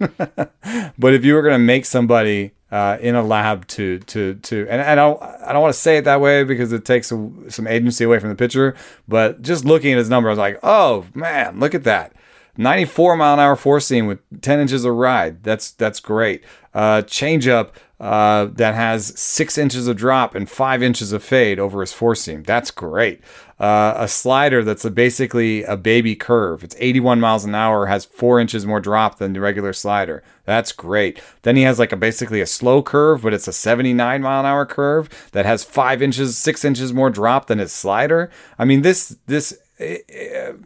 but 0.98 1.14
if 1.14 1.26
you 1.26 1.34
were 1.34 1.42
going 1.42 1.56
to 1.56 1.60
make 1.60 1.86
somebody 1.86 2.52
uh, 2.74 2.98
in 3.02 3.14
a 3.14 3.22
lab 3.22 3.68
to 3.68 4.00
to 4.00 4.34
to 4.34 4.62
and 4.68 4.82
and 4.82 4.90
I 4.90 4.96
don't 4.96 5.22
I 5.22 5.54
don't 5.54 5.62
want 5.62 5.76
to 5.76 5.80
say 5.80 5.98
it 5.98 6.06
that 6.06 6.20
way 6.20 6.44
because 6.44 6.74
it 6.74 6.86
takes 6.86 7.12
a, 7.12 7.32
some 7.48 7.68
agency 7.68 8.04
away 8.04 8.18
from 8.18 8.30
the 8.30 8.36
pitcher. 8.36 8.76
But 9.08 9.44
just 9.44 9.64
looking 9.64 9.92
at 9.92 10.00
his 10.00 10.10
number, 10.10 10.28
I 10.28 10.32
was 10.32 10.40
like, 10.40 10.60
oh 10.64 11.06
man, 11.14 11.60
look 11.60 11.76
at 11.76 11.84
that. 11.84 12.14
94 12.58 13.16
mile 13.16 13.36
an 13.36 13.40
hour 13.40 13.56
four 13.56 13.80
seam 13.80 14.08
with 14.08 14.20
10 14.42 14.60
inches 14.60 14.86
of 14.86 14.96
ride. 14.96 15.44
That's 15.44 15.70
that's 15.70 16.00
great. 16.00 16.44
Uh, 16.74 17.04
changeup 17.04 17.74
uh, 18.00 18.46
that 18.46 18.74
has 18.74 19.20
six 19.20 19.56
inches 19.60 19.88
of 19.88 19.96
drop 19.96 20.34
and 20.34 20.50
five 20.50 20.82
inches 20.82 21.14
of 21.14 21.24
fade 21.24 21.60
over 21.60 21.82
his 21.82 21.94
four 21.94 22.16
seam. 22.16 22.42
That's 22.42 22.72
great 22.72 23.22
uh, 23.64 23.96
a 23.96 24.10
slider 24.10 24.62
that's 24.62 24.84
a, 24.84 24.92
basically 24.92 25.64
a 25.64 25.78
baby 25.78 26.18
curve. 26.18 26.66
It's 26.66 26.76
81 26.80 27.22
miles 27.22 27.46
an 27.46 27.56
hour, 27.56 27.86
has 27.86 28.04
four 28.04 28.42
inches 28.42 28.66
more 28.66 28.82
drop 28.82 29.20
than 29.20 29.32
the 29.32 29.40
regular 29.40 29.72
slider. 29.72 30.22
That's 30.44 30.74
great. 30.74 31.22
Then 31.44 31.56
he 31.56 31.62
has 31.62 31.80
like 31.80 31.94
a 31.94 31.96
basically 31.96 32.42
a 32.42 32.46
slow 32.46 32.84
curve, 32.84 33.22
but 33.22 33.34
it's 33.34 33.48
a 33.48 33.54
79 33.54 34.22
mile 34.22 34.42
an 34.42 34.46
hour 34.46 34.66
curve 34.66 35.08
that 35.32 35.46
has 35.46 35.64
five 35.64 36.02
inches, 36.02 36.38
six 36.38 36.66
inches 36.66 36.92
more 36.92 37.10
drop 37.10 37.48
than 37.48 37.60
his 37.60 37.72
slider. 37.72 38.30
I 38.60 38.66
mean, 38.66 38.82
this 38.82 39.16
this. 39.28 39.58
It, 39.78 40.60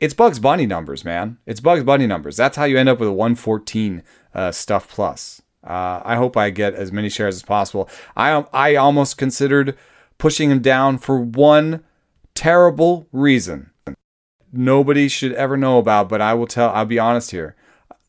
it's 0.00 0.14
Bugs 0.14 0.40
Bunny 0.40 0.66
numbers, 0.66 1.04
man. 1.04 1.38
It's 1.46 1.60
Bugs 1.60 1.84
Bunny 1.84 2.08
numbers. 2.08 2.36
That's 2.36 2.56
how 2.56 2.64
you 2.64 2.76
end 2.76 2.88
up 2.88 2.98
with 2.98 3.10
a 3.10 3.12
114 3.12 4.02
uh, 4.34 4.50
stuff 4.50 4.88
plus. 4.88 5.42
Uh, 5.62 6.00
I 6.04 6.16
hope 6.16 6.36
I 6.36 6.50
get 6.50 6.74
as 6.74 6.90
many 6.90 7.08
shares 7.08 7.36
as 7.36 7.44
possible. 7.44 7.88
I 8.16 8.44
I 8.52 8.74
almost 8.74 9.16
considered 9.16 9.76
pushing 10.18 10.50
him 10.50 10.60
down 10.60 10.98
for 10.98 11.20
one 11.20 11.84
terrible 12.40 13.06
reason 13.12 13.70
nobody 14.50 15.08
should 15.08 15.34
ever 15.34 15.58
know 15.58 15.78
about, 15.78 16.08
but 16.08 16.22
I 16.22 16.32
will 16.32 16.46
tell, 16.46 16.70
I'll 16.70 16.86
be 16.86 16.98
honest 16.98 17.30
here. 17.30 17.54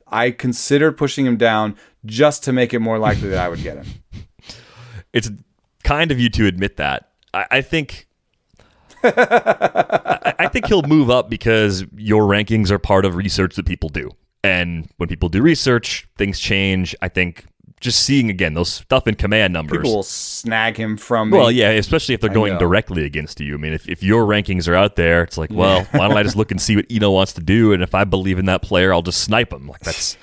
I 0.08 0.32
considered 0.32 0.98
pushing 0.98 1.26
him 1.26 1.36
down 1.36 1.76
just 2.06 2.42
to 2.46 2.54
make 2.54 2.74
it 2.74 2.80
more 2.80 2.98
likely 2.98 3.28
that 3.28 3.40
I 3.40 3.50
would 3.50 3.62
get 3.62 3.78
him. 3.78 3.86
It's 5.14 5.30
kind 5.84 6.10
of 6.10 6.22
you 6.22 6.30
to 6.30 6.48
admit 6.48 6.78
that. 6.78 7.10
I, 7.34 7.46
I 7.52 7.62
think. 7.62 8.08
I, 9.04 10.34
I 10.40 10.48
think 10.48 10.68
he'll 10.68 10.84
move 10.84 11.10
up 11.10 11.30
because 11.30 11.84
your 11.98 12.24
rankings 12.24 12.72
are 12.72 12.80
part 12.80 13.04
of 13.04 13.18
research 13.18 13.58
that 13.58 13.66
people 13.66 13.90
do. 13.90 14.10
And 14.42 14.90
when 14.96 15.10
people 15.10 15.28
do 15.28 15.42
research, 15.42 16.08
things 16.18 16.40
change. 16.40 16.96
I 17.02 17.10
think 17.10 17.44
just 17.82 18.04
seeing 18.04 18.30
again 18.30 18.54
those 18.54 18.72
stuff 18.72 19.08
in 19.08 19.16
command 19.16 19.52
numbers. 19.52 19.80
People 19.80 19.96
will 19.96 20.04
snag 20.04 20.78
him 20.78 20.96
from. 20.96 21.32
Well, 21.32 21.52
yeah, 21.52 21.72
especially 21.72 22.16
if 22.16 22.22
they're 22.22 22.30
going 22.30 22.58
directly 22.58 23.04
against 23.04 23.42
you. 23.42 23.56
I 23.56 23.58
mean, 23.58 23.74
if, 23.74 23.90
if 23.90 24.02
your 24.04 24.26
rankings 24.26 24.70
are 24.70 24.76
out 24.76 24.96
there, 24.96 25.24
it's 25.24 25.38
like, 25.38 25.52
well, 25.52 25.84
why 25.92 26.08
don't 26.08 26.18
I 26.18 26.24
just 26.24 26.36
look 26.38 26.52
and 26.52 26.62
see 26.62 26.76
what 26.78 26.86
Eno 26.90 27.12
wants 27.12 27.34
to 27.34 27.42
do, 27.42 27.74
and 27.74 27.84
if 27.84 27.94
I 27.94 28.06
believe 28.06 28.40
in 28.40 28.46
that 28.46 28.62
player, 28.62 28.94
I'll 28.94 29.02
just 29.02 29.22
snipe 29.22 29.52
him. 29.52 29.68
Like 29.68 29.82
that's 29.82 30.16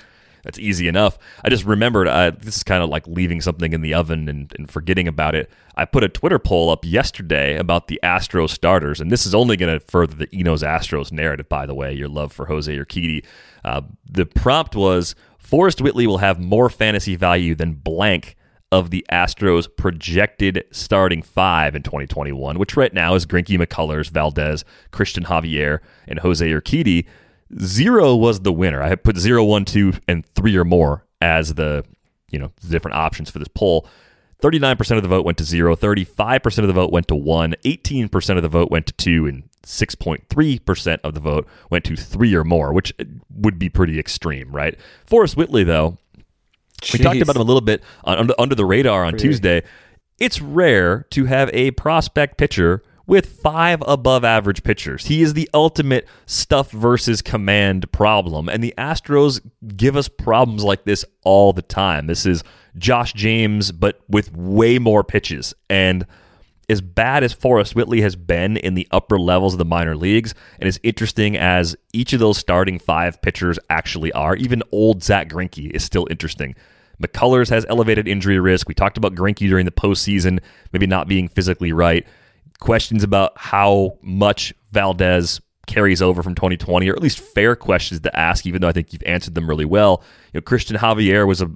that's 0.43 0.57
easy 0.57 0.87
enough. 0.87 1.17
I 1.43 1.49
just 1.49 1.65
remembered 1.65 2.07
uh, 2.07 2.31
this 2.31 2.55
is 2.55 2.63
kind 2.63 2.81
of 2.81 2.89
like 2.89 3.05
leaving 3.07 3.41
something 3.41 3.73
in 3.73 3.81
the 3.81 3.93
oven 3.93 4.27
and, 4.29 4.53
and 4.57 4.69
forgetting 4.69 5.07
about 5.07 5.35
it. 5.35 5.49
I 5.75 5.85
put 5.85 6.03
a 6.03 6.09
Twitter 6.09 6.39
poll 6.39 6.69
up 6.69 6.85
yesterday 6.85 7.57
about 7.57 7.87
the 7.87 7.99
Astros 8.03 8.49
starters, 8.49 8.99
and 8.99 9.11
this 9.11 9.25
is 9.25 9.35
only 9.35 9.57
going 9.57 9.79
to 9.79 9.85
further 9.85 10.15
the 10.15 10.35
Eno's 10.35 10.63
Astros 10.63 11.11
narrative. 11.11 11.49
By 11.49 11.65
the 11.65 11.75
way, 11.75 11.93
your 11.93 12.09
love 12.09 12.31
for 12.31 12.45
Jose 12.45 12.73
Urquidy. 12.73 13.25
Uh, 13.63 13.81
the 14.09 14.25
prompt 14.25 14.75
was 14.75 15.15
Forrest 15.49 15.81
Whitley 15.81 16.05
will 16.05 16.19
have 16.19 16.39
more 16.39 16.69
fantasy 16.69 17.15
value 17.15 17.55
than 17.55 17.73
blank 17.73 18.35
of 18.71 18.91
the 18.91 19.03
Astros' 19.11 19.67
projected 19.75 20.63
starting 20.69 21.23
five 21.23 21.75
in 21.75 21.81
2021, 21.81 22.59
which 22.59 22.77
right 22.77 22.93
now 22.93 23.15
is 23.15 23.25
Greinke 23.25 23.57
McCullers, 23.57 24.11
Valdez, 24.11 24.63
Cristian 24.91 25.25
Javier, 25.25 25.79
and 26.07 26.19
Jose 26.19 26.47
Urquidy. 26.47 27.07
Zero 27.63 28.15
was 28.15 28.41
the 28.41 28.53
winner. 28.53 28.83
I 28.83 28.89
had 28.89 29.03
put 29.03 29.17
zero, 29.17 29.43
one, 29.43 29.65
two, 29.65 29.93
and 30.07 30.23
three 30.35 30.55
or 30.55 30.65
more 30.65 31.07
as 31.19 31.55
the 31.55 31.83
you 32.29 32.37
know 32.37 32.51
different 32.69 32.97
options 32.97 33.31
for 33.31 33.39
this 33.39 33.47
poll. 33.47 33.87
39% 34.43 34.97
of 34.97 35.01
the 35.01 35.09
vote 35.09 35.25
went 35.25 35.39
to 35.39 35.43
zero, 35.43 35.75
35% 35.75 36.59
of 36.59 36.67
the 36.67 36.73
vote 36.73 36.91
went 36.91 37.07
to 37.07 37.15
one, 37.15 37.55
18% 37.65 38.37
of 38.37 38.43
the 38.43 38.47
vote 38.47 38.69
went 38.69 38.85
to 38.85 38.93
two, 38.93 39.25
and 39.25 39.48
6.3% 39.63 40.99
of 41.03 41.13
the 41.13 41.19
vote 41.19 41.47
went 41.69 41.85
to 41.85 41.95
three 41.95 42.33
or 42.33 42.43
more, 42.43 42.73
which 42.73 42.93
would 43.33 43.59
be 43.59 43.69
pretty 43.69 43.99
extreme, 43.99 44.51
right? 44.51 44.77
Forrest 45.05 45.37
Whitley, 45.37 45.63
though, 45.63 45.97
Jeez. 46.81 46.93
we 46.93 46.99
talked 46.99 47.21
about 47.21 47.35
him 47.35 47.41
a 47.41 47.45
little 47.45 47.61
bit 47.61 47.83
on, 48.03 48.17
under, 48.17 48.33
under 48.39 48.55
the 48.55 48.65
radar 48.65 49.03
on 49.03 49.17
Tuesday. 49.17 49.63
It's 50.17 50.41
rare 50.41 51.05
to 51.11 51.25
have 51.25 51.49
a 51.53 51.71
prospect 51.71 52.37
pitcher 52.37 52.83
with 53.09 53.25
five 53.41 53.81
above 53.87 54.23
average 54.23 54.63
pitchers. 54.63 55.07
He 55.07 55.23
is 55.23 55.33
the 55.33 55.49
ultimate 55.53 56.07
stuff 56.27 56.69
versus 56.71 57.23
command 57.23 57.91
problem. 57.91 58.47
And 58.47 58.63
the 58.63 58.73
Astros 58.77 59.41
give 59.75 59.95
us 59.95 60.07
problems 60.07 60.63
like 60.63 60.83
this 60.83 61.03
all 61.23 61.51
the 61.51 61.63
time. 61.63 62.05
This 62.05 62.27
is 62.27 62.43
Josh 62.77 63.13
James, 63.13 63.71
but 63.71 63.99
with 64.07 64.31
way 64.35 64.77
more 64.77 65.03
pitches. 65.03 65.55
And 65.71 66.05
as 66.69 66.81
bad 66.81 67.23
as 67.23 67.33
Forrest 67.33 67.75
Whitley 67.75 68.01
has 68.01 68.15
been 68.15 68.57
in 68.57 68.75
the 68.75 68.87
upper 68.91 69.19
levels 69.19 69.53
of 69.53 69.57
the 69.57 69.65
minor 69.65 69.95
leagues, 69.95 70.33
and 70.59 70.67
as 70.67 70.79
interesting 70.83 71.35
as 71.35 71.75
each 71.93 72.13
of 72.13 72.19
those 72.19 72.37
starting 72.37 72.79
five 72.79 73.21
pitchers 73.21 73.57
actually 73.69 74.11
are, 74.13 74.35
even 74.35 74.63
old 74.71 75.03
Zach 75.03 75.29
Greinke 75.29 75.71
is 75.71 75.83
still 75.83 76.07
interesting. 76.09 76.55
McCullers 77.01 77.49
has 77.49 77.65
elevated 77.69 78.07
injury 78.07 78.39
risk. 78.39 78.67
We 78.67 78.75
talked 78.75 78.97
about 78.97 79.15
Greinke 79.15 79.47
during 79.47 79.65
the 79.65 79.71
postseason, 79.71 80.39
maybe 80.73 80.85
not 80.85 81.07
being 81.07 81.27
physically 81.27 81.71
right. 81.71 82.05
Questions 82.59 83.03
about 83.03 83.33
how 83.37 83.97
much 84.01 84.53
Valdez 84.71 85.39
carries 85.65 86.01
over 86.01 86.21
from 86.21 86.35
2020, 86.35 86.89
or 86.89 86.93
at 86.93 87.01
least 87.01 87.19
fair 87.19 87.55
questions 87.55 88.01
to 88.01 88.19
ask, 88.19 88.45
even 88.45 88.61
though 88.61 88.67
I 88.67 88.73
think 88.73 88.91
you've 88.91 89.03
answered 89.05 89.35
them 89.35 89.47
really 89.47 89.65
well. 89.65 90.03
You 90.33 90.39
know, 90.39 90.41
Cristian 90.41 90.77
Javier 90.77 91.25
was 91.25 91.41
a 91.41 91.49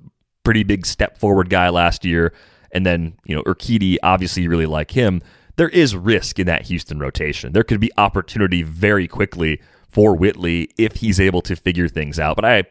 pretty 0.43 0.63
big 0.63 0.85
step 0.85 1.17
forward 1.17 1.49
guy 1.49 1.69
last 1.69 2.05
year. 2.05 2.33
And 2.73 2.85
then, 2.85 3.15
you 3.23 3.35
know, 3.35 3.43
Urquidy, 3.43 3.97
obviously 4.03 4.43
you 4.43 4.49
really 4.49 4.65
like 4.65 4.91
him. 4.91 5.21
There 5.55 5.69
is 5.69 5.95
risk 5.95 6.39
in 6.39 6.47
that 6.47 6.63
Houston 6.63 6.99
rotation. 6.99 7.53
There 7.53 7.63
could 7.63 7.79
be 7.79 7.91
opportunity 7.97 8.63
very 8.63 9.07
quickly 9.07 9.61
for 9.87 10.15
Whitley 10.15 10.69
if 10.77 10.95
he's 10.95 11.19
able 11.19 11.41
to 11.43 11.55
figure 11.55 11.87
things 11.87 12.19
out. 12.19 12.35
But 12.35 12.45
I 12.45 12.63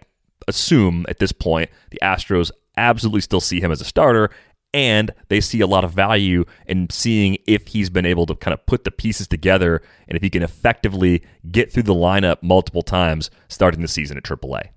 assume 0.48 1.06
at 1.08 1.20
this 1.20 1.32
point 1.32 1.70
the 1.90 2.00
Astros 2.02 2.50
absolutely 2.76 3.20
still 3.20 3.40
see 3.40 3.60
him 3.60 3.70
as 3.70 3.80
a 3.80 3.84
starter 3.84 4.30
and 4.74 5.12
they 5.28 5.40
see 5.40 5.60
a 5.60 5.66
lot 5.66 5.84
of 5.84 5.92
value 5.92 6.44
in 6.66 6.88
seeing 6.90 7.36
if 7.46 7.68
he's 7.68 7.90
been 7.90 8.06
able 8.06 8.26
to 8.26 8.34
kind 8.34 8.54
of 8.54 8.64
put 8.66 8.84
the 8.84 8.90
pieces 8.90 9.28
together 9.28 9.82
and 10.08 10.16
if 10.16 10.22
he 10.22 10.30
can 10.30 10.42
effectively 10.42 11.22
get 11.50 11.72
through 11.72 11.82
the 11.82 11.94
lineup 11.94 12.42
multiple 12.42 12.82
times 12.82 13.30
starting 13.48 13.82
the 13.82 13.88
season 13.88 14.16
at 14.16 14.24
AAA. 14.24 14.70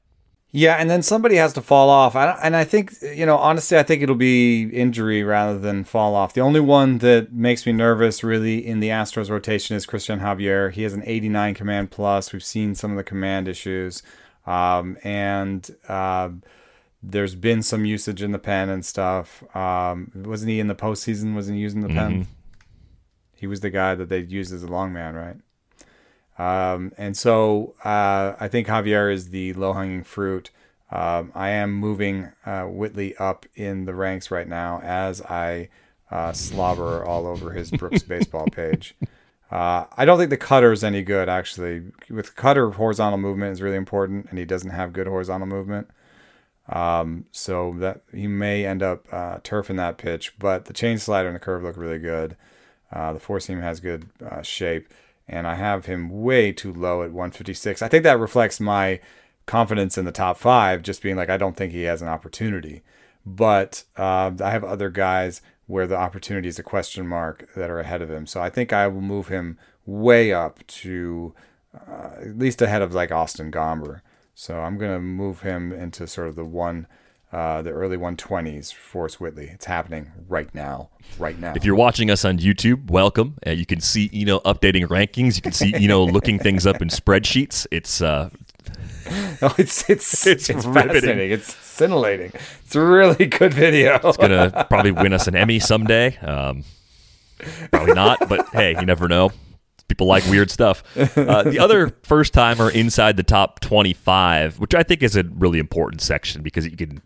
Yeah, 0.55 0.75
and 0.75 0.89
then 0.89 1.01
somebody 1.01 1.35
has 1.35 1.51
to 1.53 1.61
fall 1.61 1.89
off. 1.89 2.15
and 2.15 2.55
I 2.55 2.63
think, 2.63 2.93
you 3.01 3.25
know, 3.25 3.35
honestly, 3.35 3.77
I 3.77 3.83
think 3.83 4.01
it'll 4.01 4.15
be 4.15 4.63
injury 4.63 5.21
rather 5.21 5.59
than 5.59 5.83
fall 5.83 6.15
off. 6.15 6.33
The 6.33 6.39
only 6.39 6.61
one 6.61 6.99
that 6.99 7.33
makes 7.33 7.65
me 7.65 7.73
nervous 7.73 8.23
really 8.23 8.65
in 8.65 8.79
the 8.79 8.87
Astros 8.87 9.29
rotation 9.29 9.75
is 9.75 9.85
Cristian 9.85 10.21
Javier. 10.21 10.71
He 10.71 10.83
has 10.83 10.93
an 10.93 11.03
89 11.05 11.55
command 11.55 11.91
plus. 11.91 12.31
We've 12.31 12.41
seen 12.41 12.73
some 12.73 12.91
of 12.91 12.95
the 12.95 13.03
command 13.03 13.49
issues. 13.49 14.01
Um, 14.45 14.97
and 15.03 15.69
uh, 15.89 16.29
there's 17.03 17.35
been 17.35 17.61
some 17.61 17.83
usage 17.83 18.23
in 18.23 18.31
the 18.31 18.39
pen 18.39 18.69
and 18.69 18.85
stuff. 18.85 19.43
Um, 19.53 20.09
wasn't 20.15 20.51
he 20.51 20.61
in 20.61 20.67
the 20.67 20.75
postseason? 20.75 21.35
Wasn't 21.35 21.57
he 21.57 21.61
using 21.61 21.81
the 21.81 21.89
mm-hmm. 21.89 21.97
pen? 21.97 22.27
He 23.33 23.45
was 23.45 23.59
the 23.59 23.71
guy 23.71 23.93
that 23.93 24.07
they 24.07 24.19
used 24.19 24.53
as 24.53 24.63
a 24.63 24.67
long 24.67 24.93
man, 24.93 25.15
right? 25.15 25.35
Um, 26.37 26.91
and 26.97 27.15
so 27.15 27.75
uh, 27.83 28.33
I 28.39 28.47
think 28.47 28.67
Javier 28.67 29.11
is 29.11 29.29
the 29.29 29.53
low 29.53 29.73
hanging 29.73 30.03
fruit. 30.03 30.51
Um, 30.91 31.31
I 31.33 31.49
am 31.49 31.73
moving 31.73 32.31
uh, 32.45 32.63
Whitley 32.63 33.15
up 33.17 33.45
in 33.55 33.85
the 33.85 33.95
ranks 33.95 34.31
right 34.31 34.47
now 34.47 34.79
as 34.83 35.21
I 35.21 35.69
uh, 36.11 36.33
slobber 36.33 37.03
all 37.03 37.25
over 37.25 37.51
his 37.51 37.71
Brooks 37.71 38.03
baseball 38.07 38.47
page. 38.47 38.95
Uh, 39.49 39.85
I 39.95 40.05
don't 40.05 40.17
think 40.17 40.29
the 40.29 40.37
cutter 40.37 40.71
is 40.71 40.83
any 40.83 41.01
good, 41.01 41.29
actually. 41.29 41.83
With 42.09 42.35
cutter, 42.35 42.71
horizontal 42.71 43.17
movement 43.17 43.53
is 43.53 43.61
really 43.61 43.77
important, 43.77 44.27
and 44.29 44.37
he 44.37 44.45
doesn't 44.45 44.71
have 44.71 44.93
good 44.93 45.07
horizontal 45.07 45.47
movement. 45.47 45.89
Um, 46.67 47.25
so 47.31 47.75
that 47.77 48.01
he 48.11 48.25
may 48.25 48.65
end 48.65 48.81
up 48.81 49.07
uh, 49.11 49.37
turfing 49.39 49.77
that 49.77 49.97
pitch, 49.97 50.33
but 50.39 50.65
the 50.65 50.73
change 50.73 51.01
slider 51.01 51.29
and 51.29 51.35
the 51.35 51.39
curve 51.39 51.63
look 51.63 51.77
really 51.77 51.99
good. 51.99 52.35
Uh, 52.91 53.13
the 53.13 53.19
four 53.19 53.39
seam 53.39 53.61
has 53.61 53.79
good 53.79 54.09
shape 54.41 54.87
and 55.27 55.47
I 55.47 55.55
have 55.55 55.85
him 55.85 56.09
way 56.09 56.51
too 56.51 56.73
low 56.73 57.01
at 57.01 57.11
156. 57.11 57.81
I 57.81 57.87
think 57.87 58.03
that 58.03 58.19
reflects 58.19 58.59
my 58.59 58.99
confidence 59.45 59.97
in 59.97 60.05
the 60.05 60.11
top 60.11 60.37
five, 60.37 60.81
just 60.81 61.01
being 61.01 61.15
like, 61.15 61.29
I 61.29 61.37
don't 61.37 61.55
think 61.55 61.71
he 61.71 61.83
has 61.83 62.01
an 62.01 62.07
opportunity. 62.07 62.83
But 63.25 63.83
uh, 63.97 64.31
I 64.41 64.51
have 64.51 64.63
other 64.63 64.89
guys 64.89 65.41
where 65.67 65.87
the 65.87 65.97
opportunity 65.97 66.47
is 66.47 66.59
a 66.59 66.63
question 66.63 67.07
mark 67.07 67.49
that 67.55 67.69
are 67.69 67.79
ahead 67.79 68.01
of 68.01 68.11
him. 68.11 68.27
So 68.27 68.41
I 68.41 68.49
think 68.49 68.71
I 68.71 68.87
will 68.87 69.01
move 69.01 69.29
him 69.29 69.57
way 69.85 70.31
up 70.31 70.65
to 70.67 71.33
uh, 71.73 72.11
at 72.21 72.37
least 72.37 72.61
ahead 72.61 72.81
of 72.81 72.93
like 72.93 73.11
Austin 73.11 73.51
Gomber. 73.51 74.01
So 74.35 74.59
I'm 74.59 74.77
going 74.77 74.91
to 74.91 74.99
move 74.99 75.41
him 75.41 75.71
into 75.71 76.07
sort 76.07 76.27
of 76.27 76.35
the 76.35 76.45
one 76.45 76.87
uh, 77.31 77.61
the 77.61 77.71
early 77.71 77.97
120s, 77.97 78.73
Forrest 78.73 79.19
Whitley. 79.19 79.49
It's 79.51 79.65
happening 79.65 80.11
right 80.27 80.53
now, 80.53 80.89
right 81.19 81.37
now. 81.37 81.53
If 81.55 81.65
you're 81.65 81.75
watching 81.75 82.09
us 82.09 82.23
on 82.23 82.37
YouTube, 82.37 82.89
welcome. 82.89 83.35
Uh, 83.45 83.51
you 83.51 83.65
can 83.65 83.81
see 83.81 84.09
Eno 84.13 84.39
updating 84.39 84.85
rankings. 84.87 85.35
You 85.35 85.41
can 85.41 85.51
see 85.51 85.73
Eno 85.75 86.05
looking 86.05 86.39
things 86.39 86.65
up 86.65 86.81
in 86.81 86.89
spreadsheets. 86.89 87.67
It's 87.71 88.01
uh, 88.01 88.29
oh, 89.41 89.55
it's 89.57 89.89
it's 89.89 90.27
it's, 90.27 90.49
it's 90.49 90.65
fascinating. 90.65 91.31
It's 91.31 91.53
scintillating. 91.55 92.31
It's 92.63 92.75
a 92.75 92.81
really 92.81 93.25
good 93.25 93.53
video. 93.53 93.99
it's 94.03 94.17
gonna 94.17 94.65
probably 94.69 94.91
win 94.91 95.13
us 95.13 95.27
an 95.27 95.35
Emmy 95.35 95.59
someday. 95.59 96.17
Um, 96.17 96.63
probably 97.71 97.93
not, 97.93 98.29
but 98.29 98.47
hey, 98.53 98.75
you 98.79 98.85
never 98.85 99.07
know 99.07 99.31
people 99.87 100.07
like 100.07 100.25
weird 100.25 100.49
stuff. 100.49 100.83
Uh, 100.97 101.43
the 101.43 101.59
other 101.59 101.95
first 102.03 102.33
timer 102.33 102.71
inside 102.71 103.17
the 103.17 103.23
top 103.23 103.59
25, 103.59 104.59
which 104.59 104.73
I 104.73 104.81
think 104.83 105.03
is 105.03 105.15
a 105.15 105.23
really 105.23 105.59
important 105.59 106.01
section 106.01 106.41
because 106.41 106.65
you 106.65 106.75
can 106.75 107.01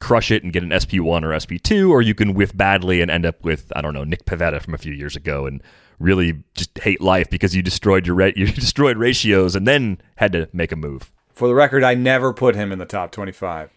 crush 0.00 0.30
it 0.30 0.42
and 0.42 0.52
get 0.52 0.62
an 0.62 0.70
SP1 0.70 1.22
or 1.22 1.28
SP2, 1.28 1.90
or 1.90 2.02
you 2.02 2.14
can 2.14 2.34
whiff 2.34 2.56
badly 2.56 3.00
and 3.00 3.10
end 3.10 3.26
up 3.26 3.44
with, 3.44 3.72
I 3.76 3.82
don't 3.82 3.94
know, 3.94 4.04
Nick 4.04 4.24
Pivetta 4.24 4.60
from 4.60 4.74
a 4.74 4.78
few 4.78 4.92
years 4.92 5.14
ago 5.14 5.46
and 5.46 5.62
really 5.98 6.42
just 6.54 6.76
hate 6.78 7.00
life 7.00 7.28
because 7.30 7.54
you 7.54 7.62
destroyed 7.62 8.06
your 8.06 8.20
you 8.36 8.46
destroyed 8.46 8.96
ratios 8.96 9.54
and 9.54 9.68
then 9.68 10.00
had 10.16 10.32
to 10.32 10.48
make 10.52 10.72
a 10.72 10.76
move. 10.76 11.12
For 11.32 11.46
the 11.46 11.54
record, 11.54 11.84
I 11.84 11.94
never 11.94 12.32
put 12.32 12.56
him 12.56 12.72
in 12.72 12.78
the 12.78 12.86
top 12.86 13.12
25. 13.12 13.70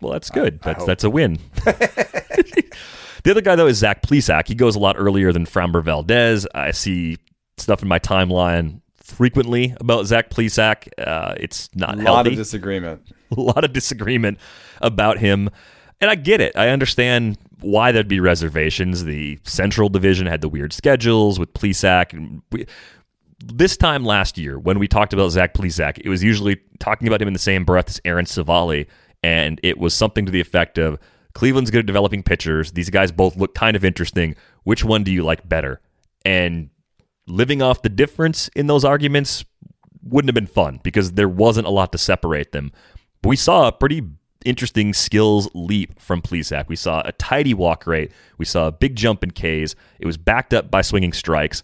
Well, 0.00 0.12
that's 0.12 0.30
good. 0.30 0.60
I, 0.62 0.72
that's 0.72 0.82
I 0.82 0.86
that's 0.86 1.04
a 1.04 1.10
win. 1.10 1.38
the 1.64 3.30
other 3.30 3.40
guy 3.40 3.56
though 3.56 3.66
is 3.66 3.78
Zach 3.78 4.02
Plesac. 4.02 4.48
He 4.48 4.54
goes 4.54 4.76
a 4.76 4.78
lot 4.78 4.96
earlier 4.98 5.32
than 5.32 5.46
Framber 5.46 5.82
Valdez. 5.82 6.46
I 6.54 6.70
see 6.70 7.18
stuff 7.56 7.82
in 7.82 7.88
my 7.88 7.98
timeline 7.98 8.80
frequently 9.02 9.74
about 9.80 10.06
Zach 10.06 10.30
Plesac. 10.30 10.88
Uh, 10.98 11.34
it's 11.38 11.74
not 11.74 11.94
a 11.94 12.02
lot 12.02 12.06
healthy. 12.06 12.30
of 12.30 12.36
disagreement. 12.36 13.02
A 13.36 13.40
lot 13.40 13.64
of 13.64 13.72
disagreement 13.72 14.38
about 14.80 15.18
him. 15.18 15.50
And 16.00 16.10
I 16.10 16.16
get 16.16 16.40
it. 16.40 16.56
I 16.56 16.68
understand 16.68 17.38
why 17.60 17.92
there'd 17.92 18.08
be 18.08 18.20
reservations. 18.20 19.04
The 19.04 19.38
Central 19.44 19.88
Division 19.88 20.26
had 20.26 20.40
the 20.40 20.48
weird 20.48 20.72
schedules 20.72 21.38
with 21.38 21.52
Plesac. 21.54 22.42
We, 22.52 22.66
this 23.38 23.76
time 23.76 24.04
last 24.04 24.38
year, 24.38 24.58
when 24.58 24.78
we 24.78 24.88
talked 24.88 25.12
about 25.12 25.30
Zach 25.30 25.54
Plesac, 25.54 26.00
it 26.04 26.08
was 26.08 26.22
usually 26.22 26.60
talking 26.78 27.08
about 27.08 27.22
him 27.22 27.28
in 27.28 27.34
the 27.34 27.38
same 27.38 27.64
breath 27.64 27.88
as 27.88 28.00
Aaron 28.04 28.26
Civale. 28.26 28.86
And 29.22 29.60
it 29.62 29.78
was 29.78 29.94
something 29.94 30.26
to 30.26 30.32
the 30.32 30.40
effect 30.40 30.78
of 30.78 30.98
Cleveland's 31.34 31.70
good 31.70 31.80
at 31.80 31.86
developing 31.86 32.22
pitchers. 32.22 32.72
These 32.72 32.90
guys 32.90 33.10
both 33.10 33.36
look 33.36 33.54
kind 33.54 33.76
of 33.76 33.84
interesting. 33.84 34.36
Which 34.64 34.84
one 34.84 35.02
do 35.02 35.12
you 35.12 35.24
like 35.24 35.48
better? 35.48 35.80
And 36.24 36.70
living 37.26 37.62
off 37.62 37.82
the 37.82 37.88
difference 37.88 38.48
in 38.48 38.66
those 38.66 38.84
arguments 38.84 39.44
wouldn't 40.02 40.28
have 40.28 40.34
been 40.34 40.46
fun 40.46 40.80
because 40.82 41.12
there 41.12 41.28
wasn't 41.28 41.66
a 41.66 41.70
lot 41.70 41.92
to 41.92 41.98
separate 41.98 42.52
them. 42.52 42.72
But 43.24 43.30
we 43.30 43.36
saw 43.36 43.68
a 43.68 43.72
pretty 43.72 44.02
interesting 44.44 44.92
skills 44.92 45.48
leap 45.54 45.98
from 45.98 46.20
Plesac. 46.20 46.68
We 46.68 46.76
saw 46.76 47.00
a 47.06 47.12
tidy 47.12 47.54
walk 47.54 47.86
rate. 47.86 48.12
We 48.36 48.44
saw 48.44 48.66
a 48.66 48.70
big 48.70 48.96
jump 48.96 49.24
in 49.24 49.30
Ks. 49.30 49.74
It 49.98 50.04
was 50.04 50.18
backed 50.18 50.52
up 50.52 50.70
by 50.70 50.82
swinging 50.82 51.14
strikes. 51.14 51.62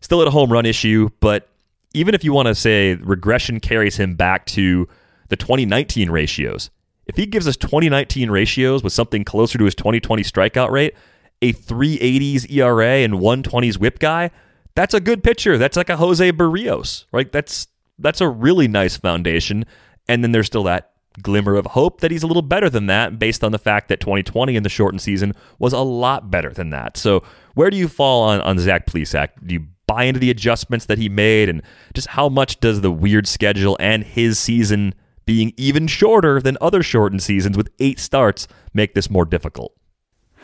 Still 0.00 0.22
at 0.22 0.28
a 0.28 0.30
home 0.30 0.52
run 0.52 0.66
issue, 0.66 1.10
but 1.18 1.48
even 1.94 2.14
if 2.14 2.22
you 2.22 2.32
want 2.32 2.46
to 2.46 2.54
say 2.54 2.94
regression 2.94 3.58
carries 3.58 3.96
him 3.96 4.14
back 4.14 4.46
to 4.46 4.86
the 5.30 5.36
2019 5.36 6.10
ratios, 6.10 6.70
if 7.06 7.16
he 7.16 7.26
gives 7.26 7.48
us 7.48 7.56
2019 7.56 8.30
ratios 8.30 8.84
with 8.84 8.92
something 8.92 9.24
closer 9.24 9.58
to 9.58 9.64
his 9.64 9.74
2020 9.74 10.22
strikeout 10.22 10.70
rate, 10.70 10.94
a 11.42 11.52
380s 11.52 12.48
ERA 12.52 12.98
and 12.98 13.14
120s 13.14 13.78
whip 13.78 13.98
guy, 13.98 14.30
that's 14.76 14.94
a 14.94 15.00
good 15.00 15.24
pitcher. 15.24 15.58
That's 15.58 15.76
like 15.76 15.90
a 15.90 15.96
Jose 15.96 16.30
Berrios, 16.30 17.06
right? 17.10 17.32
That's 17.32 17.66
that's 17.98 18.20
a 18.20 18.28
really 18.28 18.68
nice 18.68 18.96
foundation. 18.96 19.64
And 20.08 20.22
then 20.22 20.32
there's 20.32 20.46
still 20.46 20.64
that 20.64 20.92
glimmer 21.22 21.54
of 21.54 21.66
hope 21.66 22.00
that 22.00 22.10
he's 22.10 22.22
a 22.22 22.26
little 22.26 22.42
better 22.42 22.68
than 22.68 22.86
that 22.86 23.18
based 23.18 23.44
on 23.44 23.52
the 23.52 23.58
fact 23.58 23.88
that 23.88 24.00
2020 24.00 24.56
in 24.56 24.62
the 24.62 24.68
shortened 24.68 25.00
season 25.00 25.32
was 25.58 25.72
a 25.72 25.78
lot 25.78 26.30
better 26.30 26.50
than 26.50 26.70
that. 26.70 26.96
So 26.96 27.22
where 27.54 27.70
do 27.70 27.76
you 27.76 27.88
fall 27.88 28.22
on, 28.24 28.40
on 28.40 28.58
Zach 28.58 28.86
Plesac? 28.86 29.28
Do 29.44 29.54
you 29.54 29.66
buy 29.86 30.04
into 30.04 30.18
the 30.20 30.30
adjustments 30.30 30.86
that 30.86 30.98
he 30.98 31.08
made 31.08 31.48
and 31.48 31.62
just 31.92 32.08
how 32.08 32.28
much 32.28 32.58
does 32.60 32.80
the 32.80 32.90
weird 32.90 33.28
schedule 33.28 33.76
and 33.78 34.02
his 34.02 34.38
season 34.38 34.94
being 35.26 35.52
even 35.56 35.86
shorter 35.86 36.40
than 36.40 36.58
other 36.60 36.82
shortened 36.82 37.22
seasons 37.22 37.56
with 37.56 37.70
eight 37.78 37.98
starts 37.98 38.48
make 38.72 38.94
this 38.94 39.08
more 39.08 39.24
difficult? 39.24 39.74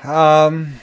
Um, 0.05 0.75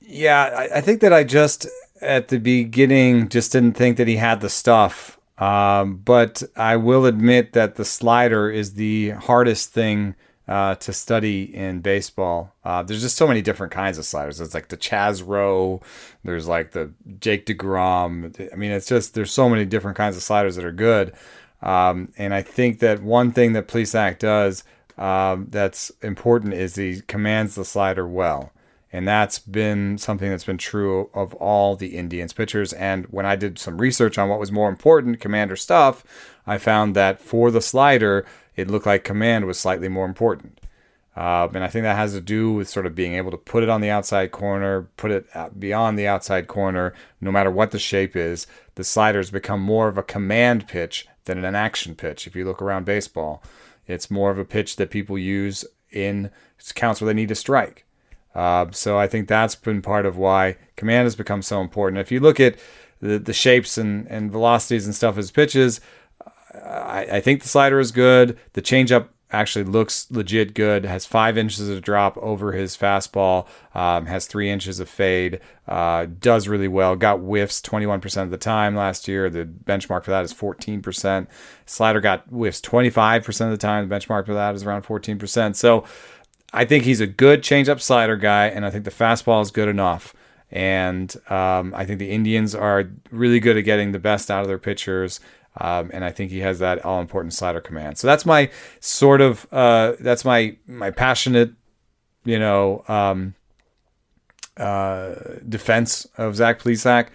yeah, 0.00 0.68
I, 0.72 0.78
I 0.78 0.80
think 0.80 1.00
that 1.00 1.12
I 1.12 1.24
just 1.24 1.66
at 2.00 2.28
the 2.28 2.38
beginning 2.38 3.28
just 3.28 3.52
didn't 3.52 3.74
think 3.74 3.96
that 3.96 4.08
he 4.08 4.16
had 4.16 4.40
the 4.40 4.48
stuff. 4.48 5.15
Um, 5.38 5.96
but 5.98 6.42
I 6.56 6.76
will 6.76 7.04
admit 7.04 7.52
that 7.52 7.74
the 7.74 7.84
slider 7.84 8.50
is 8.50 8.74
the 8.74 9.10
hardest 9.10 9.72
thing 9.72 10.14
uh, 10.48 10.76
to 10.76 10.92
study 10.92 11.54
in 11.54 11.80
baseball. 11.80 12.54
Uh, 12.64 12.82
there's 12.82 13.02
just 13.02 13.16
so 13.16 13.26
many 13.26 13.42
different 13.42 13.72
kinds 13.72 13.98
of 13.98 14.04
sliders. 14.04 14.40
It's 14.40 14.54
like 14.54 14.68
the 14.68 14.76
Chaz 14.76 15.22
Roe, 15.26 15.82
there's 16.24 16.46
like 16.46 16.70
the 16.70 16.92
Jake 17.20 17.46
DeGrom. 17.46 18.52
I 18.52 18.56
mean, 18.56 18.70
it's 18.70 18.86
just 18.86 19.14
there's 19.14 19.32
so 19.32 19.48
many 19.48 19.64
different 19.64 19.96
kinds 19.96 20.16
of 20.16 20.22
sliders 20.22 20.56
that 20.56 20.64
are 20.64 20.72
good. 20.72 21.12
Um, 21.62 22.12
and 22.16 22.32
I 22.32 22.42
think 22.42 22.78
that 22.78 23.02
one 23.02 23.32
thing 23.32 23.54
that 23.54 23.66
Plesac 23.66 24.18
does 24.18 24.62
um, 24.98 25.48
that's 25.50 25.90
important 26.02 26.54
is 26.54 26.76
he 26.76 27.00
commands 27.02 27.54
the 27.54 27.64
slider 27.64 28.06
well. 28.06 28.52
And 28.96 29.06
that's 29.06 29.38
been 29.38 29.98
something 29.98 30.30
that's 30.30 30.46
been 30.46 30.56
true 30.56 31.10
of 31.12 31.34
all 31.34 31.76
the 31.76 31.98
Indians 31.98 32.32
pitchers. 32.32 32.72
And 32.72 33.04
when 33.10 33.26
I 33.26 33.36
did 33.36 33.58
some 33.58 33.76
research 33.76 34.16
on 34.16 34.30
what 34.30 34.40
was 34.40 34.50
more 34.50 34.70
important, 34.70 35.20
commander 35.20 35.54
stuff, 35.54 36.02
I 36.46 36.56
found 36.56 36.96
that 36.96 37.20
for 37.20 37.50
the 37.50 37.60
slider, 37.60 38.24
it 38.56 38.70
looked 38.70 38.86
like 38.86 39.04
command 39.04 39.44
was 39.44 39.58
slightly 39.58 39.90
more 39.90 40.06
important. 40.06 40.62
Uh, 41.14 41.46
and 41.52 41.62
I 41.62 41.68
think 41.68 41.82
that 41.82 41.96
has 41.96 42.14
to 42.14 42.22
do 42.22 42.54
with 42.54 42.70
sort 42.70 42.86
of 42.86 42.94
being 42.94 43.12
able 43.12 43.30
to 43.32 43.36
put 43.36 43.62
it 43.62 43.68
on 43.68 43.82
the 43.82 43.90
outside 43.90 44.32
corner, 44.32 44.88
put 44.96 45.10
it 45.10 45.26
beyond 45.60 45.98
the 45.98 46.06
outside 46.06 46.48
corner, 46.48 46.94
no 47.20 47.30
matter 47.30 47.50
what 47.50 47.72
the 47.72 47.78
shape 47.78 48.16
is. 48.16 48.46
The 48.76 48.84
sliders 48.84 49.30
become 49.30 49.60
more 49.60 49.88
of 49.88 49.98
a 49.98 50.02
command 50.02 50.68
pitch 50.68 51.06
than 51.26 51.44
an 51.44 51.54
action 51.54 51.96
pitch. 51.96 52.26
If 52.26 52.34
you 52.34 52.46
look 52.46 52.62
around 52.62 52.86
baseball, 52.86 53.42
it's 53.86 54.10
more 54.10 54.30
of 54.30 54.38
a 54.38 54.44
pitch 54.46 54.76
that 54.76 54.88
people 54.88 55.18
use 55.18 55.66
in 55.92 56.30
counts 56.74 57.02
where 57.02 57.08
they 57.08 57.14
need 57.14 57.28
to 57.28 57.34
strike. 57.34 57.82
Uh, 58.36 58.66
so 58.70 58.98
I 58.98 59.06
think 59.06 59.28
that's 59.28 59.54
been 59.54 59.80
part 59.80 60.04
of 60.04 60.18
why 60.18 60.58
command 60.76 61.06
has 61.06 61.16
become 61.16 61.40
so 61.40 61.62
important. 61.62 61.98
If 61.98 62.12
you 62.12 62.20
look 62.20 62.38
at 62.38 62.56
the, 63.00 63.18
the 63.18 63.32
shapes 63.32 63.78
and, 63.78 64.06
and 64.08 64.30
velocities 64.30 64.84
and 64.84 64.94
stuff 64.94 65.16
as 65.16 65.30
pitches, 65.30 65.80
I, 66.54 67.06
I 67.12 67.20
think 67.20 67.42
the 67.42 67.48
slider 67.48 67.80
is 67.80 67.92
good. 67.92 68.38
The 68.52 68.60
changeup 68.60 69.08
actually 69.30 69.64
looks 69.64 70.10
legit 70.10 70.54
good. 70.54 70.84
Has 70.84 71.06
five 71.06 71.36
inches 71.36 71.68
of 71.68 71.80
drop 71.82 72.16
over 72.18 72.52
his 72.52 72.76
fastball. 72.76 73.46
Um, 73.74 74.04
has 74.06 74.26
three 74.26 74.50
inches 74.50 74.80
of 74.80 74.88
fade. 74.88 75.40
Uh, 75.66 76.06
does 76.20 76.46
really 76.46 76.68
well. 76.68 76.94
Got 76.94 77.20
whiffs 77.20 77.60
21% 77.60 78.22
of 78.22 78.30
the 78.30 78.36
time 78.36 78.76
last 78.76 79.08
year. 79.08 79.28
The 79.30 79.44
benchmark 79.44 80.04
for 80.04 80.10
that 80.10 80.24
is 80.24 80.32
14%. 80.32 81.26
Slider 81.64 82.00
got 82.00 82.26
whiffs 82.28 82.60
25% 82.60 83.40
of 83.46 83.50
the 83.50 83.56
time. 83.56 83.88
The 83.88 83.94
benchmark 83.94 84.26
for 84.26 84.34
that 84.34 84.54
is 84.54 84.62
around 84.62 84.82
14%. 84.82 85.56
So 85.56 85.84
I 86.56 86.64
think 86.64 86.84
he's 86.84 87.00
a 87.00 87.06
good 87.06 87.42
changeup 87.42 87.80
slider 87.80 88.16
guy, 88.16 88.46
and 88.46 88.64
I 88.64 88.70
think 88.70 88.84
the 88.84 88.90
fastball 88.90 89.42
is 89.42 89.50
good 89.50 89.68
enough. 89.68 90.14
And 90.50 91.14
um, 91.28 91.74
I 91.74 91.84
think 91.84 91.98
the 91.98 92.10
Indians 92.10 92.54
are 92.54 92.84
really 93.10 93.40
good 93.40 93.56
at 93.56 93.64
getting 93.64 93.92
the 93.92 93.98
best 93.98 94.30
out 94.30 94.40
of 94.42 94.48
their 94.48 94.58
pitchers. 94.58 95.20
Um, 95.58 95.90
and 95.92 96.04
I 96.04 96.10
think 96.10 96.30
he 96.30 96.38
has 96.40 96.58
that 96.60 96.84
all 96.84 97.00
important 97.00 97.34
slider 97.34 97.60
command. 97.60 97.98
So 97.98 98.06
that's 98.06 98.24
my 98.24 98.50
sort 98.80 99.20
of 99.20 99.46
uh, 99.52 99.94
that's 100.00 100.24
my 100.24 100.56
my 100.66 100.90
passionate, 100.90 101.52
you 102.24 102.38
know, 102.38 102.84
um, 102.88 103.34
uh, 104.56 105.14
defense 105.48 106.06
of 106.16 106.36
Zach 106.36 106.60
Plesac. 106.60 107.08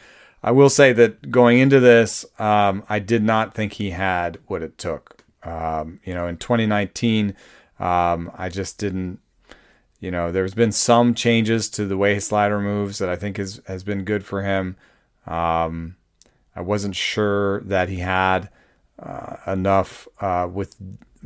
I 0.44 0.52
will 0.52 0.70
say 0.70 0.92
that 0.94 1.32
going 1.32 1.60
into 1.60 1.80
this, 1.80 2.26
um, 2.39 2.84
I 2.89 3.00
did 3.00 3.24
not 3.24 3.54
think 3.54 3.74
he 3.74 3.92
had 3.92 4.39
what 4.48 4.64
it 4.64 4.78
took. 4.78 5.24
Um, 5.44 6.00
you 6.04 6.14
know, 6.14 6.28
in 6.28 6.38
2019, 6.38 7.36
um, 7.80 8.32
I 8.36 8.50
just 8.50 8.78
didn't. 8.78 9.20
You 10.02 10.10
know, 10.10 10.32
there's 10.32 10.56
been 10.56 10.72
some 10.72 11.14
changes 11.14 11.70
to 11.70 11.86
the 11.86 11.95
way 11.95 12.16
his 12.16 12.26
slider 12.26 12.60
moves 12.60 12.97
that 12.97 13.08
I 13.08 13.16
think 13.16 13.38
has 13.38 13.62
has 13.68 13.84
been 13.84 14.04
good 14.04 14.26
for 14.26 14.41
him. 14.41 14.76
Um, 15.28 15.95
I 16.56 16.62
wasn't 16.62 16.95
sure 16.95 17.62
that 17.62 17.88
he 17.88 17.97
had 17.97 18.49
uh, 18.99 19.38
enough 19.45 20.08
uh, 20.20 20.49
with 20.52 20.76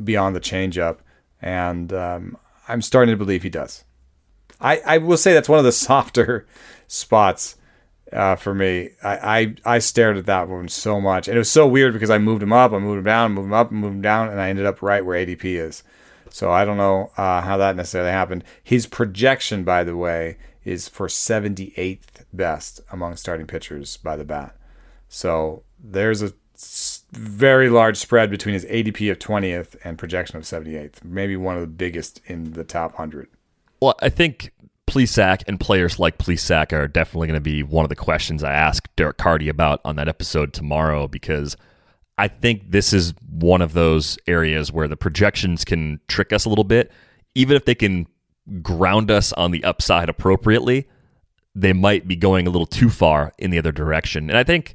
beyond 0.02 0.36
the 0.36 0.40
changeup, 0.40 0.98
and 1.40 1.90
um, 1.94 2.36
I'm 2.68 2.82
starting 2.82 3.14
to 3.14 3.16
believe 3.16 3.42
he 3.42 3.48
does. 3.48 3.84
I, 4.60 4.82
I 4.84 4.98
will 4.98 5.16
say 5.16 5.32
that's 5.32 5.48
one 5.48 5.58
of 5.58 5.64
the 5.64 5.72
softer 5.88 6.46
spots 6.86 7.56
uh, 8.12 8.36
for 8.36 8.54
me. 8.54 8.90
I, 9.02 9.38
I, 9.64 9.76
I 9.76 9.78
stared 9.78 10.18
at 10.18 10.26
that 10.26 10.48
one 10.48 10.68
so 10.68 11.00
much, 11.00 11.28
and 11.28 11.36
it 11.36 11.40
was 11.40 11.50
so 11.50 11.66
weird 11.66 11.94
because 11.94 12.10
I 12.10 12.18
moved 12.18 12.42
him 12.42 12.52
up, 12.52 12.72
I 12.72 12.78
moved 12.78 12.98
him 12.98 13.04
down, 13.04 13.32
moved 13.32 13.46
him 13.46 13.54
up, 13.54 13.72
moved 13.72 13.94
him 13.94 14.02
down, 14.02 14.28
and 14.28 14.38
I 14.38 14.50
ended 14.50 14.66
up 14.66 14.82
right 14.82 15.04
where 15.04 15.24
ADP 15.24 15.44
is. 15.44 15.82
So 16.30 16.50
I 16.50 16.64
don't 16.64 16.76
know 16.76 17.10
uh, 17.16 17.40
how 17.42 17.56
that 17.56 17.76
necessarily 17.76 18.10
happened. 18.10 18.44
His 18.62 18.86
projection, 18.86 19.64
by 19.64 19.84
the 19.84 19.96
way, 19.96 20.38
is 20.64 20.88
for 20.88 21.06
78th 21.06 22.24
best 22.32 22.80
among 22.90 23.16
starting 23.16 23.46
pitchers 23.46 23.96
by 23.96 24.16
the 24.16 24.24
bat. 24.24 24.56
So 25.08 25.62
there's 25.78 26.22
a 26.22 26.32
very 27.12 27.68
large 27.68 27.96
spread 27.96 28.30
between 28.30 28.54
his 28.54 28.64
ADP 28.64 29.10
of 29.10 29.18
20th 29.18 29.76
and 29.84 29.98
projection 29.98 30.36
of 30.36 30.42
78th. 30.44 31.04
Maybe 31.04 31.36
one 31.36 31.54
of 31.54 31.60
the 31.60 31.66
biggest 31.66 32.20
in 32.26 32.52
the 32.52 32.64
top 32.64 32.92
100. 32.92 33.28
Well, 33.80 33.94
I 34.00 34.08
think 34.08 34.52
Plesac 34.86 35.42
and 35.46 35.60
players 35.60 35.98
like 35.98 36.18
Plesac 36.18 36.72
are 36.72 36.88
definitely 36.88 37.28
going 37.28 37.36
to 37.36 37.40
be 37.40 37.62
one 37.62 37.84
of 37.84 37.88
the 37.88 37.96
questions 37.96 38.42
I 38.42 38.52
ask 38.52 38.88
Derek 38.96 39.18
Carty 39.18 39.48
about 39.48 39.80
on 39.84 39.96
that 39.96 40.08
episode 40.08 40.52
tomorrow 40.52 41.08
because 41.08 41.56
I 42.18 42.28
think 42.28 42.70
this 42.70 42.92
is 42.92 43.14
one 43.30 43.60
of 43.60 43.74
those 43.74 44.18
areas 44.26 44.72
where 44.72 44.88
the 44.88 44.96
projections 44.96 45.64
can 45.64 46.00
trick 46.08 46.32
us 46.32 46.44
a 46.44 46.48
little 46.48 46.64
bit. 46.64 46.90
Even 47.34 47.56
if 47.56 47.64
they 47.64 47.74
can 47.74 48.06
ground 48.62 49.10
us 49.10 49.32
on 49.34 49.50
the 49.50 49.62
upside 49.64 50.08
appropriately, 50.08 50.88
they 51.54 51.72
might 51.72 52.08
be 52.08 52.16
going 52.16 52.46
a 52.46 52.50
little 52.50 52.66
too 52.66 52.88
far 52.88 53.32
in 53.38 53.50
the 53.50 53.58
other 53.58 53.72
direction. 53.72 54.30
And 54.30 54.38
I 54.38 54.44
think 54.44 54.74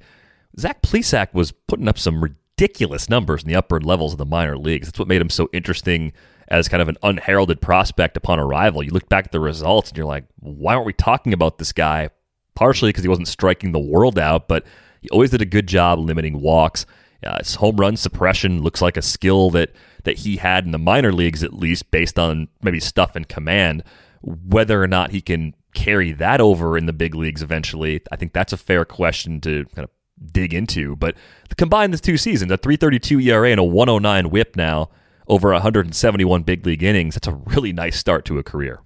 Zach 0.59 0.81
Plesac 0.81 1.33
was 1.33 1.51
putting 1.51 1.87
up 1.87 1.97
some 1.97 2.21
ridiculous 2.21 3.09
numbers 3.09 3.43
in 3.43 3.49
the 3.49 3.55
upper 3.55 3.79
levels 3.79 4.11
of 4.13 4.17
the 4.17 4.25
minor 4.25 4.57
leagues. 4.57 4.87
That's 4.87 4.99
what 4.99 5.07
made 5.07 5.21
him 5.21 5.29
so 5.29 5.49
interesting 5.53 6.13
as 6.49 6.67
kind 6.67 6.81
of 6.81 6.89
an 6.89 6.97
unheralded 7.01 7.61
prospect 7.61 8.17
upon 8.17 8.39
arrival. 8.39 8.83
You 8.83 8.91
look 8.91 9.07
back 9.09 9.25
at 9.25 9.31
the 9.31 9.39
results 9.39 9.89
and 9.89 9.97
you're 9.97 10.05
like, 10.05 10.25
why 10.39 10.73
aren't 10.75 10.85
we 10.85 10.93
talking 10.93 11.33
about 11.33 11.57
this 11.57 11.71
guy? 11.71 12.09
Partially 12.55 12.89
because 12.89 13.03
he 13.03 13.09
wasn't 13.09 13.29
striking 13.29 13.71
the 13.71 13.79
world 13.79 14.19
out, 14.19 14.47
but 14.47 14.65
he 15.01 15.09
always 15.09 15.31
did 15.31 15.41
a 15.41 15.45
good 15.45 15.67
job 15.67 15.97
limiting 15.99 16.41
walks. 16.41 16.85
Uh, 17.25 17.37
his 17.39 17.55
home 17.55 17.77
run 17.77 17.95
suppression 17.97 18.61
looks 18.61 18.81
like 18.81 18.97
a 18.97 19.01
skill 19.01 19.49
that 19.51 19.71
that 20.03 20.19
he 20.19 20.37
had 20.37 20.65
in 20.65 20.71
the 20.71 20.79
minor 20.79 21.11
leagues, 21.11 21.43
at 21.43 21.53
least 21.53 21.91
based 21.91 22.17
on 22.17 22.47
maybe 22.63 22.79
stuff 22.79 23.15
and 23.15 23.27
command. 23.27 23.83
Whether 24.21 24.81
or 24.81 24.87
not 24.87 25.11
he 25.11 25.21
can 25.21 25.53
carry 25.73 26.11
that 26.13 26.41
over 26.41 26.77
in 26.77 26.85
the 26.85 26.93
big 26.93 27.15
leagues 27.15 27.41
eventually, 27.41 28.01
I 28.11 28.15
think 28.15 28.33
that's 28.33 28.53
a 28.53 28.57
fair 28.57 28.85
question 28.85 29.39
to 29.41 29.65
kind 29.75 29.83
of 29.85 30.31
dig 30.31 30.53
into. 30.53 30.95
But 30.95 31.15
combine 31.57 31.91
the 31.91 31.97
two 31.97 32.17
seasons, 32.17 32.51
a 32.51 32.57
332 32.57 33.19
ERA 33.19 33.51
and 33.51 33.59
a 33.59 33.63
109 33.63 34.29
whip 34.29 34.55
now 34.55 34.89
over 35.27 35.51
171 35.51 36.43
big 36.43 36.65
league 36.65 36.83
innings, 36.83 37.15
that's 37.15 37.27
a 37.27 37.33
really 37.33 37.71
nice 37.71 37.97
start 37.97 38.25
to 38.25 38.37
a 38.37 38.43
career. 38.43 38.81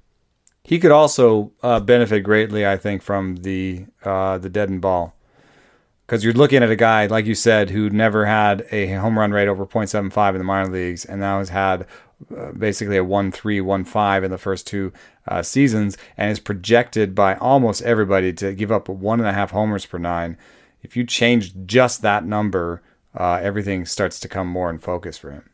He 0.64 0.80
could 0.80 0.92
also 0.92 1.52
uh, 1.62 1.80
benefit 1.80 2.22
greatly, 2.22 2.66
I 2.66 2.78
think, 2.78 3.02
from 3.02 3.38
the 3.38 3.86
uh, 4.04 4.40
the 4.40 4.50
deadened 4.50 4.82
ball. 4.82 5.15
Because 6.06 6.24
you're 6.24 6.34
looking 6.34 6.62
at 6.62 6.70
a 6.70 6.76
guy, 6.76 7.08
like 7.08 7.26
you 7.26 7.34
said, 7.34 7.72
who 7.72 7.90
never 7.90 8.26
had 8.26 8.68
a 8.72 8.94
home 8.94 9.18
run 9.18 9.32
rate 9.32 9.48
over 9.48 9.66
0.75 9.66 10.30
in 10.30 10.38
the 10.38 10.44
minor 10.44 10.72
leagues 10.72 11.04
and 11.04 11.20
now 11.20 11.40
has 11.40 11.50
had 11.50 11.88
uh, 12.36 12.52
basically 12.52 12.98
a 12.98 13.04
1 13.04 13.32
3, 13.32 13.62
1 13.62 13.84
5 13.84 14.24
in 14.24 14.32
the 14.32 14.38
first 14.38 14.68
two 14.68 14.94
uh, 15.28 15.42
seasons 15.42 15.98
and 16.16 16.32
is 16.32 16.40
projected 16.40 17.16
by 17.16 17.36
almost 17.36 17.82
everybody 17.82 18.32
to 18.34 18.54
give 18.54 18.72
up 18.72 18.88
one 18.88 19.20
and 19.20 19.28
a 19.28 19.34
half 19.34 19.52
homers 19.52 19.86
per 19.86 19.98
nine 19.98 20.38
if 20.86 20.96
you 20.96 21.04
change 21.04 21.54
just 21.66 22.04
that 22.04 22.26
number, 22.26 22.84
uh, 23.16 23.40
everything 23.42 23.86
starts 23.86 24.20
to 24.20 24.28
come 24.28 24.48
more 24.48 24.70
in 24.70 24.78
focus 24.78 25.18
for 25.18 25.32
him. 25.32 25.50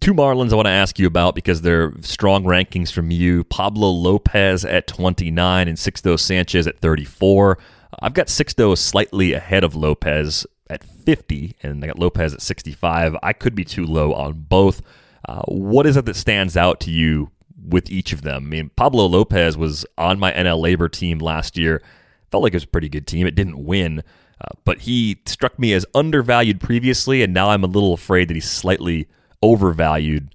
Two 0.00 0.14
Marlins 0.14 0.52
I 0.52 0.56
want 0.56 0.66
to 0.66 0.72
ask 0.72 0.96
you 0.98 1.08
about 1.08 1.34
because 1.34 1.62
they're 1.62 1.92
strong 2.02 2.44
rankings 2.44 2.92
from 2.92 3.10
you. 3.10 3.42
Pablo 3.44 3.90
Lopez 3.90 4.64
at 4.64 4.86
29 4.86 5.66
and 5.66 5.76
Sixto 5.76 6.18
Sanchez 6.18 6.68
at 6.68 6.78
34. 6.78 7.58
I've 8.00 8.14
got 8.14 8.26
Sixto 8.26 8.76
slightly 8.76 9.32
ahead 9.32 9.64
of 9.64 9.74
Lopez 9.74 10.46
at 10.70 10.84
50, 10.84 11.56
and 11.62 11.82
I 11.82 11.88
got 11.88 11.98
Lopez 11.98 12.34
at 12.34 12.42
65. 12.42 13.16
I 13.22 13.32
could 13.32 13.54
be 13.54 13.64
too 13.64 13.86
low 13.86 14.12
on 14.12 14.44
both. 14.48 14.82
Uh, 15.26 15.42
what 15.46 15.86
is 15.86 15.96
it 15.96 16.04
that 16.04 16.16
stands 16.16 16.56
out 16.56 16.80
to 16.80 16.90
you 16.90 17.30
with 17.66 17.90
each 17.90 18.12
of 18.12 18.22
them? 18.22 18.46
I 18.46 18.48
mean, 18.48 18.70
Pablo 18.76 19.06
Lopez 19.06 19.56
was 19.56 19.86
on 19.96 20.18
my 20.18 20.32
NL 20.32 20.60
LABR 20.60 20.90
team 20.92 21.18
last 21.18 21.56
year. 21.56 21.82
Felt 22.30 22.42
like 22.42 22.52
it 22.52 22.56
was 22.56 22.64
a 22.64 22.68
pretty 22.68 22.88
good 22.88 23.06
team. 23.06 23.26
It 23.26 23.34
didn't 23.34 23.64
win, 23.64 24.02
uh, 24.40 24.54
but 24.64 24.80
he 24.80 25.20
struck 25.26 25.58
me 25.58 25.72
as 25.72 25.86
undervalued 25.94 26.60
previously, 26.60 27.22
and 27.22 27.32
now 27.32 27.50
I'm 27.50 27.64
a 27.64 27.68
little 27.68 27.94
afraid 27.94 28.28
that 28.28 28.34
he's 28.34 28.50
slightly 28.50 29.08
overvalued. 29.42 30.34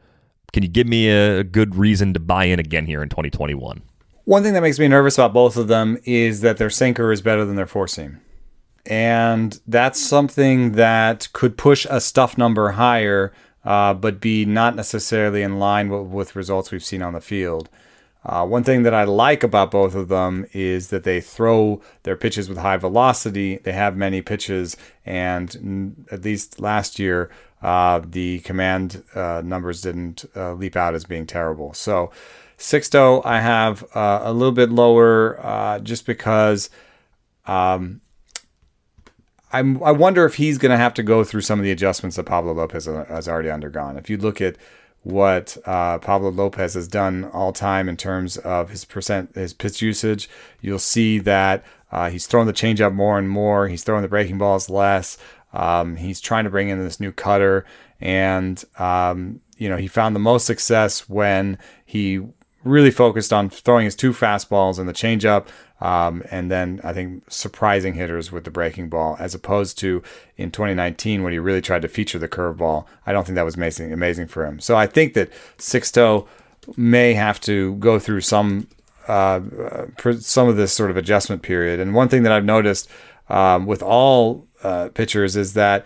Can 0.52 0.64
you 0.64 0.70
give 0.70 0.88
me 0.88 1.10
a 1.10 1.44
good 1.44 1.76
reason 1.76 2.14
to 2.14 2.20
buy 2.20 2.46
in 2.46 2.60
again 2.60 2.86
here 2.86 3.04
in 3.04 3.10
2021? 3.10 3.82
One 4.26 4.42
thing 4.42 4.54
that 4.54 4.62
makes 4.62 4.80
me 4.80 4.88
nervous 4.88 5.18
about 5.18 5.34
both 5.34 5.58
of 5.58 5.68
them 5.68 5.98
is 6.06 6.42
that 6.42 6.58
their 6.58 6.70
sinker 6.70 7.12
is 7.12 7.22
better 7.22 7.44
than 7.44 7.58
their 7.58 7.68
four 7.68 7.88
seam. 7.88 8.22
And 8.86 9.60
that's 9.68 10.02
something 10.02 10.74
that 10.74 11.28
could 11.34 11.58
push 11.58 11.86
a 11.90 12.00
stuff 12.00 12.38
number 12.38 12.72
higher, 12.72 13.34
uh, 13.66 13.94
but 13.94 14.22
be 14.22 14.46
not 14.46 14.76
necessarily 14.76 15.42
in 15.42 15.60
line 15.60 15.90
with, 15.90 16.08
with 16.08 16.36
results 16.36 16.72
we've 16.72 16.84
seen 16.84 17.02
on 17.02 17.14
the 17.14 17.22
field. 17.22 17.70
Uh, 18.26 18.46
one 18.46 18.64
thing 18.64 18.84
that 18.84 18.94
I 18.94 19.04
like 19.04 19.44
about 19.44 19.72
both 19.72 19.96
of 19.96 20.08
them 20.08 20.46
is 20.54 20.90
that 20.90 21.04
they 21.04 21.20
throw 21.20 21.82
their 22.04 22.16
pitches 22.16 22.48
with 22.48 22.58
high 22.58 22.78
velocity. 22.78 23.58
They 23.58 23.74
have 23.74 23.98
many 23.98 24.22
pitches, 24.22 24.78
and 25.06 26.06
at 26.10 26.24
least 26.24 26.62
last 26.62 27.00
year, 27.00 27.30
uh, 27.62 28.02
the 28.06 28.40
command 28.40 29.04
uh, 29.14 29.42
numbers 29.44 29.82
didn't 29.82 30.24
uh, 30.36 30.54
leap 30.54 30.78
out 30.78 30.96
as 30.96 31.04
being 31.04 31.26
terrible. 31.26 31.74
So, 31.74 32.12
Sixto, 32.64 33.22
I 33.26 33.42
have 33.42 33.84
uh, 33.94 34.22
a 34.24 34.32
little 34.32 34.54
bit 34.54 34.72
lower 34.72 35.38
uh, 35.46 35.80
just 35.80 36.06
because 36.06 36.70
um, 37.46 38.00
I'm, 39.52 39.84
I 39.84 39.92
wonder 39.92 40.24
if 40.24 40.36
he's 40.36 40.58
going 40.58 40.72
to 40.72 40.78
have 40.78 40.94
to 40.94 41.04
go 41.04 41.26
through 41.26 41.42
some 41.42 41.60
of 41.60 41.66
the 41.66 41.72
adjustments 41.72 42.16
that 42.16 42.24
Pablo 42.24 42.54
Lopez 42.54 42.86
has 42.86 43.28
already 43.28 43.50
undergone. 43.50 43.98
If 43.98 44.10
you 44.10 44.16
look 44.16 44.40
at 44.40 44.56
what 45.02 45.58
uh, 45.66 46.00
Pablo 46.00 46.30
Lopez 46.30 46.76
has 46.76 46.88
done 46.88 47.26
all 47.34 47.52
time 47.52 47.90
in 47.90 47.98
terms 47.98 48.38
of 48.38 48.70
his 48.70 48.86
percent 48.86 49.36
his 49.36 49.54
pitch 49.54 49.82
usage. 49.82 50.30
You'll 50.62 50.80
see 50.80 51.20
that 51.20 51.66
uh, 51.92 52.10
he's 52.12 52.28
throwing 52.28 52.48
the 52.48 52.54
changeup 52.54 52.94
more 52.94 53.20
and 53.20 53.30
more. 53.30 53.68
He's 53.68 53.84
throwing 53.84 54.04
the 54.04 54.08
breaking 54.08 54.38
balls 54.38 54.70
less. 54.70 55.18
Um, 55.52 55.98
he's 55.98 56.22
trying 56.22 56.46
to 56.46 56.50
bring 56.50 56.70
in 56.70 56.80
this 56.80 57.02
new 57.02 57.12
cutter, 57.12 57.66
and 58.00 58.64
um, 58.80 59.42
you 59.58 59.68
know 59.68 59.76
he 59.76 59.88
found 59.88 60.16
the 60.16 60.22
most 60.22 60.46
success 60.46 61.10
when 61.10 61.58
he 61.86 62.22
really 62.64 62.92
focused 62.92 63.34
on 63.34 63.50
throwing 63.50 63.86
his 63.86 63.96
two 63.96 64.12
fastballs 64.12 64.80
and 64.80 64.88
the 64.88 64.94
changeup, 64.94 65.48
um, 65.82 66.24
and 66.32 66.50
then 66.50 66.80
I 66.84 66.94
think 66.94 67.30
surprising 67.30 67.94
hitters 67.94 68.32
with 68.32 68.46
the 68.46 68.52
breaking 68.52 68.90
ball, 68.90 69.18
as 69.20 69.36
opposed 69.36 69.78
to 69.80 70.02
in 70.38 70.52
2019 70.52 71.24
when 71.24 71.34
he 71.34 71.40
really 71.40 71.62
tried 71.62 71.82
to 71.82 71.88
feature 71.88 72.20
the 72.20 72.28
curveball. 72.28 72.86
I 73.06 73.12
don't 73.12 73.26
think 73.26 73.36
that 73.36 73.46
was 73.46 73.56
amazing, 73.56 73.92
amazing 73.92 74.28
for 74.28 74.46
him. 74.46 74.60
So 74.60 74.76
I 74.76 74.88
think 74.88 75.14
that 75.14 75.30
Sixto 75.58 76.28
may 76.78 77.14
have 77.14 77.42
to 77.42 77.76
go 77.76 78.00
through 78.00 78.22
some 78.22 78.68
uh, 79.08 79.42
some 80.20 80.48
of 80.48 80.56
this 80.56 80.72
sort 80.72 80.90
of 80.90 80.98
adjustment 80.98 81.42
period. 81.42 81.80
And 81.80 81.94
one 81.94 82.08
thing 82.08 82.24
that 82.24 82.32
I've 82.32 82.46
noticed 82.46 82.90
um, 83.30 83.66
with 83.66 83.84
all 83.84 84.48
uh, 84.64 84.90
pitchers 84.94 85.36
is 85.36 85.54
that 85.54 85.86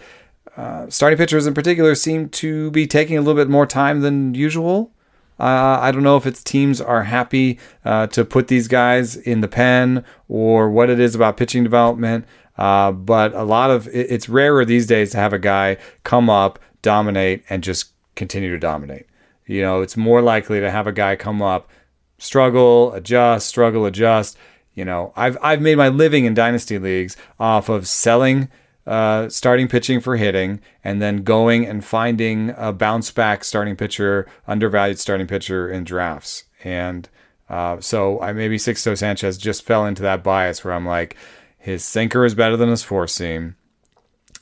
uh, 0.56 0.90
starting 0.90 1.18
pitchers 1.18 1.48
in 1.48 1.54
particular 1.54 1.96
seem 1.96 2.30
to 2.30 2.72
be 2.72 2.88
taking 2.88 3.18
a 3.18 3.22
little 3.22 3.40
bit 3.40 3.50
more 3.50 3.66
time 3.66 4.02
than 4.02 4.34
usual. 4.34 4.92
Uh, 5.40 5.80
I 5.82 5.92
don't 5.92 6.04
know 6.04 6.18
if 6.18 6.26
it's 6.26 6.44
teams 6.44 6.82
are 6.82 7.04
happy 7.04 7.60
uh, 7.86 8.08
to 8.08 8.26
put 8.26 8.48
these 8.48 8.68
guys 8.68 9.16
in 9.16 9.42
the 9.42 9.48
pen 9.48 10.04
or 10.28 10.70
what 10.70 10.90
it 10.90 11.00
is 11.00 11.14
about 11.16 11.38
pitching 11.38 11.64
development. 11.64 12.26
Uh, 12.58 12.92
but 12.92 13.34
a 13.36 13.44
lot 13.44 13.70
of 13.70 13.88
it, 13.90 14.08
it's 14.10 14.28
rarer 14.28 14.66
these 14.66 14.88
days 14.88 15.12
to 15.12 15.18
have 15.18 15.34
a 15.34 15.40
guy 15.40 15.78
come 16.04 16.30
up, 16.30 16.60
dominate, 16.82 17.44
and 17.50 17.64
just 17.64 17.92
continue 18.16 18.52
to 18.52 18.60
dominate. 18.60 19.06
You 19.46 19.62
know, 19.62 19.82
it's 19.82 19.96
more 19.96 20.22
likely 20.22 20.60
to 20.60 20.72
have 20.72 20.88
a 20.88 20.92
guy 20.92 21.16
come 21.16 21.42
up, 21.42 21.70
struggle, 22.18 22.94
adjust, 22.94 23.48
struggle, 23.48 23.86
adjust. 23.86 24.38
You 24.74 24.86
know, 24.86 25.14
I've 25.16 25.38
I've 25.42 25.62
made 25.62 25.78
my 25.78 25.90
living 25.90 26.26
in 26.26 26.34
dynasty 26.34 26.80
leagues 26.80 27.16
off 27.40 27.70
of 27.70 27.88
selling 27.88 28.50
uh, 28.88 29.28
starting 29.28 29.68
pitching 29.68 30.00
for 30.00 30.16
hitting, 30.16 30.62
and 30.84 31.02
then 31.02 31.24
going 31.24 31.66
and 31.66 31.84
finding 31.84 32.54
a 32.58 32.72
bounce 32.72 33.12
back 33.12 33.44
starting 33.44 33.76
pitcher, 33.76 34.26
undervalued 34.48 34.98
starting 34.98 35.28
pitcher 35.28 35.70
in 35.70 35.84
drafts. 35.84 36.46
And 36.64 37.10
uh, 37.50 37.82
so 37.82 38.20
I 38.22 38.34
maybe 38.34 38.58
Sixto 38.58 38.98
Sanchez 38.98 39.38
just 39.38 39.64
fell 39.64 39.86
into 39.86 40.02
that 40.04 40.24
bias 40.24 40.64
where 40.64 40.74
I'm 40.74 40.86
like, 40.86 41.18
his 41.58 41.84
sinker 41.84 42.24
is 42.24 42.34
better 42.34 42.56
than 42.56 42.70
his 42.70 42.84
four 42.84 43.08
seam, 43.08 43.58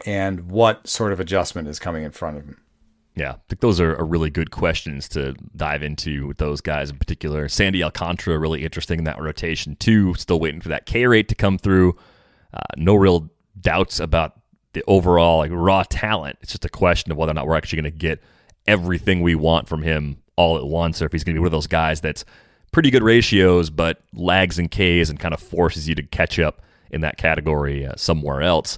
and 0.05 0.51
what 0.51 0.87
sort 0.87 1.11
of 1.11 1.19
adjustment 1.19 1.67
is 1.67 1.79
coming 1.79 2.03
in 2.03 2.11
front 2.11 2.37
of 2.37 2.45
him? 2.45 2.61
Yeah, 3.15 3.31
I 3.31 3.37
think 3.47 3.61
those 3.61 3.79
are, 3.79 3.95
are 3.95 4.05
really 4.05 4.29
good 4.29 4.51
questions 4.51 5.07
to 5.09 5.33
dive 5.55 5.81
into 5.81 6.27
with 6.27 6.37
those 6.37 6.61
guys 6.61 6.89
in 6.89 6.97
particular. 6.97 7.47
Sandy 7.47 7.81
Alcantara, 7.81 8.37
really 8.37 8.63
interesting 8.63 8.99
in 8.99 9.05
that 9.05 9.19
rotation 9.19 9.75
too. 9.77 10.13
Still 10.15 10.39
waiting 10.39 10.61
for 10.61 10.69
that 10.69 10.85
K 10.85 11.07
rate 11.07 11.29
to 11.29 11.35
come 11.35 11.57
through. 11.57 11.95
Uh, 12.53 12.59
no 12.77 12.93
real 12.93 13.29
doubts 13.59 13.99
about 13.99 14.39
the 14.73 14.83
overall 14.87 15.39
like 15.39 15.51
raw 15.53 15.83
talent. 15.83 16.37
It's 16.41 16.51
just 16.51 16.65
a 16.65 16.69
question 16.69 17.11
of 17.11 17.17
whether 17.17 17.31
or 17.31 17.33
not 17.33 17.47
we're 17.47 17.55
actually 17.55 17.81
going 17.81 17.91
to 17.93 17.97
get 17.97 18.21
everything 18.67 19.21
we 19.21 19.35
want 19.35 19.67
from 19.67 19.81
him 19.81 20.17
all 20.35 20.57
at 20.57 20.65
once, 20.65 21.01
or 21.01 21.05
if 21.05 21.11
he's 21.11 21.23
going 21.23 21.35
to 21.35 21.39
be 21.39 21.41
one 21.41 21.47
of 21.47 21.51
those 21.51 21.67
guys 21.67 22.01
that's 22.01 22.25
pretty 22.71 22.91
good 22.91 23.03
ratios, 23.03 23.69
but 23.69 24.01
lags 24.13 24.59
and 24.59 24.69
Ks 24.69 25.09
and 25.09 25.19
kind 25.19 25.33
of 25.33 25.39
forces 25.39 25.87
you 25.87 25.95
to 25.95 26.03
catch 26.03 26.39
up 26.39 26.61
in 26.91 27.01
that 27.01 27.17
category 27.17 27.85
uh, 27.85 27.93
somewhere 27.95 28.41
else. 28.41 28.77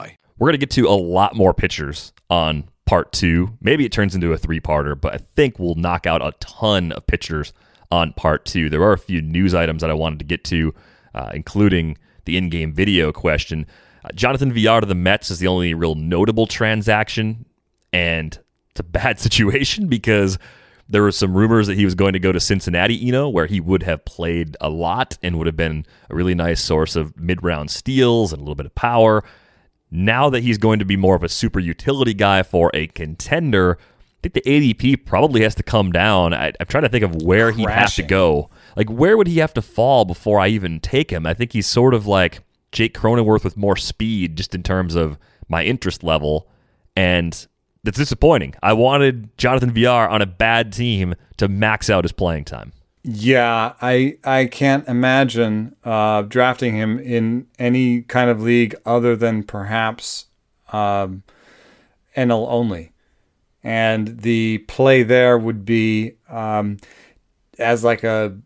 We're 0.37 0.47
going 0.47 0.59
to 0.59 0.65
get 0.65 0.71
to 0.71 0.87
a 0.87 0.97
lot 0.97 1.35
more 1.35 1.53
pitchers 1.53 2.13
on 2.29 2.69
part 2.85 3.11
two. 3.11 3.57
Maybe 3.61 3.85
it 3.85 3.91
turns 3.91 4.15
into 4.15 4.33
a 4.33 4.37
three 4.37 4.59
parter, 4.59 4.99
but 4.99 5.13
I 5.13 5.19
think 5.35 5.59
we'll 5.59 5.75
knock 5.75 6.07
out 6.07 6.21
a 6.21 6.33
ton 6.39 6.91
of 6.93 7.05
pitchers 7.05 7.53
on 7.91 8.13
part 8.13 8.45
two. 8.45 8.69
There 8.69 8.81
are 8.81 8.93
a 8.93 8.97
few 8.97 9.21
news 9.21 9.53
items 9.53 9.81
that 9.81 9.91
I 9.91 9.93
wanted 9.93 10.19
to 10.19 10.25
get 10.25 10.43
to, 10.45 10.73
uh, 11.13 11.31
including 11.33 11.97
the 12.25 12.37
in 12.37 12.49
game 12.49 12.73
video 12.73 13.11
question. 13.11 13.65
Uh, 14.03 14.09
Jonathan 14.15 14.51
Villar 14.51 14.81
to 14.81 14.87
the 14.87 14.95
Mets 14.95 15.29
is 15.29 15.39
the 15.39 15.47
only 15.47 15.73
real 15.73 15.95
notable 15.95 16.47
transaction, 16.47 17.45
and 17.93 18.37
it's 18.71 18.79
a 18.79 18.83
bad 18.83 19.19
situation 19.21 19.87
because 19.87 20.39
there 20.89 21.01
were 21.01 21.11
some 21.11 21.35
rumors 21.35 21.67
that 21.67 21.77
he 21.77 21.85
was 21.85 21.95
going 21.95 22.13
to 22.13 22.19
go 22.19 22.31
to 22.31 22.39
Cincinnati, 22.39 22.95
you 22.95 23.11
know, 23.11 23.29
where 23.29 23.45
he 23.45 23.61
would 23.61 23.83
have 23.83 24.03
played 24.05 24.57
a 24.59 24.69
lot 24.69 25.17
and 25.23 25.37
would 25.37 25.47
have 25.47 25.55
been 25.55 25.85
a 26.09 26.15
really 26.15 26.35
nice 26.35 26.61
source 26.61 26.95
of 26.95 27.17
mid 27.17 27.43
round 27.43 27.71
steals 27.71 28.33
and 28.33 28.39
a 28.39 28.43
little 28.43 28.55
bit 28.55 28.65
of 28.65 28.75
power. 28.75 29.23
Now 29.91 30.29
that 30.29 30.41
he's 30.41 30.57
going 30.57 30.79
to 30.79 30.85
be 30.85 30.95
more 30.95 31.15
of 31.15 31.23
a 31.23 31.29
super 31.29 31.59
utility 31.59 32.13
guy 32.13 32.43
for 32.43 32.71
a 32.73 32.87
contender, 32.87 33.77
I 33.79 34.29
think 34.29 34.33
the 34.35 34.41
ADP 34.41 35.05
probably 35.05 35.41
has 35.41 35.53
to 35.55 35.63
come 35.63 35.91
down. 35.91 36.33
I, 36.33 36.53
am 36.59 36.67
trying 36.67 36.83
to 36.83 36.89
think 36.89 37.03
of 37.03 37.21
where 37.23 37.51
he'd 37.51 37.69
have 37.69 37.95
to 37.95 38.03
go. 38.03 38.49
Like, 38.77 38.89
where 38.89 39.17
would 39.17 39.27
he 39.27 39.39
have 39.39 39.53
to 39.55 39.61
fall 39.61 40.05
before 40.05 40.39
I 40.39 40.47
even 40.47 40.79
take 40.79 41.11
him? 41.11 41.25
I 41.25 41.33
think 41.33 41.51
he's 41.51 41.67
sort 41.67 41.93
of 41.93 42.07
like 42.07 42.39
Jake 42.71 42.93
Cronenworth 42.93 43.43
with 43.43 43.57
more 43.57 43.75
speed, 43.75 44.37
just 44.37 44.55
in 44.55 44.63
terms 44.63 44.95
of 44.95 45.17
my 45.49 45.63
interest 45.63 46.03
level. 46.03 46.47
And 46.95 47.45
that's 47.83 47.97
disappointing. 47.97 48.55
I 48.61 48.73
wanted 48.73 49.35
Jonathan 49.37 49.71
Villar 49.71 50.07
on 50.07 50.21
a 50.21 50.25
bad 50.25 50.71
team 50.71 51.15
to 51.37 51.47
max 51.47 51.89
out 51.89 52.03
his 52.03 52.11
playing 52.11 52.45
time. 52.45 52.71
Yeah, 53.03 53.73
I 53.81 54.17
I 54.23 54.45
can't 54.45 54.87
imagine 54.87 55.75
uh, 55.83 56.21
drafting 56.23 56.75
him 56.75 56.99
in 56.99 57.47
any 57.57 58.03
kind 58.03 58.29
of 58.29 58.41
league 58.41 58.75
other 58.85 59.15
than 59.15 59.43
perhaps 59.43 60.27
um, 60.71 61.23
NL 62.15 62.45
only, 62.47 62.91
and 63.63 64.19
the 64.19 64.59
play 64.67 65.01
there 65.01 65.37
would 65.39 65.65
be 65.65 66.13
um, 66.29 66.77
as 67.57 67.83
like 67.83 68.03
a 68.03 68.37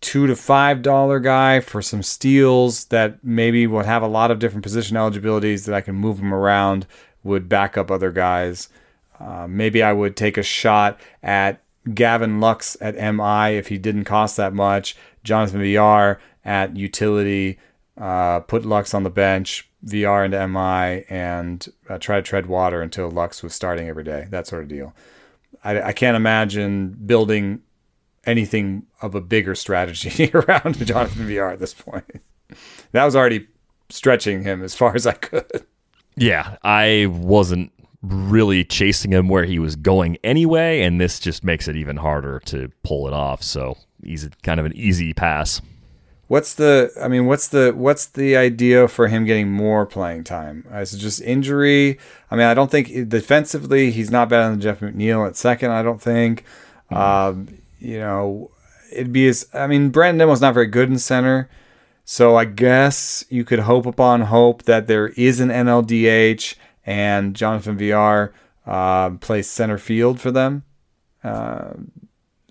two 0.00 0.26
to 0.26 0.34
five 0.34 0.80
dollar 0.80 1.20
guy 1.20 1.60
for 1.60 1.82
some 1.82 2.02
steals 2.02 2.86
that 2.86 3.22
maybe 3.22 3.66
would 3.66 3.84
have 3.86 4.02
a 4.02 4.08
lot 4.08 4.30
of 4.30 4.38
different 4.38 4.62
position 4.62 4.96
eligibilities 4.96 5.66
that 5.66 5.74
I 5.74 5.82
can 5.82 5.94
move 5.96 6.18
him 6.18 6.32
around, 6.32 6.86
would 7.22 7.46
back 7.46 7.76
up 7.76 7.90
other 7.90 8.10
guys. 8.10 8.70
Uh, 9.20 9.46
maybe 9.46 9.82
I 9.82 9.92
would 9.92 10.16
take 10.16 10.38
a 10.38 10.42
shot 10.42 10.98
at 11.22 11.62
Gavin 11.94 12.40
Lux 12.40 12.76
at 12.80 12.94
MI 12.94 13.56
if 13.56 13.68
he 13.68 13.78
didn't 13.78 14.04
cost 14.04 14.36
that 14.36 14.52
much. 14.52 14.96
Jonathan 15.24 15.60
Villar 15.60 16.20
at 16.44 16.76
utility. 16.76 17.58
Uh, 17.98 18.40
put 18.40 18.64
Lux 18.64 18.94
on 18.94 19.02
the 19.02 19.10
bench, 19.10 19.68
Villar 19.82 20.24
into 20.24 20.48
MI, 20.48 21.04
and 21.08 21.66
uh, 21.88 21.98
try 21.98 22.16
to 22.16 22.22
tread 22.22 22.46
water 22.46 22.80
until 22.80 23.10
Lux 23.10 23.42
was 23.42 23.54
starting 23.54 23.88
every 23.88 24.04
day. 24.04 24.26
That 24.30 24.46
sort 24.46 24.62
of 24.62 24.68
deal. 24.68 24.94
I, 25.62 25.82
I 25.82 25.92
can't 25.92 26.16
imagine 26.16 26.96
building 27.04 27.62
anything 28.24 28.86
of 29.02 29.14
a 29.14 29.20
bigger 29.20 29.54
strategy 29.54 30.30
around 30.34 30.84
Jonathan 30.86 31.26
Villar 31.26 31.50
at 31.50 31.58
this 31.58 31.74
point. 31.74 32.22
That 32.92 33.04
was 33.04 33.16
already 33.16 33.48
stretching 33.90 34.42
him 34.42 34.62
as 34.62 34.74
far 34.74 34.94
as 34.94 35.06
I 35.06 35.12
could. 35.12 35.66
Yeah, 36.16 36.56
I 36.62 37.06
wasn't 37.10 37.72
really 38.02 38.64
chasing 38.64 39.12
him 39.12 39.28
where 39.28 39.44
he 39.44 39.58
was 39.58 39.76
going 39.76 40.18
anyway, 40.24 40.82
and 40.82 41.00
this 41.00 41.18
just 41.18 41.44
makes 41.44 41.68
it 41.68 41.76
even 41.76 41.96
harder 41.96 42.40
to 42.46 42.70
pull 42.82 43.06
it 43.06 43.12
off. 43.12 43.42
So 43.42 43.78
he's 44.02 44.28
kind 44.42 44.58
of 44.58 44.66
an 44.66 44.76
easy 44.76 45.14
pass. 45.14 45.60
What's 46.28 46.54
the? 46.54 46.90
I 47.00 47.08
mean, 47.08 47.26
what's 47.26 47.48
the 47.48 47.72
what's 47.76 48.06
the 48.06 48.36
idea 48.36 48.88
for 48.88 49.06
him 49.08 49.24
getting 49.24 49.50
more 49.50 49.84
playing 49.84 50.24
time? 50.24 50.66
Uh, 50.72 50.78
is 50.78 50.94
it 50.94 50.98
just 50.98 51.20
injury? 51.20 51.98
I 52.30 52.36
mean, 52.36 52.46
I 52.46 52.54
don't 52.54 52.70
think 52.70 53.08
defensively 53.08 53.90
he's 53.90 54.10
not 54.10 54.28
better 54.30 54.50
than 54.50 54.60
Jeff 54.60 54.80
McNeil 54.80 55.26
at 55.26 55.36
second. 55.36 55.72
I 55.72 55.82
don't 55.82 56.00
think. 56.00 56.44
Mm-hmm. 56.90 56.96
Um, 56.96 57.58
you 57.80 57.98
know, 57.98 58.50
it'd 58.90 59.12
be 59.12 59.28
as. 59.28 59.46
I 59.52 59.66
mean, 59.66 59.90
Brandon 59.90 60.18
Nimmo's 60.18 60.40
not 60.40 60.54
very 60.54 60.68
good 60.68 60.88
in 60.88 60.98
center, 60.98 61.50
so 62.06 62.36
I 62.36 62.46
guess 62.46 63.26
you 63.28 63.44
could 63.44 63.60
hope 63.60 63.84
upon 63.84 64.22
hope 64.22 64.62
that 64.62 64.86
there 64.86 65.08
is 65.08 65.38
an 65.38 65.50
NLDH 65.50 66.54
and 66.84 67.34
Jonathan 67.34 67.76
Villar 67.76 68.32
uh, 68.66 69.10
plays 69.10 69.48
center 69.48 69.78
field 69.78 70.20
for 70.20 70.30
them. 70.30 70.64
Uh, 71.22 71.72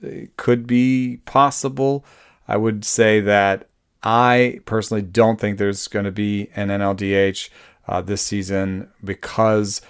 it 0.02 0.36
could 0.38 0.66
be 0.66 1.18
possible. 1.26 2.06
I 2.48 2.58
would 2.58 2.84
say 2.86 3.20
that 3.22 3.68
I 4.04 4.60
personally 4.66 5.04
don't 5.04 5.40
think 5.40 5.58
there's 5.58 5.88
going 5.88 6.06
to 6.06 6.12
be 6.12 6.50
an 6.56 6.70
NLDH 6.70 7.50
uh, 7.88 8.02
this 8.02 8.22
season 8.22 8.90
because 9.04 9.82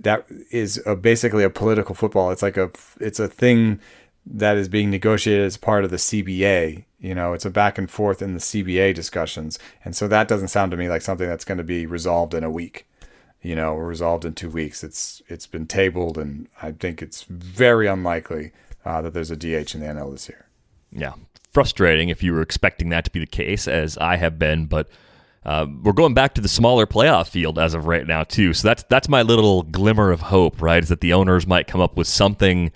that 0.00 0.26
is 0.50 0.82
a, 0.86 0.96
basically 0.96 1.44
a 1.44 1.50
political 1.50 1.94
football. 1.94 2.30
It's 2.30 2.42
like 2.42 2.56
a 2.56 2.70
it's 3.00 3.20
a 3.20 3.28
thing 3.28 3.80
that 4.26 4.56
is 4.56 4.68
being 4.68 4.90
negotiated 4.90 5.44
as 5.44 5.56
part 5.56 5.84
of 5.84 5.90
the 5.90 5.96
CBA. 5.96 6.84
You 7.00 7.14
know, 7.14 7.32
it's 7.32 7.44
a 7.44 7.50
back 7.50 7.78
and 7.78 7.90
forth 7.90 8.22
in 8.22 8.34
the 8.34 8.40
CBA 8.40 8.94
discussions, 8.94 9.58
and 9.84 9.94
so 9.94 10.08
that 10.08 10.28
doesn't 10.28 10.48
sound 10.48 10.70
to 10.72 10.76
me 10.76 10.88
like 10.88 11.02
something 11.02 11.28
that's 11.28 11.44
going 11.44 11.58
to 11.58 11.64
be 11.64 11.86
resolved 11.86 12.34
in 12.34 12.44
a 12.44 12.50
week. 12.50 12.87
You 13.42 13.54
know, 13.54 13.74
resolved 13.74 14.24
in 14.24 14.34
two 14.34 14.50
weeks. 14.50 14.82
It's 14.82 15.22
it's 15.28 15.46
been 15.46 15.66
tabled, 15.66 16.18
and 16.18 16.48
I 16.60 16.72
think 16.72 17.00
it's 17.00 17.22
very 17.24 17.86
unlikely 17.86 18.52
uh, 18.84 19.00
that 19.02 19.14
there's 19.14 19.30
a 19.30 19.36
DH 19.36 19.74
in 19.74 19.80
the 19.80 19.86
NL 19.86 20.12
this 20.12 20.28
year. 20.28 20.46
Yeah, 20.90 21.14
frustrating 21.52 22.08
if 22.08 22.22
you 22.22 22.32
were 22.32 22.42
expecting 22.42 22.88
that 22.88 23.04
to 23.04 23.10
be 23.10 23.20
the 23.20 23.26
case, 23.26 23.68
as 23.68 23.96
I 23.98 24.16
have 24.16 24.38
been, 24.38 24.66
but. 24.66 24.88
Uh, 25.46 25.66
we're 25.82 25.92
going 25.92 26.12
back 26.12 26.34
to 26.34 26.42
the 26.42 26.48
smaller 26.48 26.84
playoff 26.84 27.28
field 27.28 27.58
as 27.58 27.72
of 27.72 27.86
right 27.86 28.06
now 28.06 28.22
too. 28.22 28.52
So 28.52 28.68
that's 28.68 28.82
that's 28.90 29.08
my 29.08 29.22
little 29.22 29.62
glimmer 29.62 30.10
of 30.10 30.20
hope, 30.20 30.60
right? 30.60 30.82
Is 30.82 30.90
that 30.90 31.00
the 31.00 31.14
owners 31.14 31.46
might 31.46 31.66
come 31.66 31.80
up 31.80 31.96
with 31.96 32.06
something 32.06 32.70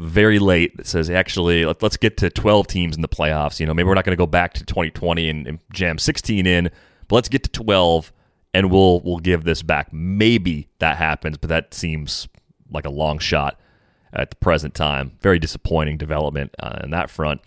very 0.00 0.38
late 0.38 0.76
that 0.76 0.86
says 0.86 1.10
actually 1.10 1.64
let, 1.64 1.82
us 1.82 1.96
get 1.96 2.16
to 2.18 2.30
12 2.30 2.66
teams 2.66 2.96
in 2.96 3.02
the 3.02 3.08
playoffs. 3.08 3.60
You 3.60 3.66
know, 3.66 3.74
maybe 3.74 3.86
we're 3.86 3.94
not 3.94 4.04
going 4.04 4.16
to 4.16 4.20
go 4.20 4.26
back 4.26 4.54
to 4.54 4.64
2020 4.64 5.28
and, 5.28 5.46
and 5.46 5.58
jam 5.72 5.98
16 5.98 6.46
in, 6.46 6.70
but 7.08 7.16
let's 7.16 7.28
get 7.28 7.42
to 7.44 7.50
12 7.50 8.12
and 8.54 8.70
we'll 8.70 9.00
we'll 9.00 9.18
give 9.18 9.44
this 9.44 9.62
back. 9.62 9.92
Maybe 9.92 10.68
that 10.78 10.96
happens, 10.96 11.38
but 11.38 11.48
that 11.50 11.74
seems 11.74 12.28
like 12.70 12.86
a 12.86 12.90
long 12.90 13.18
shot 13.18 13.58
at 14.12 14.30
the 14.30 14.36
present 14.36 14.74
time. 14.74 15.12
Very 15.20 15.38
disappointing 15.38 15.96
development 15.96 16.54
uh, 16.58 16.80
on 16.82 16.90
that 16.90 17.10
front. 17.10 17.40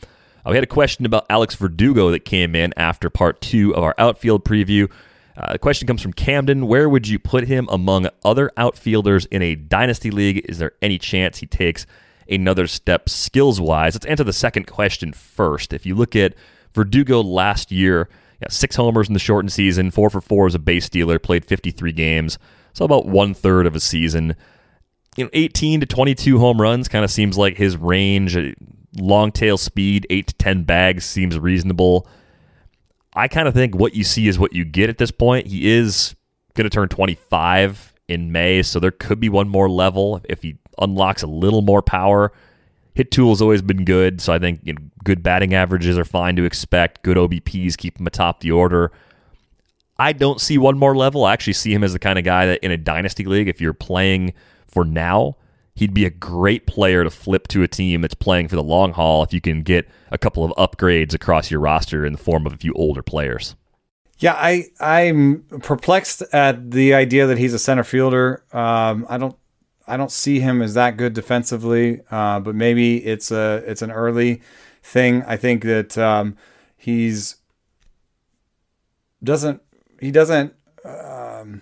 Uh, 0.45 0.49
we 0.49 0.55
had 0.55 0.63
a 0.63 0.67
question 0.67 1.05
about 1.05 1.25
Alex 1.29 1.55
Verdugo 1.55 2.11
that 2.11 2.25
came 2.25 2.55
in 2.55 2.73
after 2.77 3.09
part 3.09 3.41
two 3.41 3.75
of 3.75 3.83
our 3.83 3.95
outfield 3.97 4.43
preview. 4.43 4.89
Uh, 5.35 5.53
the 5.53 5.59
question 5.59 5.87
comes 5.87 6.01
from 6.01 6.13
Camden. 6.13 6.67
Where 6.67 6.87
would 6.87 7.07
you 7.07 7.17
put 7.17 7.47
him 7.47 7.67
among 7.71 8.07
other 8.23 8.51
outfielders 8.55 9.25
in 9.25 9.41
a 9.41 9.55
dynasty 9.55 10.11
league? 10.11 10.45
Is 10.47 10.59
there 10.59 10.73
any 10.81 10.99
chance 10.99 11.39
he 11.39 11.47
takes 11.47 11.85
another 12.29 12.67
step 12.67 13.09
skills 13.09 13.59
wise? 13.59 13.95
Let's 13.95 14.05
answer 14.05 14.23
the 14.23 14.33
second 14.33 14.67
question 14.67 15.11
first. 15.11 15.73
If 15.73 15.85
you 15.85 15.95
look 15.95 16.15
at 16.15 16.35
Verdugo 16.73 17.21
last 17.21 17.71
year, 17.71 18.09
yeah, 18.43 18.49
six 18.49 18.75
homers 18.75 19.07
in 19.07 19.13
the 19.13 19.19
shortened 19.19 19.51
season, 19.51 19.91
four 19.91 20.09
for 20.09 20.21
four 20.21 20.47
as 20.47 20.55
a 20.55 20.59
base 20.59 20.85
stealer, 20.85 21.19
played 21.19 21.45
53 21.45 21.91
games, 21.93 22.37
so 22.73 22.85
about 22.85 23.05
one 23.05 23.33
third 23.33 23.65
of 23.65 23.75
a 23.75 23.79
season. 23.79 24.35
You 25.15 25.25
know, 25.25 25.29
18 25.33 25.79
to 25.81 25.85
22 25.85 26.39
home 26.39 26.59
runs 26.59 26.87
kind 26.87 27.05
of 27.05 27.11
seems 27.11 27.37
like 27.37 27.57
his 27.57 27.77
range. 27.77 28.37
Long 28.99 29.31
tail 29.31 29.57
speed, 29.57 30.07
eight 30.09 30.27
to 30.27 30.33
10 30.35 30.63
bags 30.63 31.05
seems 31.05 31.37
reasonable. 31.39 32.07
I 33.15 33.27
kind 33.27 33.47
of 33.47 33.53
think 33.53 33.75
what 33.75 33.95
you 33.95 34.03
see 34.03 34.27
is 34.27 34.39
what 34.39 34.53
you 34.53 34.65
get 34.65 34.89
at 34.89 34.97
this 34.97 35.11
point. 35.11 35.47
He 35.47 35.71
is 35.71 36.15
going 36.55 36.65
to 36.65 36.69
turn 36.69 36.89
25 36.89 37.93
in 38.07 38.31
May, 38.31 38.63
so 38.63 38.79
there 38.79 38.91
could 38.91 39.19
be 39.19 39.29
one 39.29 39.47
more 39.47 39.69
level 39.69 40.21
if 40.27 40.41
he 40.41 40.57
unlocks 40.79 41.21
a 41.21 41.27
little 41.27 41.61
more 41.61 41.81
power. 41.81 42.31
Hit 42.93 43.11
tool 43.11 43.29
has 43.29 43.41
always 43.41 43.61
been 43.61 43.85
good, 43.85 44.21
so 44.21 44.33
I 44.33 44.39
think 44.39 44.59
you 44.63 44.73
know, 44.73 44.81
good 45.03 45.23
batting 45.23 45.53
averages 45.53 45.97
are 45.97 46.05
fine 46.05 46.35
to 46.35 46.43
expect. 46.43 47.03
Good 47.03 47.17
OBPs 47.17 47.75
keep 47.75 47.99
him 47.99 48.07
atop 48.07 48.41
the 48.41 48.51
order. 48.51 48.91
I 49.97 50.13
don't 50.13 50.41
see 50.41 50.57
one 50.57 50.77
more 50.77 50.95
level. 50.95 51.25
I 51.25 51.33
actually 51.33 51.53
see 51.53 51.73
him 51.73 51.83
as 51.83 51.93
the 51.93 51.99
kind 51.99 52.19
of 52.19 52.25
guy 52.25 52.45
that 52.45 52.63
in 52.63 52.71
a 52.71 52.77
dynasty 52.77 53.25
league, 53.25 53.47
if 53.47 53.61
you're 53.61 53.73
playing 53.73 54.33
for 54.67 54.83
now, 54.83 55.37
he'd 55.75 55.93
be 55.93 56.05
a 56.05 56.09
great 56.09 56.67
player 56.67 57.03
to 57.03 57.09
flip 57.09 57.47
to 57.49 57.63
a 57.63 57.67
team 57.67 58.01
that's 58.01 58.13
playing 58.13 58.47
for 58.47 58.55
the 58.55 58.63
long 58.63 58.91
haul 58.91 59.23
if 59.23 59.33
you 59.33 59.41
can 59.41 59.63
get 59.63 59.87
a 60.11 60.17
couple 60.17 60.43
of 60.43 60.51
upgrades 60.51 61.13
across 61.13 61.49
your 61.49 61.59
roster 61.59 62.05
in 62.05 62.13
the 62.13 62.19
form 62.19 62.45
of 62.45 62.53
a 62.53 62.57
few 62.57 62.73
older 62.73 63.01
players. 63.01 63.55
Yeah, 64.19 64.33
I 64.33 64.65
I'm 64.79 65.43
perplexed 65.61 66.21
at 66.31 66.71
the 66.71 66.93
idea 66.93 67.27
that 67.27 67.37
he's 67.37 67.53
a 67.53 67.59
center 67.59 67.83
fielder. 67.83 68.43
Um, 68.53 69.05
I 69.09 69.17
don't 69.17 69.35
I 69.87 69.97
don't 69.97 70.11
see 70.11 70.39
him 70.39 70.61
as 70.61 70.73
that 70.75 70.97
good 70.97 71.13
defensively, 71.13 72.01
uh, 72.09 72.39
but 72.39 72.55
maybe 72.55 73.05
it's 73.05 73.31
a 73.31 73.63
it's 73.65 73.81
an 73.81 73.91
early 73.91 74.41
thing. 74.81 75.23
I 75.23 75.35
think 75.37 75.63
that 75.63 75.97
um, 75.97 76.37
he's 76.77 77.37
doesn't 79.23 79.61
he 79.99 80.11
doesn't 80.11 80.53
um, 80.85 81.61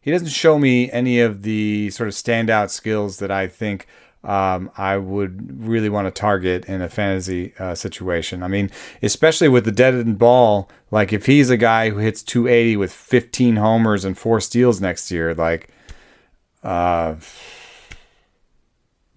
he 0.00 0.10
doesn't 0.10 0.28
show 0.28 0.58
me 0.58 0.90
any 0.90 1.20
of 1.20 1.42
the 1.42 1.90
sort 1.90 2.08
of 2.08 2.14
standout 2.14 2.70
skills 2.70 3.18
that 3.18 3.30
I 3.30 3.48
think 3.48 3.86
um, 4.22 4.70
I 4.76 4.96
would 4.96 5.66
really 5.66 5.88
want 5.88 6.06
to 6.06 6.10
target 6.10 6.64
in 6.64 6.80
a 6.80 6.88
fantasy 6.88 7.54
uh, 7.58 7.74
situation. 7.74 8.42
I 8.42 8.48
mean, 8.48 8.70
especially 9.02 9.48
with 9.48 9.64
the 9.64 9.72
dead 9.72 9.94
end 9.94 10.18
ball, 10.18 10.70
like 10.90 11.12
if 11.12 11.26
he's 11.26 11.50
a 11.50 11.56
guy 11.56 11.90
who 11.90 11.98
hits 11.98 12.22
280 12.22 12.76
with 12.76 12.92
15 12.92 13.56
homers 13.56 14.04
and 14.04 14.16
four 14.16 14.40
steals 14.40 14.80
next 14.80 15.10
year, 15.10 15.34
like 15.34 15.68
uh, 16.64 17.16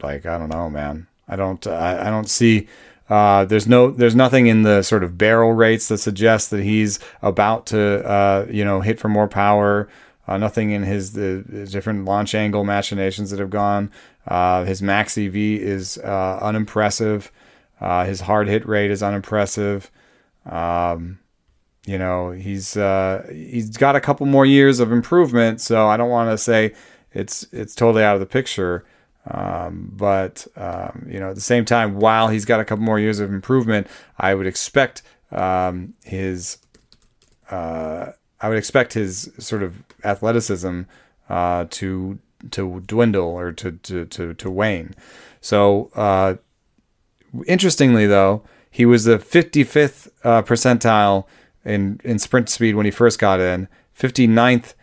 like 0.02 0.26
I 0.26 0.38
don't 0.38 0.50
know, 0.50 0.70
man. 0.70 1.08
I 1.28 1.36
don't. 1.36 1.66
I, 1.66 2.08
I 2.08 2.10
don't 2.10 2.30
see. 2.30 2.68
Uh, 3.10 3.45
there's 3.45 3.68
no. 3.68 3.91
There's 3.91 4.16
nothing 4.16 4.48
in 4.48 4.64
the 4.64 4.82
sort 4.84 5.04
of 5.04 5.18
barrel 5.18 5.54
rates 5.54 5.88
that 5.88 6.00
suggests 6.00 6.50
that 6.50 6.64
he's 6.64 7.00
about 7.22 7.66
to, 7.68 8.06
uh, 8.08 8.45
you 8.50 8.66
know, 8.66 8.82
hit 8.82 9.00
for 9.00 9.10
more 9.10 9.28
power. 9.28 9.88
Uh, 10.28 10.38
nothing 10.38 10.72
in 10.72 10.84
his 10.84 11.14
the, 11.14 11.68
different 11.72 12.04
launch 12.04 12.36
angle 12.36 12.66
machinations 12.66 13.32
that 13.32 13.39
have 13.39 13.50
gone. 13.50 13.89
Uh, 14.28 14.66
his 14.66 14.82
max 14.82 15.18
EV 15.18 15.36
is 15.36 15.98
uh, 16.00 16.38
unimpressive. 16.41 17.32
Uh, 17.80 18.04
his 18.04 18.22
hard 18.22 18.48
hit 18.48 18.68
rate 18.68 18.91
is 18.91 19.02
unimpressive. 19.02 19.89
Um, 20.45 21.20
you 21.86 21.98
know, 21.98 22.32
he's 22.32 22.76
uh, 22.76 23.26
he's 23.30 23.78
got 23.78 23.95
a 23.95 24.02
couple 24.02 24.26
more 24.26 24.45
years 24.45 24.82
of 24.82 24.91
improvement. 24.91 25.62
So 25.62 25.88
I 25.88 25.95
don't 25.95 26.10
want 26.10 26.30
to 26.30 26.38
say 26.38 26.74
it's 27.18 27.47
it's 27.51 27.74
totally 27.74 28.03
out 28.03 28.15
of 28.15 28.20
the 28.20 28.26
picture. 28.28 28.86
Um, 29.30 29.91
but 29.93 30.47
um, 30.55 31.07
you 31.09 31.20
know, 31.20 31.30
at 31.30 31.36
the 31.36 31.41
same 31.41 31.65
time, 31.65 31.99
while 31.99 32.30
he's 32.30 32.45
got 32.45 32.59
a 32.59 32.65
couple 32.65 32.86
more 32.86 32.99
years 32.99 33.20
of 33.20 33.34
improvement, 33.34 33.88
I 34.18 34.36
would 34.36 34.47
expect 34.47 35.01
um, 35.32 35.95
his 36.03 36.59
uh, 37.49 38.11
I 38.39 38.49
would 38.49 38.57
expect 38.57 38.93
his 38.93 39.32
sort 39.39 39.63
of 39.63 39.84
athleticism 40.03 40.82
uh, 41.28 41.65
to 41.72 42.20
to 42.51 42.82
dwindle 42.82 43.28
or 43.28 43.51
to 43.51 43.72
to 43.72 44.05
to, 44.05 44.34
to 44.36 44.51
wane. 44.51 44.93
So 45.41 45.91
uh, 45.95 46.36
interestingly, 47.47 48.05
though, 48.05 48.43
he 48.70 48.86
was 48.86 49.05
the 49.05 49.18
55th 49.18 50.09
uh, 50.24 50.43
percentile 50.43 51.26
in 51.65 51.99
in 52.03 52.20
sprint 52.20 52.47
speed 52.47 52.76
when 52.76 52.86
he 52.86 52.91
first 52.91 53.20
got 53.20 53.39
in, 53.39 53.68
59th 53.99 54.74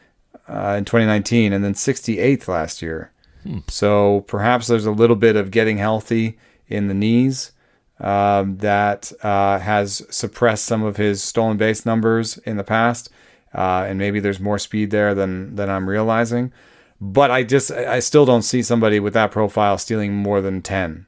uh, 0.49 0.77
in 0.79 0.85
2019 0.85 1.53
and 1.53 1.65
then 1.65 1.75
68th 1.75 2.49
last 2.49 2.83
year. 2.83 3.13
Hmm. 3.43 3.59
So 3.69 4.25
perhaps 4.27 4.67
there's 4.67 4.87
a 4.87 4.91
little 4.91 5.17
bit 5.17 5.37
of 5.37 5.51
getting 5.51 5.79
healthy 5.79 6.39
in 6.69 6.89
the 6.89 6.95
knees 6.95 7.53
um, 8.01 8.59
that 8.59 9.13
uh, 9.23 9.59
has 9.59 10.05
suppressed 10.11 10.65
some 10.65 10.83
of 10.83 10.97
his 10.97 11.23
stolen 11.23 11.57
base 11.57 11.87
numbers 11.87 12.39
in 12.39 12.57
the 12.57 12.65
past. 12.65 13.11
Uh, 13.55 13.87
and 13.89 13.99
maybe 13.99 14.19
there's 14.19 14.41
more 14.41 14.59
speed 14.59 14.91
there 14.91 15.15
than 15.15 15.55
than 15.55 15.71
I'm 15.71 15.89
realizing. 15.89 16.53
But 17.01 17.31
I 17.31 17.45
just 17.45 17.71
I 17.71 18.01
still 18.01 18.27
don't 18.27 18.43
see 18.43 18.63
somebody 18.63 18.99
with 18.99 19.15
that 19.15 19.31
profile 19.31 19.79
stealing 19.79 20.15
more 20.15 20.41
than 20.41 20.61
10. 20.61 21.07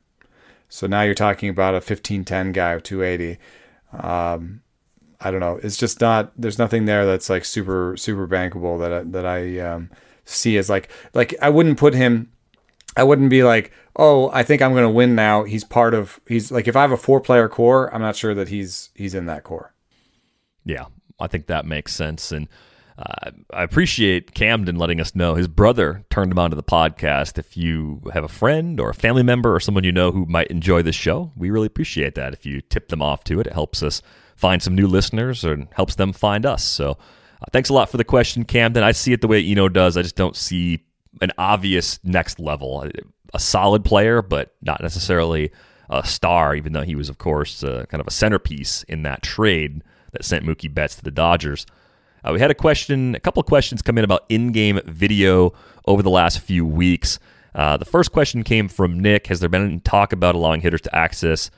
So 0.69 0.87
now 0.87 1.03
you're 1.03 1.15
talking 1.15 1.49
about 1.49 1.75
a 1.75 1.81
15-10 1.81 2.53
guy 2.53 2.73
of 2.73 2.83
280. 2.83 3.39
Um, 3.93 4.63
I 5.21 5.31
don't 5.31 5.41
know. 5.41 5.59
It's 5.63 5.77
just 5.77 6.01
not. 6.01 6.33
There's 6.37 6.59
nothing 6.59 6.85
there 6.85 7.07
that's 7.07 7.31
like 7.31 7.45
super 7.45 7.97
super 7.97 8.27
bankable 8.27 8.79
that 8.81 8.93
I, 8.93 9.03
that 9.05 9.27
I 9.27 9.59
um, 9.61 9.91
see 10.25 10.57
as 10.59 10.69
like 10.69 10.91
like 11.15 11.35
I 11.41 11.49
wouldn't 11.49 11.79
put 11.79 11.95
him. 11.95 12.33
I 12.97 13.03
wouldn't 13.03 13.31
be 13.31 13.43
like, 13.43 13.73
oh, 13.97 14.31
I 14.33 14.43
think 14.43 14.63
I'm 14.63 14.73
going 14.73 14.85
to 14.85 14.91
win 14.91 15.15
now. 15.15 15.45
He's 15.45 15.65
part 15.65 15.95
of. 15.95 16.21
He's 16.27 16.51
like 16.51 16.69
if 16.69 16.77
I 16.77 16.83
have 16.83 16.93
a 16.93 16.97
four 16.97 17.21
player 17.21 17.49
core, 17.49 17.93
I'm 17.95 18.03
not 18.03 18.17
sure 18.17 18.35
that 18.35 18.49
he's 18.49 18.91
he's 18.95 19.15
in 19.15 19.27
that 19.27 19.45
core. 19.45 19.75
Yeah, 20.65 20.87
I 21.21 21.27
think 21.29 21.47
that 21.47 21.65
makes 21.65 21.95
sense, 21.95 22.33
and 22.33 22.49
uh, 22.99 23.31
I 23.53 23.63
appreciate 23.63 24.35
Camden 24.35 24.77
letting 24.77 25.01
us 25.01 25.15
know 25.15 25.35
his 25.35 25.49
brother 25.49 26.05
turned 26.11 26.33
him 26.33 26.39
onto 26.39 26.57
the 26.57 26.63
podcast. 26.63 27.39
If 27.39 27.57
you 27.57 28.03
have 28.13 28.25
a 28.25 28.29
friend 28.29 28.81
or 28.81 28.91
a 28.91 28.95
family 28.95 29.23
member 29.23 29.55
or 29.55 29.61
someone 29.61 29.85
you 29.85 29.93
know 29.93 30.11
who 30.11 30.25
might 30.27 30.49
enjoy 30.49 30.83
this 30.83 30.97
show, 30.97 31.33
we 31.37 31.51
really 31.51 31.67
appreciate 31.67 32.15
that. 32.15 32.33
If 32.33 32.47
you 32.47 32.61
tip 32.63 32.89
them 32.89 33.03
off 33.03 33.25
to 33.25 33.39
it, 33.41 33.47
it 33.47 33.53
helps 33.53 33.83
us 33.83 34.01
find 34.37 34.63
some 34.63 34.75
new 34.75 34.87
listeners 34.87 35.45
or 35.45 35.67
helps 35.73 35.97
them 35.97 36.13
find 36.13 36.47
us. 36.47 36.63
So 36.63 36.91
uh, 36.91 37.47
thanks 37.53 37.69
a 37.69 37.75
lot 37.75 37.91
for 37.91 37.97
the 37.97 38.05
question, 38.05 38.45
Camden. 38.45 38.83
I 38.83 38.93
see 38.93 39.13
it 39.13 39.21
the 39.21 39.29
way 39.29 39.45
Eno 39.45 39.69
does. 39.69 39.97
I 39.97 40.03
just 40.03 40.17
don't 40.17 40.37
see 40.37 40.85
an 41.21 41.33
obvious 41.39 41.99
next 42.05 42.39
level. 42.39 42.89
A 43.35 43.41
solid 43.41 43.85
player, 43.85 44.23
but 44.23 44.55
not 44.63 44.83
necessarily 44.83 45.51
a 45.89 46.07
star, 46.07 46.55
even 46.55 46.73
though 46.73 46.83
he 46.83 46.95
was, 46.95 47.09
of 47.09 47.19
course, 47.19 47.65
uh, 47.65 47.85
kind 47.89 48.01
of 48.01 48.07
a 48.07 48.11
centerpiece 48.11 48.83
in 48.85 49.03
that 49.03 49.23
trade 49.23 49.83
that 50.13 50.25
sent 50.25 50.45
Mookie 50.45 50.73
Betts 50.73 50.97
to 50.97 51.05
the 51.05 51.11
Dodgers. 51.11 51.67
Uh, 52.25 52.33
we 52.33 52.41
had 52.41 52.51
a 52.51 52.55
question, 52.55 53.15
a 53.15 53.21
couple 53.21 53.41
of 53.41 53.47
questions 53.47 53.83
come 53.83 53.99
in 53.99 54.05
about 54.05 54.25
in-game 54.29 54.81
video 54.87 55.53
over 55.87 56.03
the 56.03 56.11
last 56.11 56.41
few 56.41 56.67
weeks. 56.67 57.19
Uh, 57.55 57.77
the 57.77 57.85
first 57.85 58.13
question 58.13 58.43
came 58.43 58.69
from 58.69 59.01
Nick. 59.01 59.29
Has 59.29 59.41
there 59.41 59.49
been 59.49 59.65
any 59.65 59.79
talk 59.81 60.13
about 60.13 60.35
allowing 60.35 60.61
hitters 60.61 60.81
to 60.83 60.95
access 60.95 61.51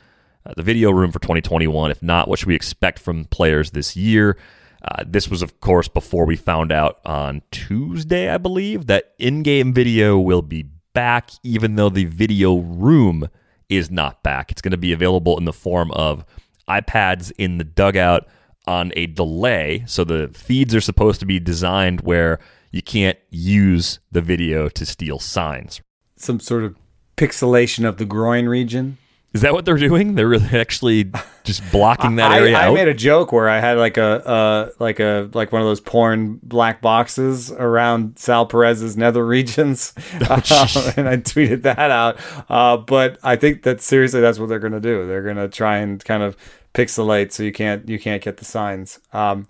uh, 0.48 0.54
the 0.56 0.62
video 0.62 0.90
room 0.90 1.12
for 1.12 1.18
2021? 1.18 1.90
If 1.90 2.02
not, 2.02 2.28
what 2.28 2.38
should 2.38 2.48
we 2.48 2.54
expect 2.54 2.98
from 2.98 3.26
players 3.26 3.72
this 3.72 3.96
year? 3.96 4.36
Uh, 4.82 5.04
this 5.06 5.28
was, 5.28 5.42
of 5.42 5.60
course, 5.60 5.88
before 5.88 6.24
we 6.24 6.36
found 6.36 6.72
out 6.72 7.00
on 7.04 7.42
Tuesday, 7.50 8.30
I 8.30 8.38
believe, 8.38 8.86
that 8.86 9.14
in 9.18 9.42
game 9.42 9.72
video 9.72 10.18
will 10.18 10.42
be 10.42 10.66
back, 10.94 11.30
even 11.42 11.76
though 11.76 11.88
the 11.90 12.04
video 12.04 12.56
room 12.56 13.28
is 13.68 13.90
not 13.90 14.22
back. 14.22 14.50
It's 14.50 14.62
going 14.62 14.72
to 14.72 14.78
be 14.78 14.92
available 14.92 15.36
in 15.36 15.44
the 15.44 15.52
form 15.52 15.90
of 15.92 16.24
iPads 16.68 17.32
in 17.38 17.58
the 17.58 17.64
dugout 17.64 18.26
on 18.66 18.92
a 18.96 19.06
delay. 19.06 19.84
So 19.86 20.04
the 20.04 20.30
feeds 20.34 20.74
are 20.74 20.80
supposed 20.80 21.20
to 21.20 21.26
be 21.26 21.40
designed 21.40 22.02
where 22.02 22.38
you 22.70 22.82
can't 22.82 23.18
use 23.30 23.98
the 24.12 24.20
video 24.20 24.68
to 24.68 24.86
steal 24.86 25.18
signs. 25.18 25.80
Some 26.16 26.40
sort 26.40 26.64
of 26.64 26.76
pixelation 27.16 27.86
of 27.88 27.96
the 27.96 28.04
groin 28.04 28.46
region. 28.46 28.98
Is 29.34 29.42
that 29.42 29.52
what 29.52 29.66
they're 29.66 29.76
doing? 29.76 30.14
They're 30.14 30.28
really 30.28 30.48
actually 30.58 31.12
just 31.44 31.62
blocking 31.70 32.16
that 32.16 32.32
area 32.32 32.56
I, 32.56 32.62
out. 32.62 32.70
I 32.70 32.74
made 32.74 32.88
a 32.88 32.94
joke 32.94 33.30
where 33.30 33.48
I 33.48 33.60
had 33.60 33.76
like 33.76 33.98
a 33.98 34.26
uh, 34.26 34.70
like 34.78 35.00
a 35.00 35.28
like 35.34 35.52
one 35.52 35.60
of 35.60 35.68
those 35.68 35.80
porn 35.80 36.40
black 36.42 36.80
boxes 36.80 37.52
around 37.52 38.18
Sal 38.18 38.46
Perez's 38.46 38.96
nether 38.96 39.26
regions, 39.26 39.92
Oh, 40.30 40.42
uh, 40.50 40.92
and 40.96 41.06
I 41.06 41.18
tweeted 41.18 41.62
that 41.62 41.90
out. 41.90 42.18
Uh, 42.48 42.78
but 42.78 43.18
I 43.22 43.36
think 43.36 43.64
that 43.64 43.82
seriously, 43.82 44.22
that's 44.22 44.38
what 44.38 44.48
they're 44.48 44.58
going 44.58 44.72
to 44.72 44.80
do. 44.80 45.06
They're 45.06 45.22
going 45.22 45.36
to 45.36 45.48
try 45.48 45.76
and 45.76 46.02
kind 46.02 46.22
of 46.22 46.34
pixelate 46.72 47.30
so 47.30 47.42
you 47.42 47.52
can't 47.52 47.86
you 47.86 47.98
can't 47.98 48.22
get 48.22 48.38
the 48.38 48.46
signs. 48.46 48.98
Um, 49.12 49.46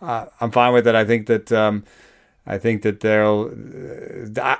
I'm 0.00 0.50
fine 0.50 0.72
with 0.72 0.88
it. 0.88 0.94
I 0.96 1.04
think 1.04 1.28
that. 1.28 1.52
Um, 1.52 1.84
I 2.46 2.58
think 2.58 2.82
that 2.82 3.00
they'll. 3.00 3.52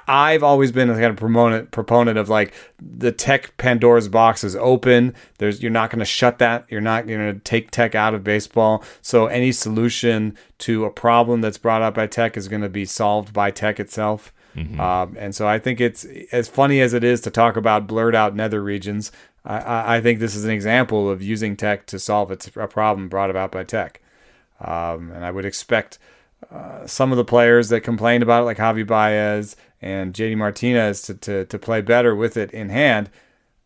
I've 0.07 0.43
always 0.43 0.71
been 0.71 0.91
a 0.91 0.95
kind 0.95 1.07
of 1.07 1.17
proponent 1.17 1.71
proponent 1.71 2.19
of 2.19 2.29
like 2.29 2.53
the 2.79 3.11
tech 3.11 3.57
Pandora's 3.57 4.09
box 4.09 4.45
is 4.45 4.55
open. 4.57 5.15
There's 5.39 5.63
you're 5.63 5.73
not 5.73 5.91
going 5.91 6.01
to 6.01 6.05
shut 6.05 6.39
that. 6.39 6.67
You're 6.69 6.81
not 6.81 7.07
going 7.07 7.33
to 7.33 7.41
take 7.41 7.71
tech 7.71 7.95
out 7.95 8.15
of 8.15 8.23
baseball. 8.23 8.85
So 9.01 9.27
any 9.27 9.51
solution 9.51 10.37
to 10.59 10.85
a 10.85 10.91
problem 10.91 11.41
that's 11.41 11.59
brought 11.59 11.83
up 11.83 11.95
by 11.95 12.07
tech 12.07 12.37
is 12.37 12.49
going 12.49 12.63
to 12.63 12.69
be 12.69 12.85
solved 12.85 13.33
by 13.33 13.51
tech 13.51 13.81
itself. 13.81 14.33
Um, 14.81 15.17
and 15.19 15.35
so 15.35 15.49
I 15.49 15.59
think 15.59 15.81
it's 15.81 16.05
as 16.33 16.49
funny 16.49 16.81
as 16.81 16.93
it 16.93 17.05
is 17.05 17.21
to 17.23 17.31
talk 17.31 17.57
about 17.57 17.87
blurred 17.87 18.15
out 18.15 18.35
nether 18.35 18.63
regions. 18.63 19.11
I, 19.45 19.59
I, 19.59 19.97
I 19.97 20.01
think 20.01 20.19
this 20.19 20.35
is 20.35 20.45
an 20.45 20.51
example 20.51 21.09
of 21.09 21.23
using 21.23 21.57
tech 21.57 21.87
to 21.87 21.99
solve 21.99 22.31
a 22.31 22.69
problem 22.69 23.09
brought 23.09 23.31
about 23.31 23.53
by 23.53 23.65
tech. 23.65 24.01
Um, 24.61 25.13
and 25.13 25.25
I 25.25 25.31
would 25.31 25.47
expect 25.47 25.99
uh, 26.53 26.87
some 26.87 27.13
of 27.13 27.17
the 27.17 27.25
players 27.25 27.69
that 27.69 27.83
complained 27.83 28.23
about 28.23 28.43
it, 28.43 28.47
like 28.47 28.59
Javi 28.59 28.87
Baez 28.87 29.57
and 29.81 30.13
JD 30.13 30.37
Martinez, 30.37 31.03
to, 31.03 31.15
to, 31.15 31.45
to 31.45 31.59
play 31.59 31.81
better 31.81 32.15
with 32.15 32.37
it 32.37 32.51
in 32.53 32.69
hand. 32.71 33.11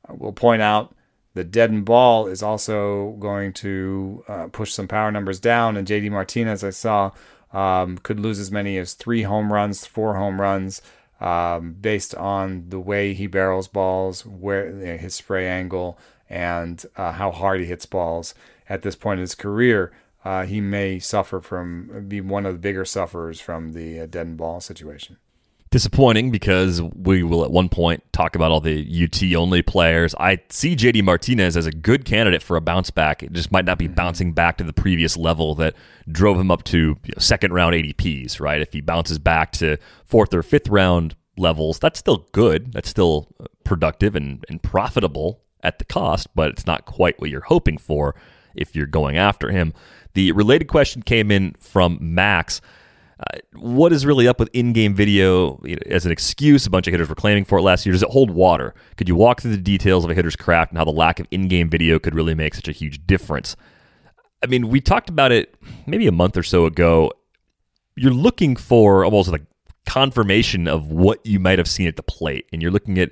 Uh, 0.09 0.15
We'll 0.17 0.33
point 0.33 0.63
out 0.63 0.95
the 1.35 1.45
deadened 1.45 1.85
ball 1.85 2.27
is 2.27 2.43
also 2.43 3.13
going 3.19 3.53
to 3.55 4.25
uh, 4.29 4.47
push 4.49 4.73
some 4.73 4.87
power 4.87 5.11
numbers 5.11 5.41
down. 5.41 5.77
And 5.77 5.87
JD 5.87 6.11
Martinez, 6.11 6.63
I 6.63 6.71
saw, 6.71 7.11
um, 7.53 7.99
could 7.99 8.21
lose 8.21 8.39
as 8.39 8.51
many 8.51 8.79
as 8.79 8.95
three 8.95 9.23
home 9.23 9.53
runs, 9.53 9.87
four 9.87 10.17
home 10.17 10.41
runs, 10.41 10.81
um, 11.21 11.75
based 11.81 12.15
on 12.15 12.69
the 12.69 12.81
way 12.81 13.15
he 13.15 13.27
barrels 13.27 13.67
balls, 13.67 14.25
where 14.27 14.69
you 14.69 14.85
know, 14.85 14.97
his 14.97 15.15
spray 15.15 15.49
angle, 15.49 15.99
and 16.29 16.85
uh, 16.97 17.13
how 17.13 17.31
hard 17.31 17.61
he 17.61 17.67
hits 17.67 17.87
balls. 17.87 18.35
At 18.69 18.83
this 18.83 18.97
point 18.97 19.19
in 19.19 19.23
his 19.23 19.35
career, 19.35 19.93
uh, 20.25 20.45
he 20.45 20.61
may 20.61 20.99
suffer 20.99 21.41
from 21.41 22.07
be 22.09 22.21
one 22.21 22.47
of 22.47 22.55
the 22.55 22.59
bigger 22.59 22.85
sufferers 22.85 23.41
from 23.41 23.73
the 23.73 24.01
uh, 24.01 24.07
and 24.15 24.37
ball 24.37 24.61
situation. 24.61 25.19
Disappointing 25.71 26.31
because 26.31 26.81
we 26.81 27.25
will 27.25 27.45
at 27.45 27.51
one 27.51 27.69
point 27.69 28.05
talk 28.13 28.37
about 28.37 28.53
all 28.53 28.61
the 28.61 29.05
UT 29.05 29.23
only 29.35 29.61
players. 29.61 30.15
I 30.21 30.39
see 30.49 30.77
JD 30.77 31.03
Martinez 31.03 31.57
as 31.57 31.67
a 31.67 31.73
good 31.73 32.05
candidate 32.05 32.45
for 32.45 32.57
a 32.57 32.61
bounce 32.61 32.91
back. 32.91 33.25
It 33.25 33.33
just 33.33 33.51
might 33.51 33.65
not 33.65 33.77
be 33.77 33.89
bouncing 33.89 34.33
back 34.33 34.57
to 34.59 34.65
the 34.65 34.73
previous 34.73 35.17
level 35.17 35.57
that 35.57 35.75
drove 36.09 36.39
him 36.39 36.53
up 36.53 36.63
to 36.65 36.79
you 36.79 36.95
know, 37.09 37.19
second 37.19 37.53
round 37.53 37.75
ADPs, 37.75 38.39
right? 38.39 38.61
If 38.61 38.73
he 38.73 38.81
bounces 38.81 39.19
back 39.19 39.51
to 39.53 39.77
fourth 40.05 40.33
or 40.33 40.45
fifth 40.45 40.69
round 40.69 41.17
levels, 41.37 41.81
that's 41.81 41.99
still 41.99 42.29
good. 42.31 42.73
That's 42.73 42.89
still 42.89 43.35
productive 43.65 44.15
and, 44.15 44.45
and 44.49 44.63
profitable 44.63 45.43
at 45.65 45.81
the 45.81 45.85
cost, 45.85 46.29
but 46.37 46.51
it's 46.51 46.67
not 46.67 46.85
quite 46.85 47.21
what 47.21 47.31
you're 47.31 47.41
hoping 47.41 47.79
for 47.79 48.15
if 48.55 48.77
you're 48.77 48.87
going 48.87 49.17
after 49.17 49.51
him. 49.51 49.75
The 50.15 50.33
related 50.33 50.67
question 50.67 51.03
came 51.03 51.31
in 51.31 51.55
from 51.61 51.99
Max. 52.01 52.61
Uh, 53.21 53.39
what 53.55 53.93
is 53.93 54.05
really 54.05 54.27
up 54.27 54.41
with 54.41 54.49
in-game 54.53 54.95
video 54.95 55.61
you 55.65 55.77
know, 55.77 55.83
as 55.87 56.05
an 56.05 56.13
excuse? 56.13 56.67
A 56.67 56.71
bunch 56.71 56.87
of 56.89 56.93
hitters 56.93 57.09
were 57.09 57.15
claiming 57.15 57.45
for 57.45 57.59
it 57.59 57.63
last 57.63 57.87
year. 57.87 57.93
Does 57.93 58.03
it 58.03 58.11
hold 58.11 58.31
water? 58.31 58.75
Could 58.97 59.09
you 59.09 59.15
walk 59.15 59.41
through 59.41 59.53
the 59.53 59.57
details 59.57 60.05
of 60.05 60.11
a 60.11 60.15
hitter's 60.15 60.37
craft 60.37 60.73
and 60.73 60.79
how 60.79 60.85
the 60.85 60.91
lack 60.91 61.21
of 61.21 61.29
in-game 61.31 61.69
video 61.69 61.99
could 61.99 62.15
really 62.15 62.35
make 62.35 62.55
such 62.55 62.69
a 62.69 62.73
huge 62.73 63.07
difference? 63.07 63.57
I 64.43 64.47
mean, 64.47 64.69
we 64.69 64.81
talked 64.81 65.09
about 65.09 65.33
it 65.33 65.55
maybe 65.87 66.07
a 66.07 66.13
month 66.13 66.37
or 66.37 66.43
so 66.43 66.67
ago. 66.67 67.13
You're 67.97 68.13
looking 68.13 68.57
for 68.57 69.05
almost 69.05 69.31
like 69.31 69.43
confirmation 69.87 70.67
of 70.67 70.91
what 70.91 71.25
you 71.25 71.39
might 71.39 71.59
have 71.59 71.69
seen 71.69 71.87
at 71.87 71.97
the 71.97 72.03
plate, 72.03 72.47
and 72.53 72.61
you're 72.61 72.71
looking 72.71 72.99
at 72.99 73.11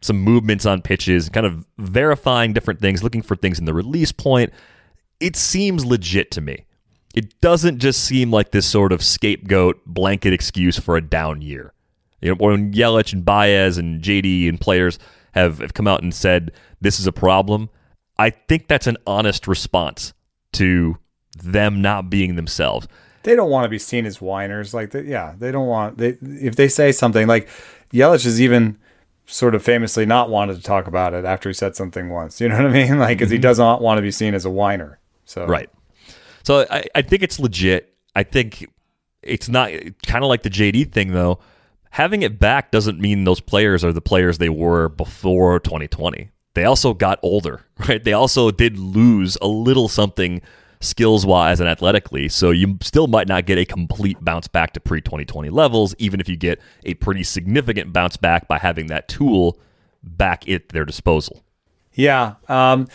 some 0.00 0.18
movements 0.18 0.66
on 0.66 0.82
pitches, 0.82 1.28
kind 1.28 1.46
of 1.46 1.68
verifying 1.78 2.52
different 2.52 2.80
things, 2.80 3.02
looking 3.02 3.22
for 3.22 3.36
things 3.36 3.58
in 3.58 3.64
the 3.64 3.74
release 3.74 4.12
point. 4.12 4.52
It 5.22 5.36
seems 5.36 5.86
legit 5.86 6.32
to 6.32 6.40
me. 6.40 6.66
It 7.14 7.40
doesn't 7.40 7.78
just 7.78 8.04
seem 8.04 8.32
like 8.32 8.50
this 8.50 8.66
sort 8.66 8.90
of 8.90 9.04
scapegoat 9.04 9.80
blanket 9.86 10.32
excuse 10.32 10.78
for 10.78 10.96
a 10.96 11.00
down 11.00 11.42
year. 11.42 11.72
You 12.20 12.30
know, 12.30 12.36
when 12.36 12.72
Yelich 12.72 13.12
and 13.12 13.24
Baez 13.24 13.78
and 13.78 14.02
JD 14.02 14.48
and 14.48 14.60
players 14.60 14.98
have, 15.32 15.58
have 15.60 15.74
come 15.74 15.86
out 15.86 16.02
and 16.02 16.12
said 16.12 16.50
this 16.80 16.98
is 16.98 17.06
a 17.06 17.12
problem, 17.12 17.70
I 18.18 18.30
think 18.30 18.66
that's 18.66 18.88
an 18.88 18.96
honest 19.06 19.46
response 19.46 20.12
to 20.54 20.98
them 21.40 21.80
not 21.80 22.10
being 22.10 22.34
themselves. 22.34 22.88
They 23.22 23.36
don't 23.36 23.50
want 23.50 23.64
to 23.64 23.68
be 23.68 23.78
seen 23.78 24.06
as 24.06 24.20
whiners. 24.20 24.74
Like, 24.74 24.90
they, 24.90 25.02
yeah, 25.02 25.34
they 25.38 25.52
don't 25.52 25.68
want. 25.68 25.98
They 25.98 26.16
if 26.20 26.56
they 26.56 26.66
say 26.66 26.90
something 26.90 27.28
like 27.28 27.48
Yelich 27.92 28.24
has 28.24 28.40
even 28.40 28.76
sort 29.26 29.54
of 29.54 29.62
famously 29.62 30.04
not 30.04 30.30
wanted 30.30 30.56
to 30.56 30.62
talk 30.62 30.88
about 30.88 31.14
it 31.14 31.24
after 31.24 31.48
he 31.48 31.52
said 31.52 31.76
something 31.76 32.08
once. 32.08 32.40
You 32.40 32.48
know 32.48 32.56
what 32.56 32.66
I 32.66 32.72
mean? 32.72 32.98
Like, 33.02 33.18
because 33.18 33.30
he 33.30 33.36
mm-hmm. 33.36 33.42
doesn't 33.42 33.80
want 33.80 33.98
to 33.98 34.02
be 34.02 34.10
seen 34.10 34.34
as 34.34 34.44
a 34.44 34.50
whiner. 34.50 34.98
So 35.24 35.46
Right. 35.46 35.70
So 36.44 36.66
I, 36.70 36.84
I 36.94 37.02
think 37.02 37.22
it's 37.22 37.38
legit. 37.38 37.94
I 38.14 38.22
think 38.24 38.66
it's 39.22 39.48
not 39.48 39.70
kind 40.06 40.24
of 40.24 40.28
like 40.28 40.42
the 40.42 40.50
JD 40.50 40.92
thing, 40.92 41.12
though. 41.12 41.38
Having 41.90 42.22
it 42.22 42.38
back 42.38 42.70
doesn't 42.70 43.00
mean 43.00 43.24
those 43.24 43.40
players 43.40 43.84
are 43.84 43.92
the 43.92 44.00
players 44.00 44.38
they 44.38 44.48
were 44.48 44.88
before 44.88 45.60
2020. 45.60 46.30
They 46.54 46.64
also 46.64 46.94
got 46.94 47.18
older, 47.22 47.64
right? 47.88 48.02
They 48.02 48.12
also 48.12 48.50
did 48.50 48.78
lose 48.78 49.36
a 49.40 49.46
little 49.46 49.88
something 49.88 50.42
skills 50.80 51.24
wise 51.24 51.60
and 51.60 51.68
athletically. 51.68 52.28
So 52.28 52.50
you 52.50 52.78
still 52.82 53.06
might 53.06 53.28
not 53.28 53.46
get 53.46 53.58
a 53.58 53.64
complete 53.64 54.22
bounce 54.22 54.48
back 54.48 54.72
to 54.72 54.80
pre 54.80 55.00
2020 55.00 55.48
levels, 55.50 55.94
even 55.98 56.20
if 56.20 56.28
you 56.28 56.36
get 56.36 56.60
a 56.84 56.94
pretty 56.94 57.22
significant 57.22 57.92
bounce 57.92 58.16
back 58.16 58.48
by 58.48 58.58
having 58.58 58.86
that 58.88 59.08
tool 59.08 59.58
back 60.02 60.48
at 60.48 60.70
their 60.70 60.84
disposal. 60.84 61.42
Yeah. 61.94 62.34
Um, 62.48 62.88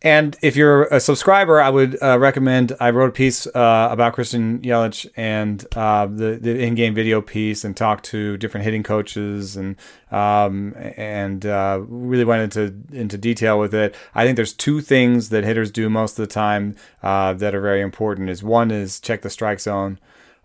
and 0.00 0.36
if 0.42 0.54
you're 0.54 0.84
a 0.84 1.00
subscriber, 1.00 1.60
I 1.60 1.70
would 1.70 2.00
uh, 2.00 2.20
recommend. 2.20 2.72
I 2.78 2.90
wrote 2.90 3.08
a 3.08 3.12
piece 3.12 3.48
uh, 3.48 3.88
about 3.90 4.12
Christian 4.12 4.60
Yelich 4.60 5.08
and 5.16 5.66
uh, 5.74 6.06
the 6.06 6.38
the 6.40 6.56
in-game 6.56 6.94
video 6.94 7.20
piece, 7.20 7.64
and 7.64 7.76
talked 7.76 8.04
to 8.06 8.36
different 8.36 8.64
hitting 8.64 8.84
coaches, 8.84 9.56
and 9.56 9.74
um, 10.12 10.74
and 10.96 11.44
uh, 11.44 11.80
really 11.88 12.24
went 12.24 12.42
into 12.42 12.74
into 12.96 13.18
detail 13.18 13.58
with 13.58 13.74
it. 13.74 13.96
I 14.14 14.24
think 14.24 14.36
there's 14.36 14.52
two 14.52 14.80
things 14.80 15.30
that 15.30 15.42
hitters 15.42 15.72
do 15.72 15.90
most 15.90 16.12
of 16.12 16.28
the 16.28 16.32
time 16.32 16.76
uh, 17.02 17.32
that 17.32 17.52
are 17.52 17.60
very 17.60 17.80
important. 17.80 18.30
Is 18.30 18.40
one 18.40 18.70
is 18.70 19.00
check 19.00 19.22
the 19.22 19.30
strike 19.30 19.58
zone. 19.58 19.98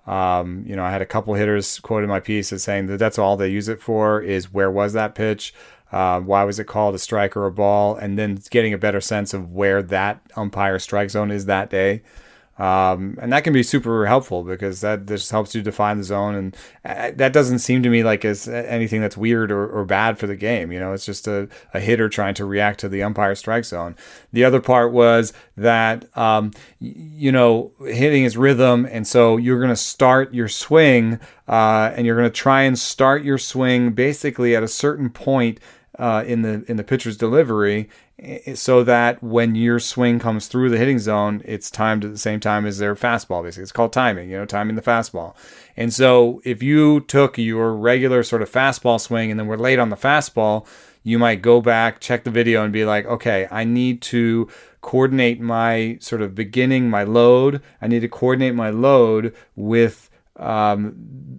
Um, 0.06 0.66
you 0.68 0.76
know, 0.76 0.84
I 0.84 0.92
had 0.92 1.02
a 1.02 1.06
couple 1.06 1.34
hitters 1.34 1.80
quoted 1.80 2.08
my 2.08 2.20
piece 2.20 2.52
as 2.52 2.64
saying 2.64 2.88
that 2.88 2.98
that's 2.98 3.18
all 3.18 3.38
they 3.38 3.48
use 3.48 3.70
it 3.70 3.82
for 3.82 4.22
is 4.22 4.52
where 4.52 4.70
was 4.70 4.94
that 4.94 5.16
pitch. 5.16 5.54
Uh, 5.94 6.20
why 6.20 6.44
was 6.44 6.58
it 6.58 6.66
called 6.66 6.96
a 6.96 7.00
strike 7.00 7.38
or 7.38 7.46
a 7.46 7.52
ball? 7.52 7.96
And 7.96 8.18
then 8.18 8.42
getting 8.50 8.74
a 8.74 8.78
better 8.78 9.00
sense 9.00 9.34
of 9.34 9.52
where 9.52 9.84
that 9.84 10.22
umpire 10.36 10.80
strike 10.80 11.12
zone 11.12 11.30
is 11.30 11.46
that 11.46 11.70
day. 11.70 12.02
Um, 12.58 13.18
and 13.20 13.34
that 13.34 13.44
can 13.44 13.52
be 13.52 13.64
super 13.64 14.06
helpful 14.06 14.44
because 14.44 14.82
that 14.82 15.08
just 15.08 15.32
helps 15.32 15.56
you 15.56 15.64
define 15.64 15.98
the 15.98 16.04
zone. 16.04 16.36
And 16.36 16.58
uh, 16.86 17.12
that 17.16 17.34
doesn't 17.34 17.60
seem 17.60 17.82
to 17.82 17.90
me 17.90 18.04
like 18.04 18.24
it's 18.24 18.48
anything 18.48 19.02
that's 19.02 19.18
weird 19.18 19.52
or, 19.52 19.68
or 19.68 19.86
bad 19.86 20.20
for 20.20 20.28
the 20.28 20.36
game. 20.36 20.72
You 20.72 20.80
know, 20.80 20.94
it's 20.94 21.06
just 21.06 21.28
a, 21.28 21.50
a 21.74 21.80
hitter 21.80 22.10
trying 22.10 22.36
to 22.36 22.46
react 22.46 22.80
to 22.82 22.90
the 22.90 23.02
umpire 23.02 23.34
strike 23.34 23.66
zone. 23.66 23.96
The 24.34 24.44
other 24.44 24.62
part 24.62 24.92
was 24.92 25.34
that, 25.58 26.16
um, 26.16 26.52
you 26.80 27.32
know, 27.32 27.72
hitting 27.80 28.24
is 28.24 28.38
rhythm. 28.38 28.88
And 28.90 29.08
so 29.08 29.38
you're 29.38 29.60
going 29.60 29.70
to 29.70 29.76
start 29.76 30.32
your 30.32 30.48
swing 30.48 31.20
uh, 31.48 31.92
and 31.96 32.06
you're 32.06 32.18
going 32.18 32.30
to 32.30 32.36
try 32.36 32.62
and 32.64 32.78
start 32.78 33.24
your 33.24 33.40
swing 33.40 33.94
basically 33.94 34.56
at 34.56 34.62
a 34.62 34.68
certain 34.68 35.10
point 35.10 35.60
uh, 36.00 36.24
in 36.26 36.42
the 36.42 36.64
in 36.68 36.78
the 36.78 36.84
pitcher's 36.84 37.18
delivery, 37.18 37.90
so 38.56 38.84
that 38.84 39.22
when 39.22 39.56
your 39.56 39.80
swing 39.80 40.20
comes 40.20 40.48
through 40.48 40.70
the 40.70 40.78
hitting 40.78 41.00
zone, 41.00 41.42
it's 41.46 41.70
timed 41.70 42.04
at 42.06 42.12
the 42.12 42.18
same 42.18 42.40
time 42.40 42.66
as 42.66 42.78
their 42.78 42.96
fastball. 42.96 43.44
Basically, 43.44 43.64
it's 43.64 43.72
called 43.72 43.94
timing. 43.94 44.30
You 44.30 44.38
know, 44.38 44.46
timing 44.46 44.76
the 44.76 44.82
fastball. 44.82 45.36
And 45.76 45.94
so 45.94 46.42
if 46.44 46.62
you 46.64 47.02
took 47.02 47.38
your 47.38 47.74
regular 47.74 48.24
sort 48.24 48.42
of 48.42 48.52
fastball 48.52 49.00
swing 49.00 49.32
and 49.32 49.40
then 49.40 49.48
we're 49.48 49.58
late 49.58 49.80
on 49.80 49.90
the 49.90 49.96
fastball, 49.96 50.66
you 51.04 51.20
might 51.20 51.42
go 51.42 51.62
back, 51.62 52.00
check 52.00 52.24
the 52.24 52.32
video, 52.32 52.64
and 52.64 52.72
be 52.72 52.86
like, 52.86 53.06
okay, 53.06 53.48
I 53.52 53.64
need 53.64 54.02
to 54.04 54.50
coordinate 54.82 55.40
my 55.40 55.98
sort 56.00 56.22
of 56.22 56.36
beginning, 56.36 56.90
my 56.90 57.04
load. 57.04 57.62
I 57.82 57.88
need 57.88 58.02
to 58.02 58.08
coordinate 58.08 58.56
my 58.56 58.70
load 58.70 59.34
with 59.56 60.10
um, 60.38 60.94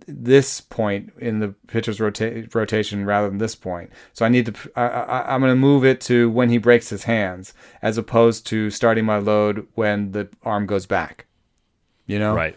this 0.06 0.60
point 0.60 1.12
in 1.18 1.40
the 1.40 1.48
pitcher's 1.66 2.00
rota- 2.00 2.46
rotation 2.54 3.04
rather 3.04 3.28
than 3.28 3.38
this 3.38 3.54
point. 3.54 3.90
So 4.12 4.24
I 4.24 4.28
need 4.28 4.46
to, 4.46 4.70
I, 4.76 4.86
I, 4.86 5.34
I'm 5.34 5.40
going 5.40 5.52
to 5.52 5.56
move 5.56 5.84
it 5.84 6.00
to 6.02 6.30
when 6.30 6.48
he 6.48 6.58
breaks 6.58 6.88
his 6.88 7.04
hands 7.04 7.54
as 7.82 7.98
opposed 7.98 8.46
to 8.48 8.70
starting 8.70 9.04
my 9.04 9.18
load 9.18 9.66
when 9.74 10.12
the 10.12 10.28
arm 10.42 10.66
goes 10.66 10.86
back. 10.86 11.26
You 12.06 12.18
know? 12.18 12.34
Right 12.34 12.56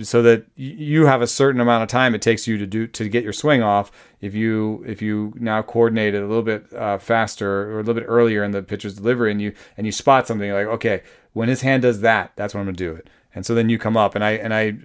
so 0.00 0.22
that 0.22 0.46
you 0.56 1.06
have 1.06 1.20
a 1.20 1.26
certain 1.26 1.60
amount 1.60 1.82
of 1.82 1.88
time 1.88 2.14
it 2.14 2.22
takes 2.22 2.46
you 2.46 2.56
to 2.58 2.66
do 2.66 2.86
to 2.86 3.08
get 3.08 3.24
your 3.24 3.32
swing 3.32 3.62
off. 3.62 3.92
If 4.20 4.34
you 4.34 4.82
if 4.86 5.02
you 5.02 5.34
now 5.36 5.62
coordinate 5.62 6.14
it 6.14 6.22
a 6.22 6.26
little 6.26 6.42
bit 6.42 6.72
uh, 6.72 6.98
faster 6.98 7.70
or 7.70 7.74
a 7.74 7.76
little 7.78 7.94
bit 7.94 8.06
earlier 8.06 8.42
in 8.42 8.52
the 8.52 8.62
pitcher's 8.62 8.94
delivery, 8.94 9.30
and 9.30 9.40
you 9.40 9.52
and 9.76 9.86
you 9.86 9.92
spot 9.92 10.26
something 10.26 10.50
like 10.50 10.66
okay, 10.66 11.02
when 11.32 11.48
his 11.48 11.60
hand 11.60 11.82
does 11.82 12.00
that, 12.00 12.32
that's 12.36 12.54
when 12.54 12.62
I'm 12.62 12.66
gonna 12.66 12.76
do 12.76 12.94
it. 12.94 13.08
And 13.36 13.44
so 13.44 13.54
then 13.54 13.68
you 13.68 13.78
come 13.78 13.98
up, 13.98 14.14
and 14.14 14.24
I 14.24 14.32
and 14.32 14.52
I 14.54 14.76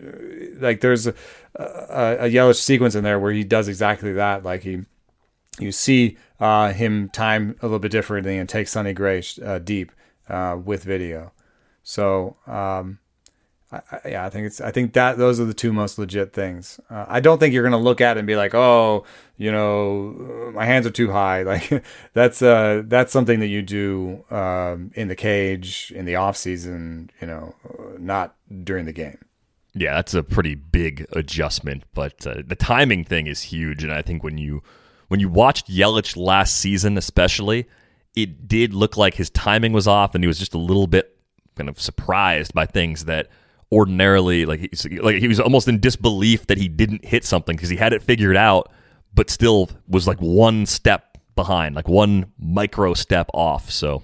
like 0.60 0.82
there's 0.82 1.08
a, 1.08 1.16
a, 1.56 2.18
a 2.26 2.30
Yelich 2.30 2.62
sequence 2.62 2.95
in 2.95 3.04
there 3.04 3.18
where 3.18 3.32
he 3.32 3.45
does 3.45 3.70
exactly 3.70 4.12
that. 4.14 4.43
Like 4.43 4.62
he 4.64 4.82
you 5.58 5.72
see 5.72 6.18
uh, 6.39 6.74
him 6.74 7.10
time 7.10 7.56
a 7.62 7.66
little 7.66 7.80
bit 7.80 7.91
differently 7.91 8.38
and 8.38 8.49
take 8.49 8.68
Sonny 8.68 8.93
Gray 8.93 9.24
uh, 9.43 9.60
deep 9.60 9.93
uh, 10.28 10.58
with 10.64 10.84
video. 10.84 11.32
So 11.84 12.36
um, 12.45 12.99
I, 13.72 13.82
yeah, 14.09 14.26
I 14.26 14.30
think 14.30 14.47
it's. 14.47 14.59
I 14.59 14.72
think 14.72 14.93
that 14.93 15.17
those 15.17 15.39
are 15.39 15.45
the 15.45 15.53
two 15.53 15.72
most 15.72 15.97
legit 15.97 16.34
things. 16.34 16.80
Uh, 16.89 17.05
I 17.07 17.22
don't 17.22 17.39
think 17.39 17.53
you're 17.53 17.63
gonna 17.63 17.78
look 17.78 18.01
at 18.01 18.17
it 18.17 18.19
and 18.19 18.28
be 18.28 18.36
like, 18.36 18.53
oh, 18.53 19.05
you 19.38 19.51
know, 19.51 20.51
my 20.53 20.65
hands 20.65 20.86
are 20.86 20.91
too 20.91 21.11
high. 21.11 21.43
Like 21.51 21.84
that's 22.13 22.41
uh 22.41 22.84
that's 22.86 23.11
something 23.11 23.39
that 23.39 23.47
you 23.47 23.61
do 23.61 24.24
um, 24.30 24.91
in 24.95 25.07
the 25.07 25.15
cage 25.15 25.91
in 25.95 26.05
the 26.05 26.15
off 26.15 26.38
season. 26.38 27.09
You 27.22 27.28
know, 27.28 27.55
not 27.97 28.36
during 28.63 28.86
the 28.86 28.93
game. 28.93 29.17
Yeah, 29.74 29.95
that's 29.95 30.13
a 30.13 30.24
pretty 30.24 30.55
big 30.55 31.07
adjustment, 31.13 31.84
but 31.93 32.28
uh, 32.28 32.43
the 32.45 32.55
timing 32.55 33.05
thing 33.05 33.28
is 33.28 33.41
huge. 33.41 33.84
And 33.84 33.93
I 33.93 34.01
think 34.01 34.24
when 34.24 34.38
you 34.38 34.63
when 35.07 35.19
you 35.19 35.30
watched 35.30 35.69
Yelich 35.69 36.17
last 36.17 36.57
season, 36.57 36.97
especially, 36.97 37.67
it 38.15 38.47
did 38.47 38.74
look 38.74 38.97
like 38.97 39.13
his 39.13 39.30
timing 39.30 39.72
was 39.72 39.88
off, 39.88 40.13
and 40.13 40.24
he 40.24 40.28
was 40.28 40.39
just 40.39 40.53
a 40.53 40.57
little 40.57 40.88
bit 40.88 41.17
kind 41.55 41.69
of 41.69 41.80
surprised 41.80 42.53
by 42.53 42.65
things 42.65 43.05
that 43.05 43.30
ordinarily 43.72 44.45
like 44.45 44.59
he's, 44.59 44.86
like 45.01 45.17
he 45.17 45.28
was 45.28 45.39
almost 45.39 45.67
in 45.67 45.80
disbelief 45.80 46.47
that 46.47 46.57
he 46.57 46.67
didn't 46.67 47.05
hit 47.05 47.24
something 47.24 47.55
because 47.55 47.69
he 47.69 47.78
had 47.78 47.93
it 47.93 48.03
figured 48.03 48.36
out, 48.36 48.72
but 49.13 49.30
still 49.30 49.69
was 49.88 50.07
like 50.07 50.19
one 50.19 50.65
step 50.65 51.17
behind, 51.36 51.76
like 51.76 51.88
one 51.88 52.32
micro 52.38 52.93
step 52.93 53.30
off. 53.34 53.72
So 53.72 54.03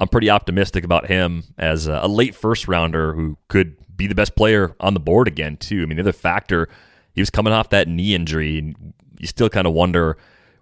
I'm 0.00 0.08
pretty 0.08 0.30
optimistic 0.30 0.84
about 0.84 1.06
him 1.06 1.44
as 1.56 1.86
a, 1.86 2.00
a 2.02 2.08
late 2.08 2.34
first 2.34 2.68
rounder 2.68 3.14
who 3.14 3.36
could 3.48 3.76
be 3.96 4.06
the 4.06 4.14
best 4.14 4.36
player 4.36 4.74
on 4.80 4.94
the 4.94 5.00
board 5.00 5.28
again 5.28 5.56
too. 5.56 5.82
I 5.82 5.86
mean, 5.86 5.96
the 5.96 6.02
other 6.02 6.12
factor, 6.12 6.68
he 7.14 7.20
was 7.20 7.30
coming 7.30 7.52
off 7.52 7.70
that 7.70 7.88
knee 7.88 8.14
injury, 8.14 8.58
and 8.58 8.94
you 9.18 9.26
still 9.26 9.48
kind 9.48 9.66
of 9.66 9.72
wonder 9.72 10.16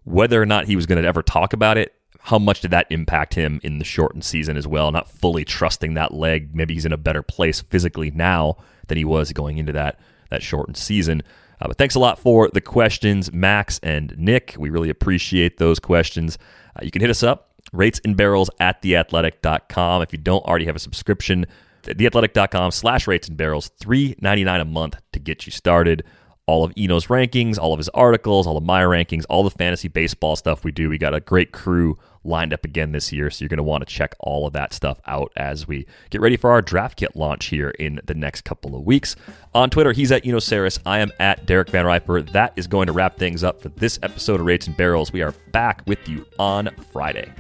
whether 0.05 0.41
or 0.41 0.47
not 0.47 0.67
he 0.67 0.77
was 0.77 0.87
going 0.87 1.01
to 1.03 1.07
ever 1.07 1.23
talk 1.23 1.53
about 1.53 1.77
it 1.77 1.96
how 2.27 2.41
much 2.41 2.61
did 2.61 2.73
that 2.73 2.89
impact 2.91 3.35
him 3.35 3.61
in 3.63 3.79
the 3.79 3.85
shortened 3.85 4.25
season 4.25 4.57
as 4.57 4.67
well? 4.67 4.91
Not 4.91 5.09
fully 5.09 5.45
trusting 5.45 5.95
that 5.95 6.13
leg. 6.13 6.57
Maybe 6.57 6.75
he's 6.75 6.85
in 6.85 6.93
a 6.93 6.97
better 6.97 7.23
place 7.23 7.61
physically 7.61 8.11
now 8.11 8.57
than 8.89 8.99
he 8.99 9.05
was 9.05 9.33
going 9.33 9.59
into 9.59 9.73
that 9.73 10.01
that 10.31 10.43
shortened 10.43 10.77
season. 10.77 11.23
Uh, 11.61 11.69
but 11.69 11.79
thanks 11.79 11.95
a 11.95 12.01
lot 12.01 12.19
for 12.19 12.51
the 12.53 12.61
questions, 12.61 13.33
Max 13.33 13.79
and 13.81 14.13
Nick. 14.19 14.57
We 14.59 14.71
really 14.71 14.91
appreciate 14.91 15.59
those 15.59 15.79
questions. 15.79 16.37
Uh, 16.75 16.81
you 16.85 16.91
can 16.91 17.01
hit 17.01 17.11
us 17.11 17.23
up, 17.23 17.51
rates 17.73 18.01
and 18.05 18.17
barrels 18.17 18.51
at 18.59 18.83
theathletic.com. 18.83 20.03
If 20.03 20.13
you 20.13 20.19
don't 20.19 20.45
already 20.47 20.65
have 20.65 20.75
a 20.75 20.81
subscription, 20.81 21.47
theathletic.com 21.85 22.73
slash 22.73 23.07
rates 23.07 23.29
and 23.29 23.37
barrels, 23.37 23.69
three 23.79 24.17
ninety 24.21 24.43
nine 24.43 24.61
a 24.61 24.65
month 24.65 24.97
to 25.13 25.21
get 25.21 25.47
you 25.47 25.53
started 25.53 26.03
all 26.47 26.65
of 26.65 26.73
Eno's 26.77 27.07
rankings, 27.07 27.59
all 27.59 27.73
of 27.73 27.79
his 27.79 27.89
articles, 27.91 28.47
all 28.47 28.57
of 28.57 28.65
my 28.65 28.83
rankings, 28.83 29.25
all 29.29 29.43
the 29.43 29.51
fantasy 29.51 29.89
baseball 29.89 30.37
stuff 30.37 30.65
we 30.65 30.71
do. 30.71 30.89
We 30.89 30.99
got 30.99 31.15
a 31.15 31.21
great 31.21 31.53
crew 31.53 31.97
lined 32.27 32.53
up 32.53 32.65
again 32.65 32.93
this 32.93 33.13
year, 33.13 33.31
so 33.31 33.43
you're 33.43 33.49
going 33.49 33.59
to 33.59 33.63
want 33.63 33.87
to 33.87 33.93
check 33.93 34.15
all 34.21 34.47
of 34.47 34.53
that 34.53 34.73
stuff 34.73 35.01
out 35.07 35.33
as 35.37 35.67
we 35.67 35.87
get 36.11 36.21
ready 36.21 36.37
for 36.37 36.51
our 36.51 36.63
draft 36.63 36.99
kit 36.99 37.17
launch 37.17 37.47
here 37.47 37.71
in 37.71 38.01
the 38.05 38.15
next 38.15 38.43
couple 38.43 38.75
of 38.75 38.83
weeks. 38.83 39.17
On 39.55 39.71
Twitter, 39.71 39.93
he's 39.93 40.13
at 40.13 40.27
Eno 40.27 40.39
Sarris. 40.39 40.79
I 40.85 40.99
am 40.99 41.11
at 41.21 41.47
Derek 41.47 41.69
VanRiper. 41.69 42.31
That 42.33 42.53
is 42.57 42.67
going 42.67 42.87
to 42.87 42.93
wrap 42.93 43.19
things 43.19 43.45
up 43.45 43.61
for 43.61 43.69
this 43.71 43.99
episode 44.03 44.41
of 44.41 44.47
Rates 44.47 44.67
and 44.67 44.77
Barrels. 44.77 45.13
We 45.13 45.23
are 45.23 45.35
back 45.53 45.83
with 45.87 46.09
you 46.09 46.27
on 46.39 46.71
Friday. 46.93 47.33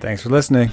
Thanks 0.00 0.22
for 0.22 0.30
listening. 0.30 0.70